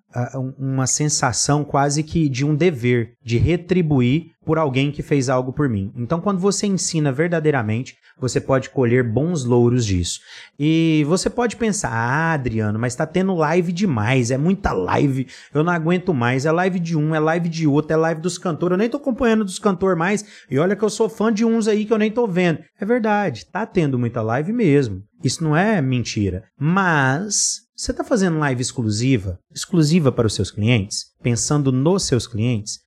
uma 0.57 0.87
sensação 0.87 1.65
quase 1.65 2.03
que 2.03 2.29
de 2.29 2.45
um 2.45 2.55
dever 2.55 3.15
de 3.23 3.39
retribuir 3.39 4.33
por 4.45 4.59
alguém 4.59 4.93
que 4.93 5.03
fez 5.03 5.29
algo 5.29 5.53
por 5.53 5.69
mim. 5.69 5.91
Então, 5.97 6.21
quando 6.21 6.39
você 6.39 6.67
ensina 6.67 7.11
verdadeiramente, 7.11 7.97
você 8.21 8.41
pode 8.41 8.71
colher 8.71 9.03
bons 9.03 9.43
louros 9.43 9.85
disso. 9.85 10.21
E 10.59 11.03
você 11.09 11.29
pode 11.31 11.57
pensar, 11.57 11.91
ah, 11.91 12.35
Adriano, 12.35 12.79
mas 12.79 12.93
está 12.93 13.07
tendo 13.07 13.35
live 13.35 13.73
demais, 13.73 14.31
é 14.31 14.37
muita 14.37 14.73
live, 14.73 15.27
eu 15.53 15.65
não 15.65 15.73
aguento 15.73 16.13
mais. 16.13 16.45
É 16.45 16.53
live 16.53 16.79
de 16.79 16.97
um, 16.97 17.15
é 17.15 17.19
live 17.19 17.49
de 17.49 17.67
outro, 17.67 17.95
é 17.95 17.97
live 17.97 18.21
dos 18.21 18.37
cantores. 18.37 18.73
Eu 18.73 18.79
nem 18.79 18.89
tô 18.89 18.99
acompanhando 18.99 19.45
dos 19.45 19.59
cantores 19.59 19.99
mais. 19.99 20.25
E 20.51 20.59
olha 20.59 20.77
que 20.77 20.85
eu 20.85 20.91
sou 20.91 21.09
fã 21.09 21.33
de 21.33 21.45
uns 21.45 21.67
aí 21.67 21.87
que 21.87 21.93
eu 21.93 21.99
nem 21.99 22.11
tô 22.11 22.27
vendo 22.27 22.44
É 22.79 22.85
verdade, 22.85 23.47
tá 23.47 23.67
tendo 23.67 23.99
muita 23.99 24.23
live 24.23 24.53
mesmo. 24.53 25.03
Isso 25.23 25.43
não 25.43 25.57
é 25.57 25.81
mentira. 25.81 26.45
Mas 26.59 27.63
você 27.77 27.91
está 27.91 28.05
fazendo 28.05 28.39
live 28.39 28.63
exclusiva, 28.63 29.39
exclusiva 29.53 30.13
para 30.13 30.27
os 30.27 30.35
seus 30.35 30.51
clientes, 30.51 31.07
pensando 31.23 31.73
nos 31.73 32.05
seus 32.05 32.27
clientes, 32.27 32.79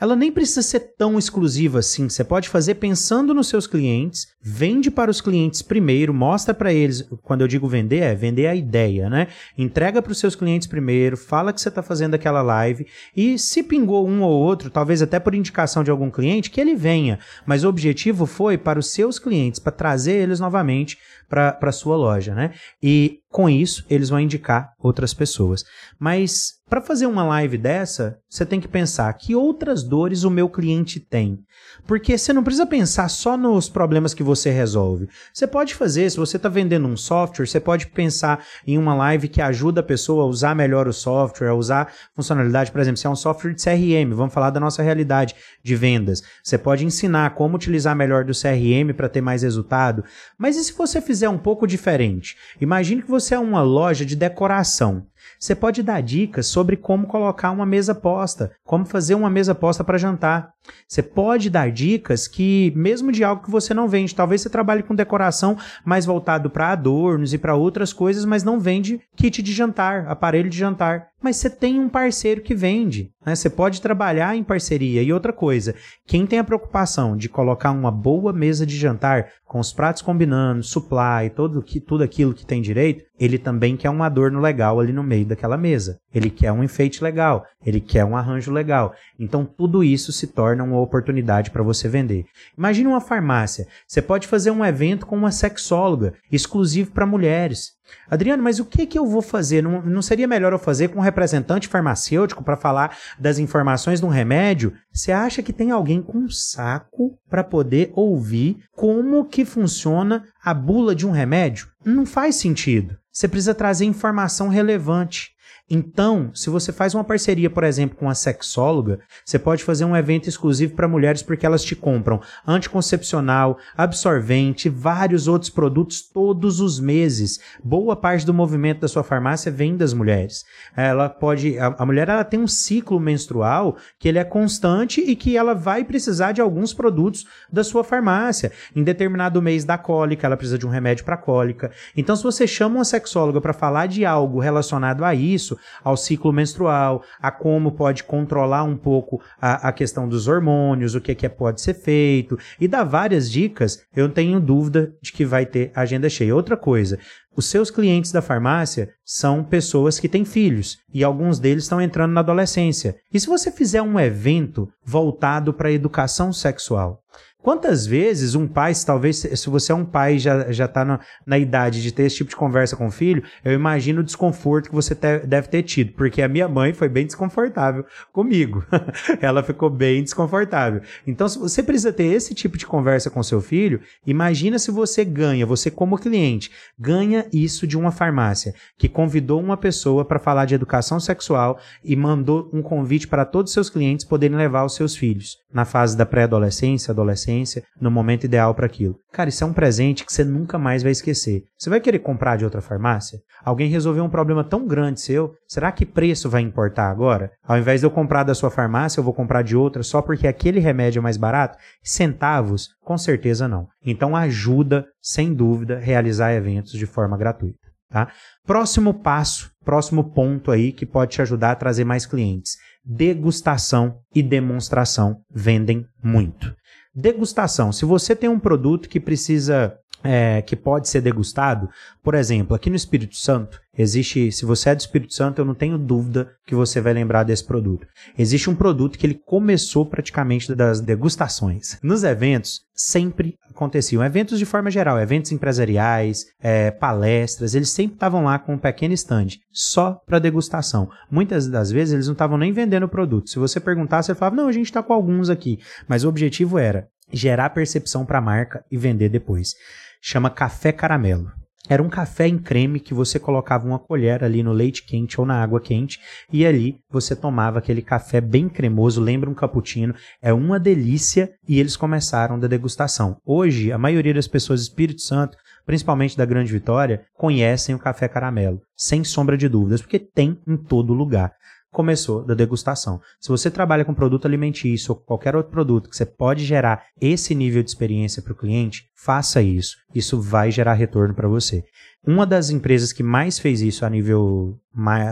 ela 0.00 0.16
nem 0.16 0.32
precisa 0.32 0.60
ser 0.60 0.80
tão 0.98 1.16
exclusiva 1.18 1.78
assim. 1.78 2.08
Você 2.08 2.24
pode 2.24 2.48
fazer 2.48 2.74
pensando 2.74 3.32
nos 3.32 3.48
seus 3.48 3.66
clientes, 3.66 4.26
vende 4.42 4.90
para 4.90 5.10
os 5.10 5.20
clientes 5.20 5.62
primeiro, 5.62 6.12
mostra 6.12 6.52
para 6.52 6.72
eles. 6.72 7.08
Quando 7.22 7.42
eu 7.42 7.48
digo 7.48 7.68
vender, 7.68 8.00
é 8.00 8.14
vender 8.14 8.48
a 8.48 8.54
ideia, 8.56 9.08
né? 9.08 9.28
Entrega 9.56 10.02
para 10.02 10.10
os 10.10 10.18
seus 10.18 10.34
clientes 10.34 10.66
primeiro, 10.66 11.16
fala 11.16 11.52
que 11.52 11.60
você 11.60 11.68
está 11.68 11.82
fazendo 11.82 12.14
aquela 12.14 12.42
live 12.42 12.86
e 13.16 13.38
se 13.38 13.62
pingou 13.62 14.08
um 14.08 14.22
ou 14.22 14.32
outro, 14.32 14.68
talvez 14.68 15.00
até 15.00 15.20
por 15.20 15.34
indicação 15.34 15.84
de 15.84 15.90
algum 15.90 16.10
cliente, 16.10 16.50
que 16.50 16.60
ele 16.60 16.74
venha. 16.74 17.20
Mas 17.46 17.62
o 17.62 17.68
objetivo 17.68 18.26
foi 18.26 18.58
para 18.58 18.80
os 18.80 18.90
seus 18.90 19.20
clientes, 19.20 19.60
para 19.60 19.72
trazer 19.72 20.14
eles 20.14 20.40
novamente 20.40 20.98
para 21.28 21.58
a 21.60 21.72
sua 21.72 21.96
loja, 21.96 22.34
né? 22.34 22.52
E 22.82 23.20
com 23.30 23.48
isso 23.48 23.84
eles 23.90 24.10
vão 24.10 24.20
indicar 24.20 24.72
outras 24.78 25.12
pessoas. 25.12 25.64
Mas 25.98 26.54
para 26.68 26.80
fazer 26.80 27.06
uma 27.06 27.24
live 27.24 27.58
dessa, 27.58 28.18
você 28.28 28.44
tem 28.44 28.58
que 28.58 28.66
pensar 28.66 29.12
que 29.14 29.34
outras 29.34 29.84
dores 29.84 30.24
o 30.24 30.30
meu 30.30 30.48
cliente 30.48 30.98
tem. 30.98 31.38
Porque 31.86 32.16
você 32.16 32.32
não 32.32 32.42
precisa 32.42 32.66
pensar 32.66 33.08
só 33.08 33.36
nos 33.36 33.68
problemas 33.68 34.14
que 34.14 34.22
você 34.22 34.50
resolve. 34.50 35.08
Você 35.32 35.46
pode 35.46 35.74
fazer, 35.74 36.10
se 36.10 36.16
você 36.16 36.36
está 36.36 36.48
vendendo 36.48 36.88
um 36.88 36.96
software, 36.96 37.46
você 37.46 37.60
pode 37.60 37.88
pensar 37.88 38.44
em 38.66 38.78
uma 38.78 38.94
live 38.94 39.28
que 39.28 39.42
ajuda 39.42 39.80
a 39.80 39.84
pessoa 39.84 40.24
a 40.24 40.26
usar 40.26 40.54
melhor 40.56 40.88
o 40.88 40.92
software, 40.92 41.48
a 41.48 41.54
usar 41.54 41.92
funcionalidade, 42.14 42.72
por 42.72 42.80
exemplo, 42.80 42.96
se 42.96 43.06
é 43.06 43.10
um 43.10 43.16
software 43.16 43.52
de 43.52 43.62
CRM, 43.62 44.14
vamos 44.14 44.32
falar 44.32 44.50
da 44.50 44.58
nossa 44.58 44.82
realidade 44.82 45.34
de 45.62 45.76
vendas. 45.76 46.22
Você 46.42 46.56
pode 46.56 46.84
ensinar 46.84 47.34
como 47.34 47.56
utilizar 47.56 47.94
melhor 47.94 48.24
do 48.24 48.32
CRM 48.32 48.92
para 48.96 49.08
ter 49.08 49.20
mais 49.20 49.42
resultado. 49.42 50.02
Mas 50.38 50.56
e 50.56 50.64
se 50.64 50.72
você 50.72 51.00
fizer 51.00 51.13
um 51.28 51.38
pouco 51.38 51.66
diferente? 51.66 52.36
Imagine 52.60 53.02
que 53.02 53.10
você 53.10 53.34
é 53.34 53.38
uma 53.38 53.62
loja 53.62 54.04
de 54.04 54.16
decoração. 54.16 55.06
Você 55.38 55.54
pode 55.54 55.82
dar 55.82 56.02
dicas 56.02 56.46
sobre 56.46 56.76
como 56.76 57.06
colocar 57.06 57.50
uma 57.50 57.66
mesa 57.66 57.94
posta, 57.94 58.52
como 58.64 58.84
fazer 58.84 59.14
uma 59.14 59.30
mesa 59.30 59.54
posta 59.54 59.84
para 59.84 59.98
jantar. 59.98 60.52
Você 60.88 61.02
pode 61.02 61.50
dar 61.50 61.70
dicas 61.70 62.26
que, 62.26 62.72
mesmo 62.76 63.12
de 63.12 63.22
algo 63.22 63.42
que 63.42 63.50
você 63.50 63.74
não 63.74 63.88
vende, 63.88 64.14
talvez 64.14 64.40
você 64.40 64.50
trabalhe 64.50 64.82
com 64.82 64.94
decoração 64.94 65.56
mais 65.84 66.06
voltado 66.06 66.48
para 66.48 66.72
adornos 66.72 67.32
e 67.34 67.38
para 67.38 67.54
outras 67.54 67.92
coisas, 67.92 68.24
mas 68.24 68.42
não 68.42 68.58
vende 68.58 69.00
kit 69.16 69.42
de 69.42 69.52
jantar, 69.52 70.06
aparelho 70.08 70.48
de 70.48 70.58
jantar. 70.58 71.08
Mas 71.24 71.38
você 71.38 71.48
tem 71.48 71.80
um 71.80 71.88
parceiro 71.88 72.42
que 72.42 72.54
vende. 72.54 73.10
Né? 73.24 73.34
Você 73.34 73.48
pode 73.48 73.80
trabalhar 73.80 74.36
em 74.36 74.44
parceria. 74.44 75.02
E 75.02 75.10
outra 75.10 75.32
coisa, 75.32 75.74
quem 76.06 76.26
tem 76.26 76.38
a 76.38 76.44
preocupação 76.44 77.16
de 77.16 77.30
colocar 77.30 77.70
uma 77.70 77.90
boa 77.90 78.30
mesa 78.30 78.66
de 78.66 78.76
jantar, 78.76 79.30
com 79.46 79.58
os 79.58 79.72
pratos 79.72 80.02
combinando, 80.02 80.62
supply, 80.62 81.30
todo, 81.34 81.62
que, 81.62 81.80
tudo 81.80 82.04
aquilo 82.04 82.34
que 82.34 82.44
tem 82.44 82.60
direito, 82.60 83.04
ele 83.18 83.38
também 83.38 83.74
quer 83.74 83.88
um 83.88 84.02
adorno 84.02 84.38
legal 84.38 84.78
ali 84.78 84.92
no 84.92 85.02
meio 85.02 85.24
daquela 85.24 85.56
mesa. 85.56 85.98
Ele 86.12 86.28
quer 86.28 86.52
um 86.52 86.62
enfeite 86.62 87.02
legal, 87.02 87.46
ele 87.64 87.80
quer 87.80 88.04
um 88.04 88.16
arranjo 88.16 88.52
legal. 88.52 88.92
Então 89.18 89.46
tudo 89.46 89.82
isso 89.82 90.12
se 90.12 90.26
torna 90.26 90.62
uma 90.62 90.80
oportunidade 90.80 91.50
para 91.50 91.62
você 91.62 91.88
vender. 91.88 92.26
Imagine 92.58 92.88
uma 92.88 93.00
farmácia. 93.00 93.66
Você 93.86 94.02
pode 94.02 94.26
fazer 94.26 94.50
um 94.50 94.64
evento 94.64 95.06
com 95.06 95.16
uma 95.16 95.32
sexóloga, 95.32 96.12
exclusivo 96.30 96.90
para 96.90 97.06
mulheres. 97.06 97.72
Adriano, 98.08 98.42
mas 98.42 98.58
o 98.58 98.64
que, 98.64 98.86
que 98.86 98.98
eu 98.98 99.06
vou 99.06 99.22
fazer? 99.22 99.62
Não, 99.62 99.82
não 99.82 100.02
seria 100.02 100.26
melhor 100.26 100.52
eu 100.52 100.58
fazer 100.58 100.88
com 100.88 100.98
um 100.98 101.02
representante 101.02 101.68
farmacêutico 101.68 102.42
para 102.42 102.56
falar 102.56 102.96
das 103.18 103.38
informações 103.38 104.00
de 104.00 104.06
um 104.06 104.10
remédio? 104.10 104.72
Você 104.92 105.12
acha 105.12 105.42
que 105.42 105.52
tem 105.52 105.70
alguém 105.70 106.02
com 106.02 106.28
saco 106.28 107.18
para 107.28 107.44
poder 107.44 107.92
ouvir 107.94 108.64
como 108.72 109.24
que 109.24 109.44
funciona 109.44 110.24
a 110.42 110.54
bula 110.54 110.94
de 110.94 111.06
um 111.06 111.10
remédio? 111.10 111.68
Não 111.84 112.06
faz 112.06 112.36
sentido. 112.36 112.96
Você 113.12 113.28
precisa 113.28 113.54
trazer 113.54 113.84
informação 113.84 114.48
relevante. 114.48 115.33
Então, 115.68 116.30
se 116.34 116.50
você 116.50 116.70
faz 116.72 116.94
uma 116.94 117.02
parceria, 117.02 117.48
por 117.48 117.64
exemplo, 117.64 117.96
com 117.96 118.10
a 118.10 118.14
sexóloga, 118.14 119.00
você 119.24 119.38
pode 119.38 119.64
fazer 119.64 119.86
um 119.86 119.96
evento 119.96 120.28
exclusivo 120.28 120.74
para 120.74 120.86
mulheres 120.86 121.22
porque 121.22 121.46
elas 121.46 121.64
te 121.64 121.74
compram 121.74 122.20
anticoncepcional, 122.46 123.56
absorvente, 123.74 124.68
vários 124.68 125.26
outros 125.26 125.50
produtos 125.50 126.02
todos 126.02 126.60
os 126.60 126.78
meses. 126.78 127.40
Boa 127.64 127.96
parte 127.96 128.26
do 128.26 128.34
movimento 128.34 128.80
da 128.80 128.88
sua 128.88 129.02
farmácia 129.02 129.50
vem 129.50 129.74
das 129.74 129.94
mulheres. 129.94 130.44
Ela 130.76 131.08
pode, 131.08 131.58
a, 131.58 131.74
a 131.78 131.86
mulher 131.86 132.10
ela 132.10 132.24
tem 132.24 132.38
um 132.38 132.46
ciclo 132.46 133.00
menstrual 133.00 133.78
que 133.98 134.06
ele 134.06 134.18
é 134.18 134.24
constante 134.24 135.00
e 135.00 135.16
que 135.16 135.34
ela 135.34 135.54
vai 135.54 135.82
precisar 135.82 136.32
de 136.32 136.42
alguns 136.42 136.74
produtos 136.74 137.24
da 137.50 137.64
sua 137.64 137.82
farmácia. 137.82 138.52
Em 138.76 138.84
determinado 138.84 139.40
mês 139.40 139.64
da 139.64 139.78
cólica, 139.78 140.26
ela 140.26 140.36
precisa 140.36 140.58
de 140.58 140.66
um 140.66 140.70
remédio 140.70 141.06
para 141.06 141.16
cólica. 141.16 141.70
Então, 141.96 142.14
se 142.14 142.22
você 142.22 142.46
chama 142.46 142.76
uma 142.76 142.84
sexóloga 142.84 143.40
para 143.40 143.54
falar 143.54 143.86
de 143.86 144.04
algo 144.04 144.40
relacionado 144.40 145.06
a 145.06 145.14
isso, 145.14 145.53
isso 145.54 145.58
ao 145.82 145.96
ciclo 145.96 146.32
menstrual, 146.32 147.02
a 147.20 147.30
como 147.30 147.72
pode 147.72 148.04
controlar 148.04 148.64
um 148.64 148.76
pouco 148.76 149.20
a, 149.40 149.68
a 149.68 149.72
questão 149.72 150.08
dos 150.08 150.28
hormônios, 150.28 150.94
o 150.94 151.00
que, 151.00 151.14
que 151.14 151.26
é, 151.26 151.28
pode 151.28 151.60
ser 151.60 151.74
feito, 151.74 152.38
e 152.60 152.66
dá 152.66 152.82
várias 152.82 153.30
dicas, 153.30 153.82
eu 153.94 154.06
não 154.06 154.14
tenho 154.14 154.40
dúvida 154.40 154.94
de 155.02 155.12
que 155.12 155.24
vai 155.24 155.46
ter 155.46 155.70
agenda 155.74 156.08
cheia. 156.08 156.34
Outra 156.34 156.56
coisa, 156.56 156.98
os 157.36 157.46
seus 157.46 157.70
clientes 157.70 158.12
da 158.12 158.22
farmácia 158.22 158.90
são 159.04 159.42
pessoas 159.42 159.98
que 159.98 160.08
têm 160.08 160.24
filhos 160.24 160.78
e 160.92 161.02
alguns 161.02 161.38
deles 161.38 161.64
estão 161.64 161.80
entrando 161.80 162.12
na 162.12 162.20
adolescência. 162.20 162.96
E 163.12 163.18
se 163.18 163.26
você 163.26 163.50
fizer 163.50 163.82
um 163.82 163.98
evento 163.98 164.68
voltado 164.84 165.52
para 165.52 165.68
a 165.68 165.72
educação 165.72 166.32
sexual, 166.32 167.00
Quantas 167.44 167.84
vezes 167.84 168.34
um 168.34 168.48
pai, 168.48 168.72
talvez 168.86 169.18
se 169.18 169.50
você 169.50 169.70
é 169.70 169.74
um 169.74 169.84
pai 169.84 170.14
e 170.14 170.18
já 170.18 170.50
já 170.50 170.64
está 170.64 170.82
na, 170.82 171.00
na, 171.26 171.38
idade 171.38 171.82
de 171.82 171.92
ter 171.92 172.04
esse 172.04 172.16
tipo 172.16 172.30
de 172.30 172.36
conversa 172.36 172.74
com 172.74 172.86
o 172.86 172.90
filho, 172.90 173.22
eu 173.44 173.52
imagino 173.52 174.00
o 174.00 174.02
desconforto 174.02 174.70
que 174.70 174.74
você 174.74 174.94
te, 174.94 175.18
deve 175.26 175.48
ter 175.48 175.62
tido, 175.62 175.92
porque 175.92 176.22
a 176.22 176.28
minha 176.28 176.48
mãe 176.48 176.72
foi 176.72 176.88
bem 176.88 177.04
desconfortável 177.04 177.84
comigo. 178.10 178.64
Ela 179.20 179.42
ficou 179.42 179.68
bem 179.68 180.02
desconfortável. 180.02 180.80
Então, 181.06 181.28
se 181.28 181.38
você 181.38 181.62
precisa 181.62 181.92
ter 181.92 182.06
esse 182.06 182.34
tipo 182.34 182.56
de 182.56 182.64
conversa 182.64 183.10
com 183.10 183.22
seu 183.22 183.42
filho, 183.42 183.82
imagina 184.06 184.58
se 184.58 184.70
você 184.70 185.04
ganha, 185.04 185.44
você 185.44 185.70
como 185.70 185.98
cliente, 185.98 186.50
ganha 186.78 187.26
isso 187.30 187.66
de 187.66 187.76
uma 187.76 187.90
farmácia 187.90 188.54
que 188.78 188.88
convidou 188.88 189.38
uma 189.38 189.58
pessoa 189.58 190.02
para 190.02 190.18
falar 190.18 190.46
de 190.46 190.54
educação 190.54 190.98
sexual 190.98 191.58
e 191.84 191.94
mandou 191.94 192.48
um 192.54 192.62
convite 192.62 193.06
para 193.06 193.26
todos 193.26 193.50
os 193.50 193.54
seus 193.54 193.68
clientes 193.68 194.06
poderem 194.06 194.34
levar 194.34 194.64
os 194.64 194.74
seus 194.74 194.96
filhos 194.96 195.44
na 195.52 195.66
fase 195.66 195.94
da 195.94 196.06
pré-adolescência, 196.06 196.90
adolescência, 196.90 197.33
no 197.80 197.90
momento 197.90 198.24
ideal 198.24 198.54
para 198.54 198.66
aquilo. 198.66 198.96
Cara, 199.12 199.28
isso 199.28 199.42
é 199.42 199.46
um 199.46 199.52
presente 199.52 200.04
que 200.04 200.12
você 200.12 200.22
nunca 200.22 200.58
mais 200.58 200.82
vai 200.82 200.92
esquecer. 200.92 201.44
Você 201.58 201.70
vai 201.70 201.80
querer 201.80 201.98
comprar 201.98 202.36
de 202.36 202.44
outra 202.44 202.60
farmácia? 202.60 203.18
Alguém 203.44 203.68
resolveu 203.68 204.04
um 204.04 204.08
problema 204.08 204.44
tão 204.44 204.66
grande 204.66 205.00
seu? 205.00 205.34
Será 205.48 205.72
que 205.72 205.86
preço 205.86 206.28
vai 206.28 206.42
importar 206.42 206.90
agora? 206.90 207.30
Ao 207.42 207.58
invés 207.58 207.80
de 207.80 207.86
eu 207.86 207.90
comprar 207.90 208.22
da 208.22 208.34
sua 208.34 208.50
farmácia, 208.50 209.00
eu 209.00 209.04
vou 209.04 209.14
comprar 209.14 209.42
de 209.42 209.56
outra 209.56 209.82
só 209.82 210.00
porque 210.00 210.26
aquele 210.26 210.60
remédio 210.60 211.00
é 211.00 211.02
mais 211.02 211.16
barato? 211.16 211.58
Centavos? 211.82 212.68
Com 212.82 212.98
certeza 212.98 213.48
não. 213.48 213.66
Então 213.84 214.14
ajuda, 214.14 214.86
sem 215.00 215.32
dúvida, 215.32 215.78
realizar 215.78 216.32
eventos 216.32 216.72
de 216.72 216.86
forma 216.86 217.16
gratuita. 217.16 217.58
Tá? 217.90 218.08
Próximo 218.44 218.92
passo, 218.92 219.50
próximo 219.64 220.12
ponto 220.12 220.50
aí 220.50 220.72
que 220.72 220.84
pode 220.84 221.12
te 221.12 221.22
ajudar 221.22 221.52
a 221.52 221.56
trazer 221.56 221.84
mais 221.84 222.04
clientes 222.04 222.56
degustação 222.84 224.00
e 224.14 224.22
demonstração 224.22 225.22
vendem 225.30 225.86
muito. 226.02 226.54
Degustação. 226.94 227.72
Se 227.72 227.84
você 227.84 228.14
tem 228.14 228.28
um 228.28 228.38
produto 228.38 228.88
que 228.88 229.00
precisa, 229.00 229.76
é, 230.02 230.42
que 230.42 230.54
pode 230.54 230.88
ser 230.88 231.00
degustado, 231.00 231.68
por 232.02 232.14
exemplo, 232.14 232.54
aqui 232.54 232.70
no 232.70 232.76
Espírito 232.76 233.16
Santo, 233.16 233.60
existe, 233.76 234.30
se 234.32 234.44
você 234.44 234.70
é 234.70 234.74
do 234.74 234.80
Espírito 234.80 235.14
Santo, 235.14 235.40
eu 235.40 235.44
não 235.44 235.54
tenho 235.54 235.78
dúvida 235.78 236.30
que 236.46 236.54
você 236.54 236.80
vai 236.80 236.92
lembrar 236.92 237.24
desse 237.24 237.44
produto. 237.44 237.86
Existe 238.18 238.50
um 238.50 238.54
produto 238.54 238.98
que 238.98 239.06
ele 239.06 239.20
começou 239.26 239.86
praticamente 239.86 240.54
das 240.54 240.80
degustações. 240.80 241.78
Nos 241.82 242.04
eventos, 242.04 242.60
sempre 242.74 243.36
aconteciam. 243.48 244.04
Eventos 244.04 244.38
de 244.38 244.44
forma 244.44 244.70
geral, 244.70 244.98
eventos 244.98 245.32
empresariais, 245.32 246.26
é, 246.40 246.70
palestras, 246.70 247.54
eles 247.54 247.70
sempre 247.70 247.94
estavam 247.94 248.24
lá 248.24 248.38
com 248.38 248.54
um 248.54 248.58
pequeno 248.58 248.94
stand, 248.94 249.28
só 249.52 250.00
para 250.06 250.18
degustação. 250.18 250.88
Muitas 251.10 251.46
das 251.46 251.70
vezes 251.70 251.94
eles 251.94 252.06
não 252.06 252.12
estavam 252.12 252.36
nem 252.36 252.52
vendendo 252.52 252.84
o 252.84 252.88
produto. 252.88 253.30
Se 253.30 253.38
você 253.38 253.60
perguntasse, 253.60 254.10
ele 254.10 254.18
falava, 254.18 254.36
não, 254.36 254.48
a 254.48 254.52
gente 254.52 254.66
está 254.66 254.82
com 254.82 254.92
alguns 254.92 255.30
aqui. 255.30 255.58
Mas 255.88 256.04
o 256.04 256.08
objetivo 256.08 256.58
era 256.58 256.88
gerar 257.12 257.50
percepção 257.50 258.04
para 258.04 258.18
a 258.18 258.22
marca 258.22 258.64
e 258.70 258.76
vender 258.76 259.08
depois. 259.08 259.54
Chama 260.02 260.30
Café 260.30 260.72
Caramelo. 260.72 261.43
Era 261.66 261.82
um 261.82 261.88
café 261.88 262.28
em 262.28 262.38
creme 262.38 262.78
que 262.78 262.92
você 262.92 263.18
colocava 263.18 263.66
uma 263.66 263.78
colher 263.78 264.22
ali 264.22 264.42
no 264.42 264.52
leite 264.52 264.84
quente 264.84 265.18
ou 265.18 265.26
na 265.26 265.42
água 265.42 265.58
quente 265.58 265.98
e 266.30 266.44
ali 266.44 266.78
você 266.90 267.16
tomava 267.16 267.58
aquele 267.58 267.80
café 267.80 268.20
bem 268.20 268.50
cremoso, 268.50 269.00
lembra 269.00 269.30
um 269.30 269.34
cappuccino, 269.34 269.94
é 270.20 270.30
uma 270.30 270.60
delícia 270.60 271.32
e 271.48 271.58
eles 271.58 271.74
começaram 271.74 272.38
da 272.38 272.46
degustação. 272.46 273.16
Hoje, 273.24 273.72
a 273.72 273.78
maioria 273.78 274.12
das 274.12 274.28
pessoas 274.28 274.60
do 274.60 274.64
Espírito 274.64 275.00
Santo, 275.00 275.38
principalmente 275.64 276.18
da 276.18 276.26
Grande 276.26 276.52
Vitória, 276.52 277.06
conhecem 277.14 277.74
o 277.74 277.78
café 277.78 278.08
caramelo, 278.08 278.60
sem 278.76 279.02
sombra 279.02 279.34
de 279.34 279.48
dúvidas, 279.48 279.80
porque 279.80 279.98
tem 279.98 280.38
em 280.46 280.58
todo 280.58 280.92
lugar. 280.92 281.32
Começou 281.74 282.24
da 282.24 282.34
degustação. 282.34 283.00
Se 283.20 283.28
você 283.28 283.50
trabalha 283.50 283.84
com 283.84 283.92
produto 283.92 284.26
alimentício 284.26 284.92
ou 284.92 284.96
qualquer 284.96 285.34
outro 285.34 285.50
produto 285.50 285.90
que 285.90 285.96
você 285.96 286.06
pode 286.06 286.44
gerar 286.44 286.84
esse 287.00 287.34
nível 287.34 287.62
de 287.62 287.68
experiência 287.68 288.22
para 288.22 288.32
o 288.32 288.36
cliente, 288.36 288.84
faça 288.94 289.42
isso. 289.42 289.76
Isso 289.92 290.20
vai 290.20 290.50
gerar 290.50 290.74
retorno 290.74 291.14
para 291.14 291.28
você. 291.28 291.64
Uma 292.06 292.24
das 292.24 292.48
empresas 292.48 292.92
que 292.92 293.02
mais 293.02 293.38
fez 293.38 293.60
isso 293.60 293.84
a 293.84 293.90
nível, 293.90 294.56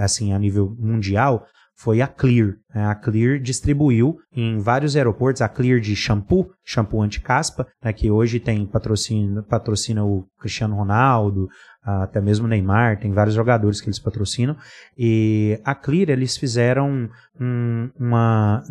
assim, 0.01 0.33
a 0.33 0.39
nível 0.39 0.75
mundial 0.79 1.45
foi 1.75 2.01
a 2.01 2.07
Clear. 2.07 2.55
Né? 2.73 2.87
A 2.87 2.95
Clear 2.95 3.41
distribuiu 3.41 4.19
em 4.33 4.59
vários 4.59 4.95
aeroportos 4.95 5.43
a 5.43 5.49
Clear 5.49 5.81
de 5.81 5.97
shampoo, 5.97 6.51
shampoo 6.65 7.03
anti-caspa, 7.03 7.67
né, 7.83 7.93
que 7.93 8.11
hoje 8.11 8.39
tem 8.39 8.65
patrocina, 8.67 9.43
patrocina 9.43 10.05
o 10.05 10.25
Cristiano 10.39 10.77
Ronaldo, 10.77 11.49
até 11.83 12.21
mesmo 12.21 12.47
Neymar, 12.47 13.01
tem 13.01 13.13
vários 13.13 13.35
jogadores 13.35 13.81
que 13.81 13.89
eles 13.89 13.99
patrocinam. 13.99 14.57
E 14.97 15.61
a 15.65 15.75
Clear, 15.75 16.11
eles 16.11 16.37
fizeram 16.37 17.11
um, 17.41 17.91
uma. 17.99 18.63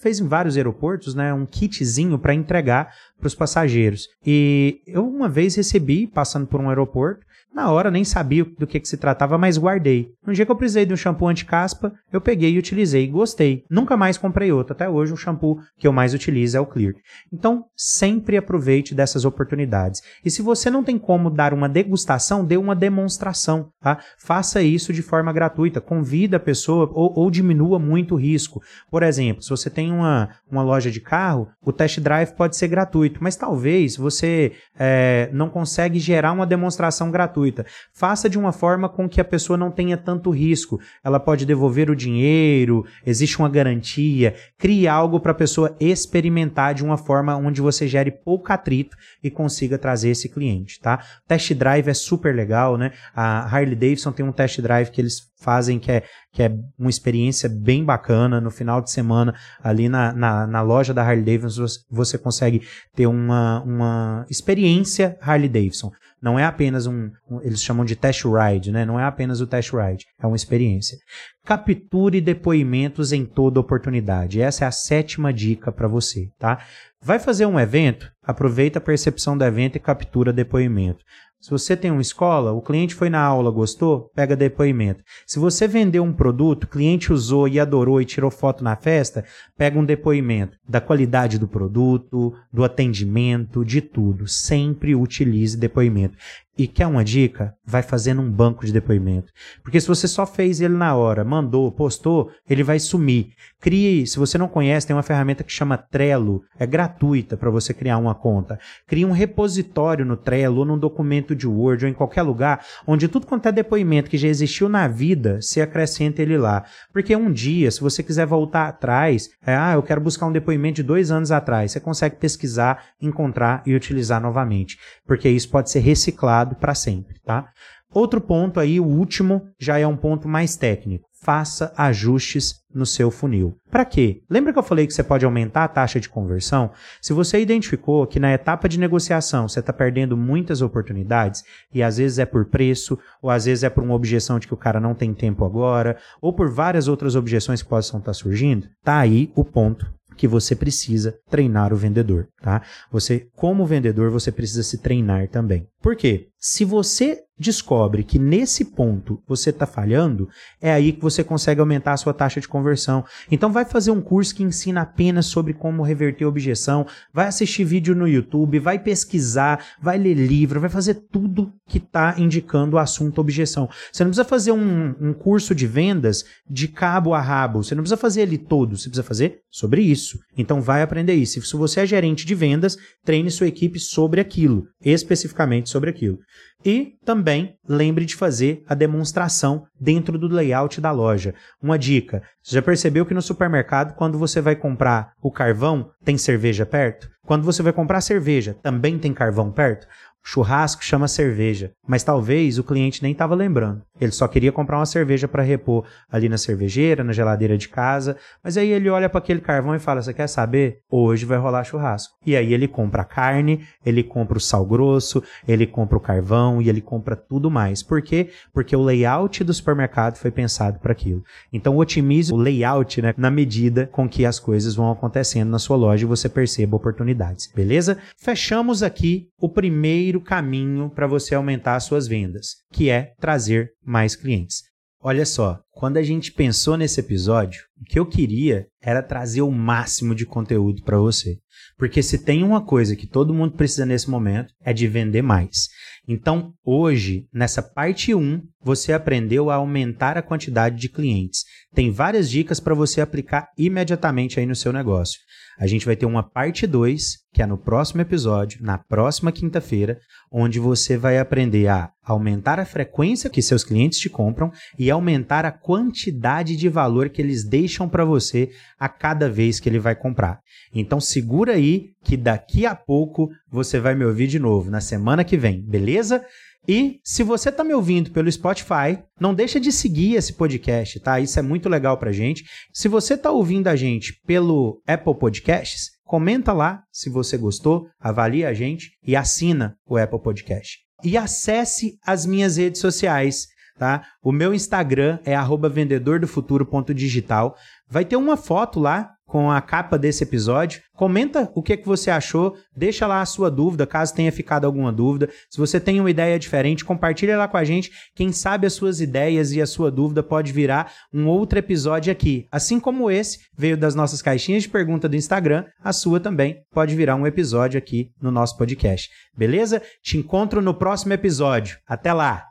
Fez 0.00 0.20
em 0.20 0.28
vários 0.28 0.56
aeroportos, 0.56 1.14
né, 1.14 1.34
um 1.34 1.44
kitzinho 1.44 2.18
para 2.18 2.32
entregar 2.32 2.94
para 3.18 3.26
os 3.26 3.34
passageiros. 3.34 4.08
E 4.24 4.80
eu 4.86 5.04
uma 5.08 5.28
vez 5.28 5.56
recebi, 5.56 6.06
passando 6.06 6.46
por 6.46 6.60
um 6.60 6.68
aeroporto, 6.68 7.26
na 7.58 7.72
hora 7.72 7.90
nem 7.90 8.04
sabia 8.04 8.44
do 8.56 8.68
que, 8.68 8.78
que 8.78 8.88
se 8.88 8.96
tratava, 8.96 9.36
mas 9.36 9.58
guardei. 9.58 10.12
No 10.24 10.32
dia 10.32 10.46
que 10.46 10.52
eu 10.52 10.54
precisei 10.54 10.86
de 10.86 10.94
um 10.94 10.96
shampoo 10.96 11.26
anti-caspa, 11.26 11.92
eu 12.12 12.20
peguei 12.20 12.52
e 12.52 12.58
utilizei. 12.58 13.08
Gostei. 13.08 13.64
Nunca 13.68 13.96
mais 13.96 14.16
comprei 14.16 14.52
outro. 14.52 14.74
Até 14.74 14.88
hoje 14.88 15.12
o 15.12 15.16
shampoo 15.16 15.58
que 15.76 15.88
eu 15.88 15.92
mais 15.92 16.14
utilizo 16.14 16.56
é 16.56 16.60
o 16.60 16.66
Clear. 16.66 16.94
Então, 17.32 17.64
sempre 17.76 18.36
aproveite 18.36 18.94
dessas 18.94 19.24
oportunidades. 19.24 20.00
E 20.24 20.30
se 20.30 20.40
você 20.40 20.70
não 20.70 20.84
tem 20.84 20.96
como 20.96 21.30
dar 21.30 21.52
uma 21.52 21.68
degustação, 21.68 22.44
dê 22.44 22.56
uma 22.56 22.76
demonstração. 22.76 23.72
Tá? 23.80 23.98
Faça 24.18 24.62
isso 24.62 24.92
de 24.92 25.02
forma 25.02 25.32
gratuita. 25.32 25.80
Convida 25.80 26.36
a 26.36 26.40
pessoa 26.40 26.88
ou, 26.92 27.12
ou 27.18 27.28
diminua 27.28 27.80
muito 27.80 28.14
o 28.14 28.18
risco. 28.18 28.62
Por 28.88 29.02
exemplo, 29.02 29.42
se 29.42 29.50
você 29.50 29.68
tem 29.68 29.90
uma, 29.90 30.28
uma 30.48 30.62
loja 30.62 30.92
de 30.92 31.00
carro, 31.00 31.48
o 31.60 31.72
test 31.72 31.98
drive 31.98 32.36
pode 32.36 32.56
ser 32.56 32.68
gratuito, 32.68 33.18
mas 33.20 33.34
talvez 33.34 33.96
você 33.96 34.52
é, 34.78 35.28
não 35.32 35.48
consegue 35.48 35.98
gerar 35.98 36.30
uma 36.30 36.46
demonstração 36.46 37.10
gratuita 37.10 37.47
gratuita. 37.48 37.66
Faça 37.92 38.28
de 38.28 38.38
uma 38.38 38.52
forma 38.52 38.88
com 38.88 39.08
que 39.08 39.20
a 39.20 39.24
pessoa 39.24 39.56
não 39.56 39.70
tenha 39.70 39.96
tanto 39.96 40.30
risco. 40.30 40.80
Ela 41.02 41.18
pode 41.18 41.46
devolver 41.46 41.90
o 41.90 41.96
dinheiro, 41.96 42.84
existe 43.04 43.38
uma 43.38 43.48
garantia. 43.48 44.34
Crie 44.58 44.86
algo 44.86 45.20
para 45.20 45.32
a 45.32 45.34
pessoa 45.34 45.74
experimentar 45.80 46.74
de 46.74 46.84
uma 46.84 46.96
forma 46.96 47.36
onde 47.36 47.60
você 47.60 47.86
gere 47.86 48.10
pouco 48.10 48.52
atrito 48.52 48.96
e 49.22 49.30
consiga 49.30 49.78
trazer 49.78 50.10
esse 50.10 50.28
cliente, 50.28 50.80
tá? 50.80 51.02
Test 51.26 51.54
drive 51.54 51.88
é 51.88 51.94
super 51.94 52.34
legal, 52.34 52.76
né? 52.76 52.92
A 53.14 53.40
Harley 53.44 53.74
Davidson 53.74 54.12
tem 54.12 54.24
um 54.24 54.32
test 54.32 54.60
drive 54.60 54.90
que 54.90 55.00
eles 55.00 55.28
fazem 55.40 55.78
que 55.78 55.90
é, 55.90 56.02
que 56.32 56.42
é 56.42 56.52
uma 56.78 56.90
experiência 56.90 57.48
bem 57.48 57.84
bacana. 57.84 58.40
No 58.40 58.50
final 58.50 58.80
de 58.80 58.90
semana, 58.90 59.34
ali 59.62 59.88
na, 59.88 60.12
na, 60.12 60.46
na 60.46 60.62
loja 60.62 60.92
da 60.92 61.02
Harley 61.02 61.24
Davidson, 61.24 61.64
você 61.90 62.18
consegue 62.18 62.62
ter 62.94 63.06
uma, 63.06 63.62
uma 63.62 64.26
experiência 64.28 65.16
Harley 65.20 65.48
Davidson. 65.48 65.92
Não 66.20 66.38
é 66.38 66.44
apenas 66.44 66.86
um, 66.86 67.10
um, 67.30 67.40
eles 67.42 67.62
chamam 67.62 67.84
de 67.84 67.94
test 67.94 68.24
ride, 68.24 68.72
né? 68.72 68.84
Não 68.84 68.98
é 68.98 69.04
apenas 69.04 69.40
o 69.40 69.46
test 69.46 69.72
ride, 69.72 70.06
é 70.20 70.26
uma 70.26 70.36
experiência. 70.36 70.98
Capture 71.44 72.20
depoimentos 72.20 73.12
em 73.12 73.24
toda 73.24 73.60
oportunidade. 73.60 74.40
Essa 74.40 74.64
é 74.64 74.68
a 74.68 74.72
sétima 74.72 75.32
dica 75.32 75.70
para 75.70 75.88
você, 75.88 76.28
tá? 76.38 76.58
Vai 77.00 77.18
fazer 77.18 77.46
um 77.46 77.58
evento? 77.58 78.10
Aproveita 78.22 78.78
a 78.78 78.82
percepção 78.82 79.38
do 79.38 79.44
evento 79.44 79.76
e 79.76 79.80
captura 79.80 80.32
depoimento. 80.32 81.04
Se 81.40 81.50
você 81.50 81.76
tem 81.76 81.90
uma 81.90 82.02
escola, 82.02 82.50
o 82.52 82.60
cliente 82.60 82.96
foi 82.96 83.08
na 83.08 83.20
aula, 83.20 83.50
gostou, 83.50 84.10
pega 84.12 84.34
depoimento. 84.34 85.04
Se 85.24 85.38
você 85.38 85.68
vendeu 85.68 86.02
um 86.02 86.12
produto, 86.12 86.64
o 86.64 86.68
cliente 86.68 87.12
usou 87.12 87.46
e 87.46 87.60
adorou 87.60 88.02
e 88.02 88.04
tirou 88.04 88.28
foto 88.28 88.64
na 88.64 88.74
festa, 88.74 89.24
pega 89.56 89.78
um 89.78 89.84
depoimento 89.84 90.58
da 90.68 90.80
qualidade 90.80 91.38
do 91.38 91.46
produto, 91.46 92.34
do 92.52 92.64
atendimento, 92.64 93.64
de 93.64 93.80
tudo. 93.80 94.26
Sempre 94.26 94.96
utilize 94.96 95.56
depoimento. 95.56 96.16
E 96.58 96.66
quer 96.66 96.88
uma 96.88 97.04
dica? 97.04 97.54
Vai 97.64 97.82
fazendo 97.82 98.20
um 98.20 98.28
banco 98.28 98.66
de 98.66 98.72
depoimento. 98.72 99.32
Porque 99.62 99.80
se 99.80 99.86
você 99.86 100.08
só 100.08 100.26
fez 100.26 100.60
ele 100.60 100.74
na 100.74 100.92
hora, 100.96 101.24
mandou, 101.24 101.70
postou, 101.70 102.32
ele 102.50 102.64
vai 102.64 102.80
sumir. 102.80 103.28
Crie, 103.60 104.04
se 104.08 104.18
você 104.18 104.36
não 104.36 104.48
conhece, 104.48 104.84
tem 104.84 104.96
uma 104.96 105.04
ferramenta 105.04 105.44
que 105.44 105.52
chama 105.52 105.78
Trello, 105.78 106.42
é 106.58 106.66
gratuita 106.66 107.36
para 107.36 107.48
você 107.48 107.72
criar 107.72 107.98
uma 107.98 108.12
conta. 108.12 108.58
Crie 108.88 109.04
um 109.04 109.12
repositório 109.12 110.04
no 110.04 110.16
Trello, 110.16 110.58
ou 110.58 110.64
num 110.64 110.76
documento 110.76 111.32
de 111.32 111.46
Word, 111.46 111.84
ou 111.84 111.90
em 111.92 111.94
qualquer 111.94 112.22
lugar, 112.22 112.64
onde 112.84 113.06
tudo 113.06 113.28
quanto 113.28 113.46
é 113.46 113.52
depoimento 113.52 114.10
que 114.10 114.18
já 114.18 114.26
existiu 114.26 114.68
na 114.68 114.88
vida, 114.88 115.40
se 115.40 115.60
acrescenta 115.60 116.22
ele 116.22 116.36
lá. 116.36 116.64
Porque 116.92 117.14
um 117.14 117.30
dia, 117.32 117.70
se 117.70 117.80
você 117.80 118.02
quiser 118.02 118.26
voltar 118.26 118.66
atrás, 118.66 119.30
é, 119.46 119.54
ah, 119.54 119.74
eu 119.74 119.82
quero 119.84 120.00
buscar 120.00 120.26
um 120.26 120.32
depoimento 120.32 120.76
de 120.76 120.82
dois 120.82 121.12
anos 121.12 121.30
atrás, 121.30 121.70
você 121.70 121.78
consegue 121.78 122.16
pesquisar, 122.16 122.86
encontrar 123.00 123.62
e 123.64 123.76
utilizar 123.76 124.20
novamente. 124.20 124.76
Porque 125.06 125.28
isso 125.28 125.48
pode 125.48 125.70
ser 125.70 125.78
reciclado 125.78 126.47
para 126.56 126.74
sempre, 126.74 127.18
tá? 127.24 127.50
Outro 127.92 128.20
ponto 128.20 128.60
aí, 128.60 128.78
o 128.78 128.84
último, 128.84 129.48
já 129.58 129.78
é 129.78 129.86
um 129.86 129.96
ponto 129.96 130.28
mais 130.28 130.56
técnico. 130.56 131.08
Faça 131.20 131.72
ajustes 131.76 132.54
no 132.72 132.86
seu 132.86 133.10
funil. 133.10 133.56
Para 133.70 133.84
quê? 133.84 134.22
Lembra 134.30 134.52
que 134.52 134.58
eu 134.58 134.62
falei 134.62 134.86
que 134.86 134.92
você 134.92 135.02
pode 135.02 135.24
aumentar 135.24 135.64
a 135.64 135.68
taxa 135.68 135.98
de 135.98 136.08
conversão? 136.08 136.70
Se 137.00 137.12
você 137.12 137.40
identificou 137.40 138.06
que 138.06 138.20
na 138.20 138.32
etapa 138.32 138.68
de 138.68 138.78
negociação 138.78 139.48
você 139.48 139.58
está 139.60 139.72
perdendo 139.72 140.16
muitas 140.16 140.62
oportunidades, 140.62 141.42
e 141.74 141.82
às 141.82 141.96
vezes 141.96 142.18
é 142.18 142.26
por 142.26 142.44
preço, 142.44 142.98
ou 143.22 143.30
às 143.30 143.46
vezes 143.46 143.64
é 143.64 143.70
por 143.70 143.82
uma 143.82 143.94
objeção 143.94 144.38
de 144.38 144.46
que 144.46 144.54
o 144.54 144.58
cara 144.58 144.78
não 144.78 144.94
tem 144.94 145.12
tempo 145.12 145.44
agora, 145.44 145.96
ou 146.20 146.32
por 146.32 146.50
várias 146.50 146.86
outras 146.88 147.16
objeções 147.16 147.62
que 147.62 147.68
possam 147.68 147.98
estar 147.98 148.10
tá 148.10 148.14
surgindo, 148.14 148.68
tá 148.84 148.98
aí 148.98 149.32
o 149.34 149.44
ponto 149.44 149.90
que 150.18 150.28
você 150.28 150.54
precisa 150.54 151.16
treinar 151.30 151.72
o 151.72 151.76
vendedor, 151.76 152.28
tá? 152.42 152.60
Você, 152.90 153.28
como 153.36 153.64
vendedor, 153.64 154.10
você 154.10 154.32
precisa 154.32 154.64
se 154.64 154.78
treinar 154.78 155.28
também. 155.28 155.66
Por 155.80 155.96
quê? 155.96 156.28
Se 156.38 156.64
você 156.64 157.24
descobre 157.38 158.02
que 158.02 158.18
nesse 158.18 158.64
ponto 158.64 159.22
você 159.26 159.50
está 159.50 159.66
falhando, 159.66 160.28
é 160.60 160.72
aí 160.72 160.92
que 160.92 161.00
você 161.00 161.22
consegue 161.22 161.60
aumentar 161.60 161.92
a 161.92 161.96
sua 161.96 162.12
taxa 162.12 162.40
de 162.40 162.48
conversão. 162.48 163.04
Então 163.30 163.52
vai 163.52 163.64
fazer 163.64 163.90
um 163.90 164.00
curso 164.00 164.34
que 164.34 164.42
ensina 164.42 164.82
apenas 164.82 165.26
sobre 165.26 165.52
como 165.54 165.82
reverter 165.82 166.24
objeção, 166.24 166.86
vai 167.12 167.26
assistir 167.26 167.64
vídeo 167.64 167.94
no 167.94 168.08
YouTube, 168.08 168.58
vai 168.58 168.78
pesquisar, 168.78 169.64
vai 169.80 169.98
ler 169.98 170.14
livro, 170.14 170.60
vai 170.60 170.70
fazer 170.70 170.94
tudo 170.94 171.52
que 171.66 171.78
está 171.78 172.14
indicando 172.18 172.76
o 172.76 172.78
assunto 172.78 173.20
objeção. 173.20 173.68
Você 173.92 174.02
não 174.02 174.10
precisa 174.10 174.28
fazer 174.28 174.52
um, 174.52 174.94
um 175.00 175.12
curso 175.12 175.54
de 175.54 175.66
vendas 175.66 176.24
de 176.48 176.66
cabo 176.66 177.14
a 177.14 177.20
rabo, 177.20 177.62
você 177.62 177.74
não 177.74 177.82
precisa 177.82 177.96
fazer 177.96 178.22
ele 178.22 178.38
todo, 178.38 178.76
você 178.76 178.88
precisa 178.88 179.02
fazer 179.06 179.40
sobre 179.50 179.82
isso. 179.82 180.18
Então 180.36 180.60
vai 180.60 180.82
aprender 180.82 181.14
isso. 181.14 181.40
Se 181.42 181.56
você 181.56 181.80
é 181.80 181.86
gerente 181.86 182.26
de 182.26 182.34
vendas, 182.34 182.76
treine 183.04 183.30
sua 183.30 183.46
equipe 183.46 183.78
sobre 183.78 184.20
aquilo, 184.20 184.66
especificamente 184.80 185.67
sobre 185.68 185.90
aquilo. 185.90 186.18
E 186.64 186.94
também 187.04 187.54
lembre 187.68 188.04
de 188.04 188.16
fazer 188.16 188.62
a 188.66 188.74
demonstração 188.74 189.64
dentro 189.80 190.18
do 190.18 190.26
layout 190.26 190.80
da 190.80 190.90
loja. 190.90 191.34
Uma 191.62 191.78
dica: 191.78 192.22
você 192.42 192.56
já 192.56 192.62
percebeu 192.62 193.06
que 193.06 193.14
no 193.14 193.22
supermercado, 193.22 193.94
quando 193.94 194.18
você 194.18 194.40
vai 194.40 194.56
comprar 194.56 195.12
o 195.22 195.30
carvão, 195.30 195.90
tem 196.04 196.18
cerveja 196.18 196.66
perto? 196.66 197.08
Quando 197.24 197.44
você 197.44 197.62
vai 197.62 197.72
comprar 197.72 198.00
cerveja, 198.00 198.56
também 198.62 198.98
tem 198.98 199.12
carvão 199.12 199.52
perto? 199.52 199.86
Churrasco 200.24 200.84
chama 200.84 201.08
cerveja, 201.08 201.72
mas 201.86 202.02
talvez 202.02 202.58
o 202.58 202.64
cliente 202.64 203.02
nem 203.02 203.12
estava 203.12 203.34
lembrando. 203.34 203.82
Ele 204.00 204.12
só 204.12 204.26
queria 204.28 204.52
comprar 204.52 204.78
uma 204.78 204.86
cerveja 204.86 205.28
para 205.28 205.42
repor 205.42 205.84
ali 206.10 206.28
na 206.28 206.38
cervejeira, 206.38 207.04
na 207.04 207.12
geladeira 207.12 207.56
de 207.56 207.68
casa, 207.68 208.16
mas 208.42 208.56
aí 208.56 208.70
ele 208.70 208.88
olha 208.88 209.08
para 209.08 209.18
aquele 209.18 209.40
carvão 209.40 209.74
e 209.74 209.78
fala: 209.78 210.02
Você 210.02 210.14
quer 210.14 210.26
saber? 210.26 210.80
Hoje 210.90 211.24
vai 211.24 211.38
rolar 211.38 211.64
churrasco. 211.64 212.14
E 212.24 212.36
aí 212.36 212.52
ele 212.52 212.68
compra 212.68 213.02
a 213.02 213.04
carne, 213.04 213.66
ele 213.84 214.02
compra 214.02 214.38
o 214.38 214.40
sal 214.40 214.64
grosso, 214.64 215.22
ele 215.46 215.66
compra 215.66 215.96
o 215.96 216.00
carvão 216.00 216.60
e 216.60 216.68
ele 216.68 216.80
compra 216.80 217.16
tudo 217.16 217.50
mais. 217.50 217.82
Por 217.82 218.02
quê? 218.02 218.30
Porque 218.52 218.74
o 218.74 218.82
layout 218.82 219.42
do 219.44 219.52
supermercado 219.52 220.16
foi 220.16 220.30
pensado 220.30 220.78
para 220.78 220.92
aquilo. 220.92 221.22
Então 221.52 221.76
otimize 221.76 222.32
o 222.32 222.36
layout 222.36 223.00
né, 223.00 223.14
na 223.16 223.30
medida 223.30 223.86
com 223.86 224.08
que 224.08 224.24
as 224.24 224.38
coisas 224.38 224.74
vão 224.74 224.90
acontecendo 224.90 225.50
na 225.50 225.58
sua 225.58 225.76
loja 225.76 226.04
e 226.04 226.08
você 226.08 226.28
perceba 226.28 226.76
oportunidades. 226.76 227.50
Beleza? 227.54 227.98
Fechamos 228.16 228.82
aqui 228.82 229.28
o 229.40 229.48
primeiro 229.48 230.20
caminho 230.20 230.90
para 230.90 231.06
você 231.06 231.34
aumentar 231.34 231.78
suas 231.80 232.06
vendas, 232.06 232.56
que 232.72 232.90
é 232.90 233.12
trazer 233.20 233.72
mais 233.88 234.14
clientes. 234.14 234.62
Olha 235.00 235.24
só, 235.24 235.60
quando 235.70 235.96
a 235.96 236.02
gente 236.02 236.32
pensou 236.32 236.76
nesse 236.76 236.98
episódio, 236.98 237.62
o 237.80 237.84
que 237.84 237.98
eu 237.98 238.04
queria 238.04 238.66
era 238.82 239.02
trazer 239.02 239.42
o 239.42 239.50
máximo 239.50 240.14
de 240.14 240.26
conteúdo 240.26 240.82
para 240.82 240.98
você. 240.98 241.38
Porque 241.76 242.02
se 242.02 242.18
tem 242.18 242.42
uma 242.42 242.64
coisa 242.64 242.96
que 242.96 243.06
todo 243.06 243.32
mundo 243.32 243.54
precisa 243.56 243.86
nesse 243.86 244.10
momento, 244.10 244.52
é 244.60 244.72
de 244.72 244.88
vender 244.88 245.22
mais. 245.22 245.68
Então, 246.06 246.52
hoje, 246.64 247.28
nessa 247.32 247.62
parte 247.62 248.12
1, 248.12 248.42
você 248.60 248.92
aprendeu 248.92 249.50
a 249.50 249.54
aumentar 249.54 250.18
a 250.18 250.22
quantidade 250.22 250.76
de 250.76 250.88
clientes. 250.88 251.44
Tem 251.72 251.92
várias 251.92 252.28
dicas 252.28 252.58
para 252.58 252.74
você 252.74 253.00
aplicar 253.00 253.48
imediatamente 253.56 254.40
aí 254.40 254.46
no 254.46 254.56
seu 254.56 254.72
negócio. 254.72 255.20
A 255.58 255.66
gente 255.66 255.86
vai 255.86 255.96
ter 255.96 256.06
uma 256.06 256.22
parte 256.22 256.66
2, 256.66 257.18
que 257.32 257.42
é 257.42 257.46
no 257.46 257.58
próximo 257.58 258.00
episódio, 258.00 258.62
na 258.62 258.78
próxima 258.78 259.30
quinta-feira, 259.32 259.98
onde 260.30 260.58
você 260.58 260.96
vai 260.96 261.18
aprender 261.18 261.68
a 261.68 261.90
aumentar 262.04 262.58
a 262.58 262.64
frequência 262.64 263.28
que 263.28 263.42
seus 263.42 263.62
clientes 263.62 263.98
te 263.98 264.08
compram 264.08 264.50
e 264.78 264.90
aumentar 264.90 265.44
a 265.44 265.52
quantidade 265.52 266.56
de 266.56 266.68
valor 266.68 267.08
que 267.10 267.20
eles 267.20 267.44
deixam 267.44 267.88
para 267.88 268.04
você 268.04 268.50
a 268.78 268.88
cada 268.88 269.28
vez 269.28 269.60
que 269.60 269.68
ele 269.68 269.78
vai 269.78 269.94
comprar. 269.94 270.40
Então 270.74 271.00
segura 271.00 271.52
aí 271.52 271.90
que 272.02 272.16
daqui 272.16 272.64
a 272.64 272.74
pouco 272.74 273.28
você 273.50 273.78
vai 273.78 273.94
me 273.94 274.04
ouvir 274.04 274.26
de 274.26 274.38
novo 274.38 274.70
na 274.70 274.80
semana 274.80 275.24
que 275.24 275.36
vem, 275.36 275.60
beleza? 275.60 276.24
E 276.66 277.00
se 277.02 277.22
você 277.22 277.48
está 277.48 277.64
me 277.64 277.72
ouvindo 277.72 278.10
pelo 278.10 278.30
Spotify, 278.30 278.98
não 279.18 279.32
deixa 279.32 279.58
de 279.58 279.72
seguir 279.72 280.16
esse 280.16 280.34
podcast, 280.34 281.00
tá? 281.00 281.18
Isso 281.18 281.38
é 281.38 281.42
muito 281.42 281.66
legal 281.66 281.96
pra 281.96 282.12
gente. 282.12 282.44
Se 282.74 282.88
você 282.88 283.14
está 283.14 283.30
ouvindo 283.30 283.68
a 283.68 283.76
gente 283.76 284.20
pelo 284.26 284.82
Apple 284.86 285.18
Podcasts, 285.18 285.92
comenta 286.08 286.54
lá 286.54 286.82
se 286.90 287.10
você 287.10 287.36
gostou, 287.36 287.86
avalie 288.00 288.44
a 288.44 288.54
gente 288.54 288.92
e 289.06 289.14
assina 289.14 289.76
o 289.86 289.98
Apple 289.98 290.20
Podcast. 290.20 290.78
E 291.04 291.18
acesse 291.18 291.98
as 292.04 292.24
minhas 292.24 292.56
redes 292.56 292.80
sociais, 292.80 293.46
tá? 293.78 294.02
O 294.22 294.32
meu 294.32 294.54
Instagram 294.54 295.18
é 295.22 295.36
vendedordofuturo.digital. 295.68 297.54
Vai 297.86 298.06
ter 298.06 298.16
uma 298.16 298.38
foto 298.38 298.80
lá 298.80 299.10
com 299.28 299.50
a 299.50 299.60
capa 299.60 299.98
desse 299.98 300.24
episódio. 300.24 300.80
Comenta 300.96 301.52
o 301.54 301.62
que, 301.62 301.76
que 301.76 301.86
você 301.86 302.10
achou, 302.10 302.56
deixa 302.74 303.06
lá 303.06 303.20
a 303.20 303.26
sua 303.26 303.48
dúvida, 303.50 303.86
caso 303.86 304.14
tenha 304.14 304.32
ficado 304.32 304.64
alguma 304.64 304.90
dúvida. 304.90 305.28
Se 305.48 305.58
você 305.58 305.78
tem 305.78 306.00
uma 306.00 306.10
ideia 306.10 306.38
diferente, 306.38 306.84
compartilha 306.84 307.36
lá 307.36 307.46
com 307.46 307.58
a 307.58 307.62
gente. 307.62 307.92
Quem 308.16 308.32
sabe 308.32 308.66
as 308.66 308.72
suas 308.72 309.00
ideias 309.00 309.52
e 309.52 309.60
a 309.60 309.66
sua 309.66 309.90
dúvida 309.90 310.22
pode 310.22 310.50
virar 310.50 310.92
um 311.12 311.26
outro 311.26 311.58
episódio 311.58 312.10
aqui. 312.10 312.46
Assim 312.50 312.80
como 312.80 313.10
esse 313.10 313.38
veio 313.56 313.76
das 313.76 313.94
nossas 313.94 314.22
caixinhas 314.22 314.64
de 314.64 314.70
pergunta 314.70 315.08
do 315.08 315.14
Instagram, 315.14 315.66
a 315.84 315.92
sua 315.92 316.18
também 316.18 316.56
pode 316.72 316.96
virar 316.96 317.14
um 317.14 317.26
episódio 317.26 317.78
aqui 317.78 318.10
no 318.20 318.30
nosso 318.30 318.56
podcast. 318.56 319.10
Beleza? 319.36 319.82
Te 320.02 320.16
encontro 320.16 320.62
no 320.62 320.74
próximo 320.74 321.12
episódio. 321.12 321.78
Até 321.86 322.12
lá! 322.12 322.46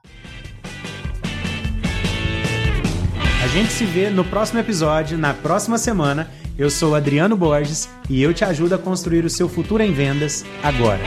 A 3.44 3.48
gente 3.50 3.72
se 3.72 3.86
vê 3.86 4.10
no 4.10 4.26
próximo 4.26 4.60
episódio, 4.60 5.18
na 5.18 5.34
próxima 5.34 5.78
semana. 5.78 6.30
Eu 6.58 6.72
sou 6.72 6.95
Adriano 6.95 7.38
Borges 7.38 7.88
e 8.10 8.22
eu 8.22 8.34
te 8.34 8.43
ajudo 8.43 8.74
a 8.74 8.80
construir 8.80 9.24
o 9.24 9.30
seu 9.30 9.47
futuro 9.47 9.84
em 9.84 9.93
vendas 9.93 10.43
agora. 10.64 11.01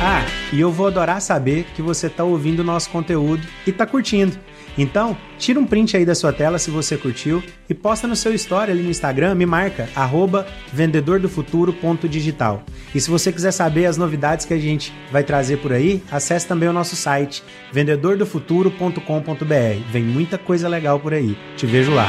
Ah, 0.00 0.24
e 0.50 0.58
eu 0.58 0.72
vou 0.72 0.86
adorar 0.86 1.20
saber 1.20 1.66
que 1.76 1.82
você 1.82 2.06
está 2.06 2.24
ouvindo 2.24 2.60
o 2.60 2.64
nosso 2.64 2.88
conteúdo 2.88 3.46
e 3.66 3.70
está 3.70 3.84
curtindo. 3.84 4.34
Então, 4.78 5.14
tira 5.36 5.60
um 5.60 5.66
print 5.66 5.94
aí 5.94 6.06
da 6.06 6.14
sua 6.14 6.32
tela 6.32 6.58
se 6.58 6.70
você 6.70 6.96
curtiu 6.96 7.42
e 7.68 7.74
posta 7.74 8.08
no 8.08 8.16
seu 8.16 8.32
story 8.32 8.70
ali 8.70 8.82
no 8.82 8.88
Instagram, 8.88 9.34
me 9.34 9.44
marca, 9.44 9.90
arroba 9.94 10.46
vendedordofuturo.digital. 10.72 12.62
E 12.94 13.00
se 13.00 13.10
você 13.10 13.30
quiser 13.30 13.52
saber 13.52 13.84
as 13.84 13.98
novidades 13.98 14.46
que 14.46 14.54
a 14.54 14.58
gente 14.58 14.90
vai 15.12 15.22
trazer 15.22 15.58
por 15.58 15.70
aí, 15.70 16.02
acesse 16.10 16.46
também 16.46 16.68
o 16.68 16.72
nosso 16.72 16.96
site, 16.96 17.42
vendedordofuturo.com.br. 17.72 19.92
Vem 19.92 20.02
muita 20.02 20.38
coisa 20.38 20.66
legal 20.66 20.98
por 20.98 21.12
aí. 21.12 21.36
Te 21.58 21.66
vejo 21.66 21.92
lá. 21.92 22.08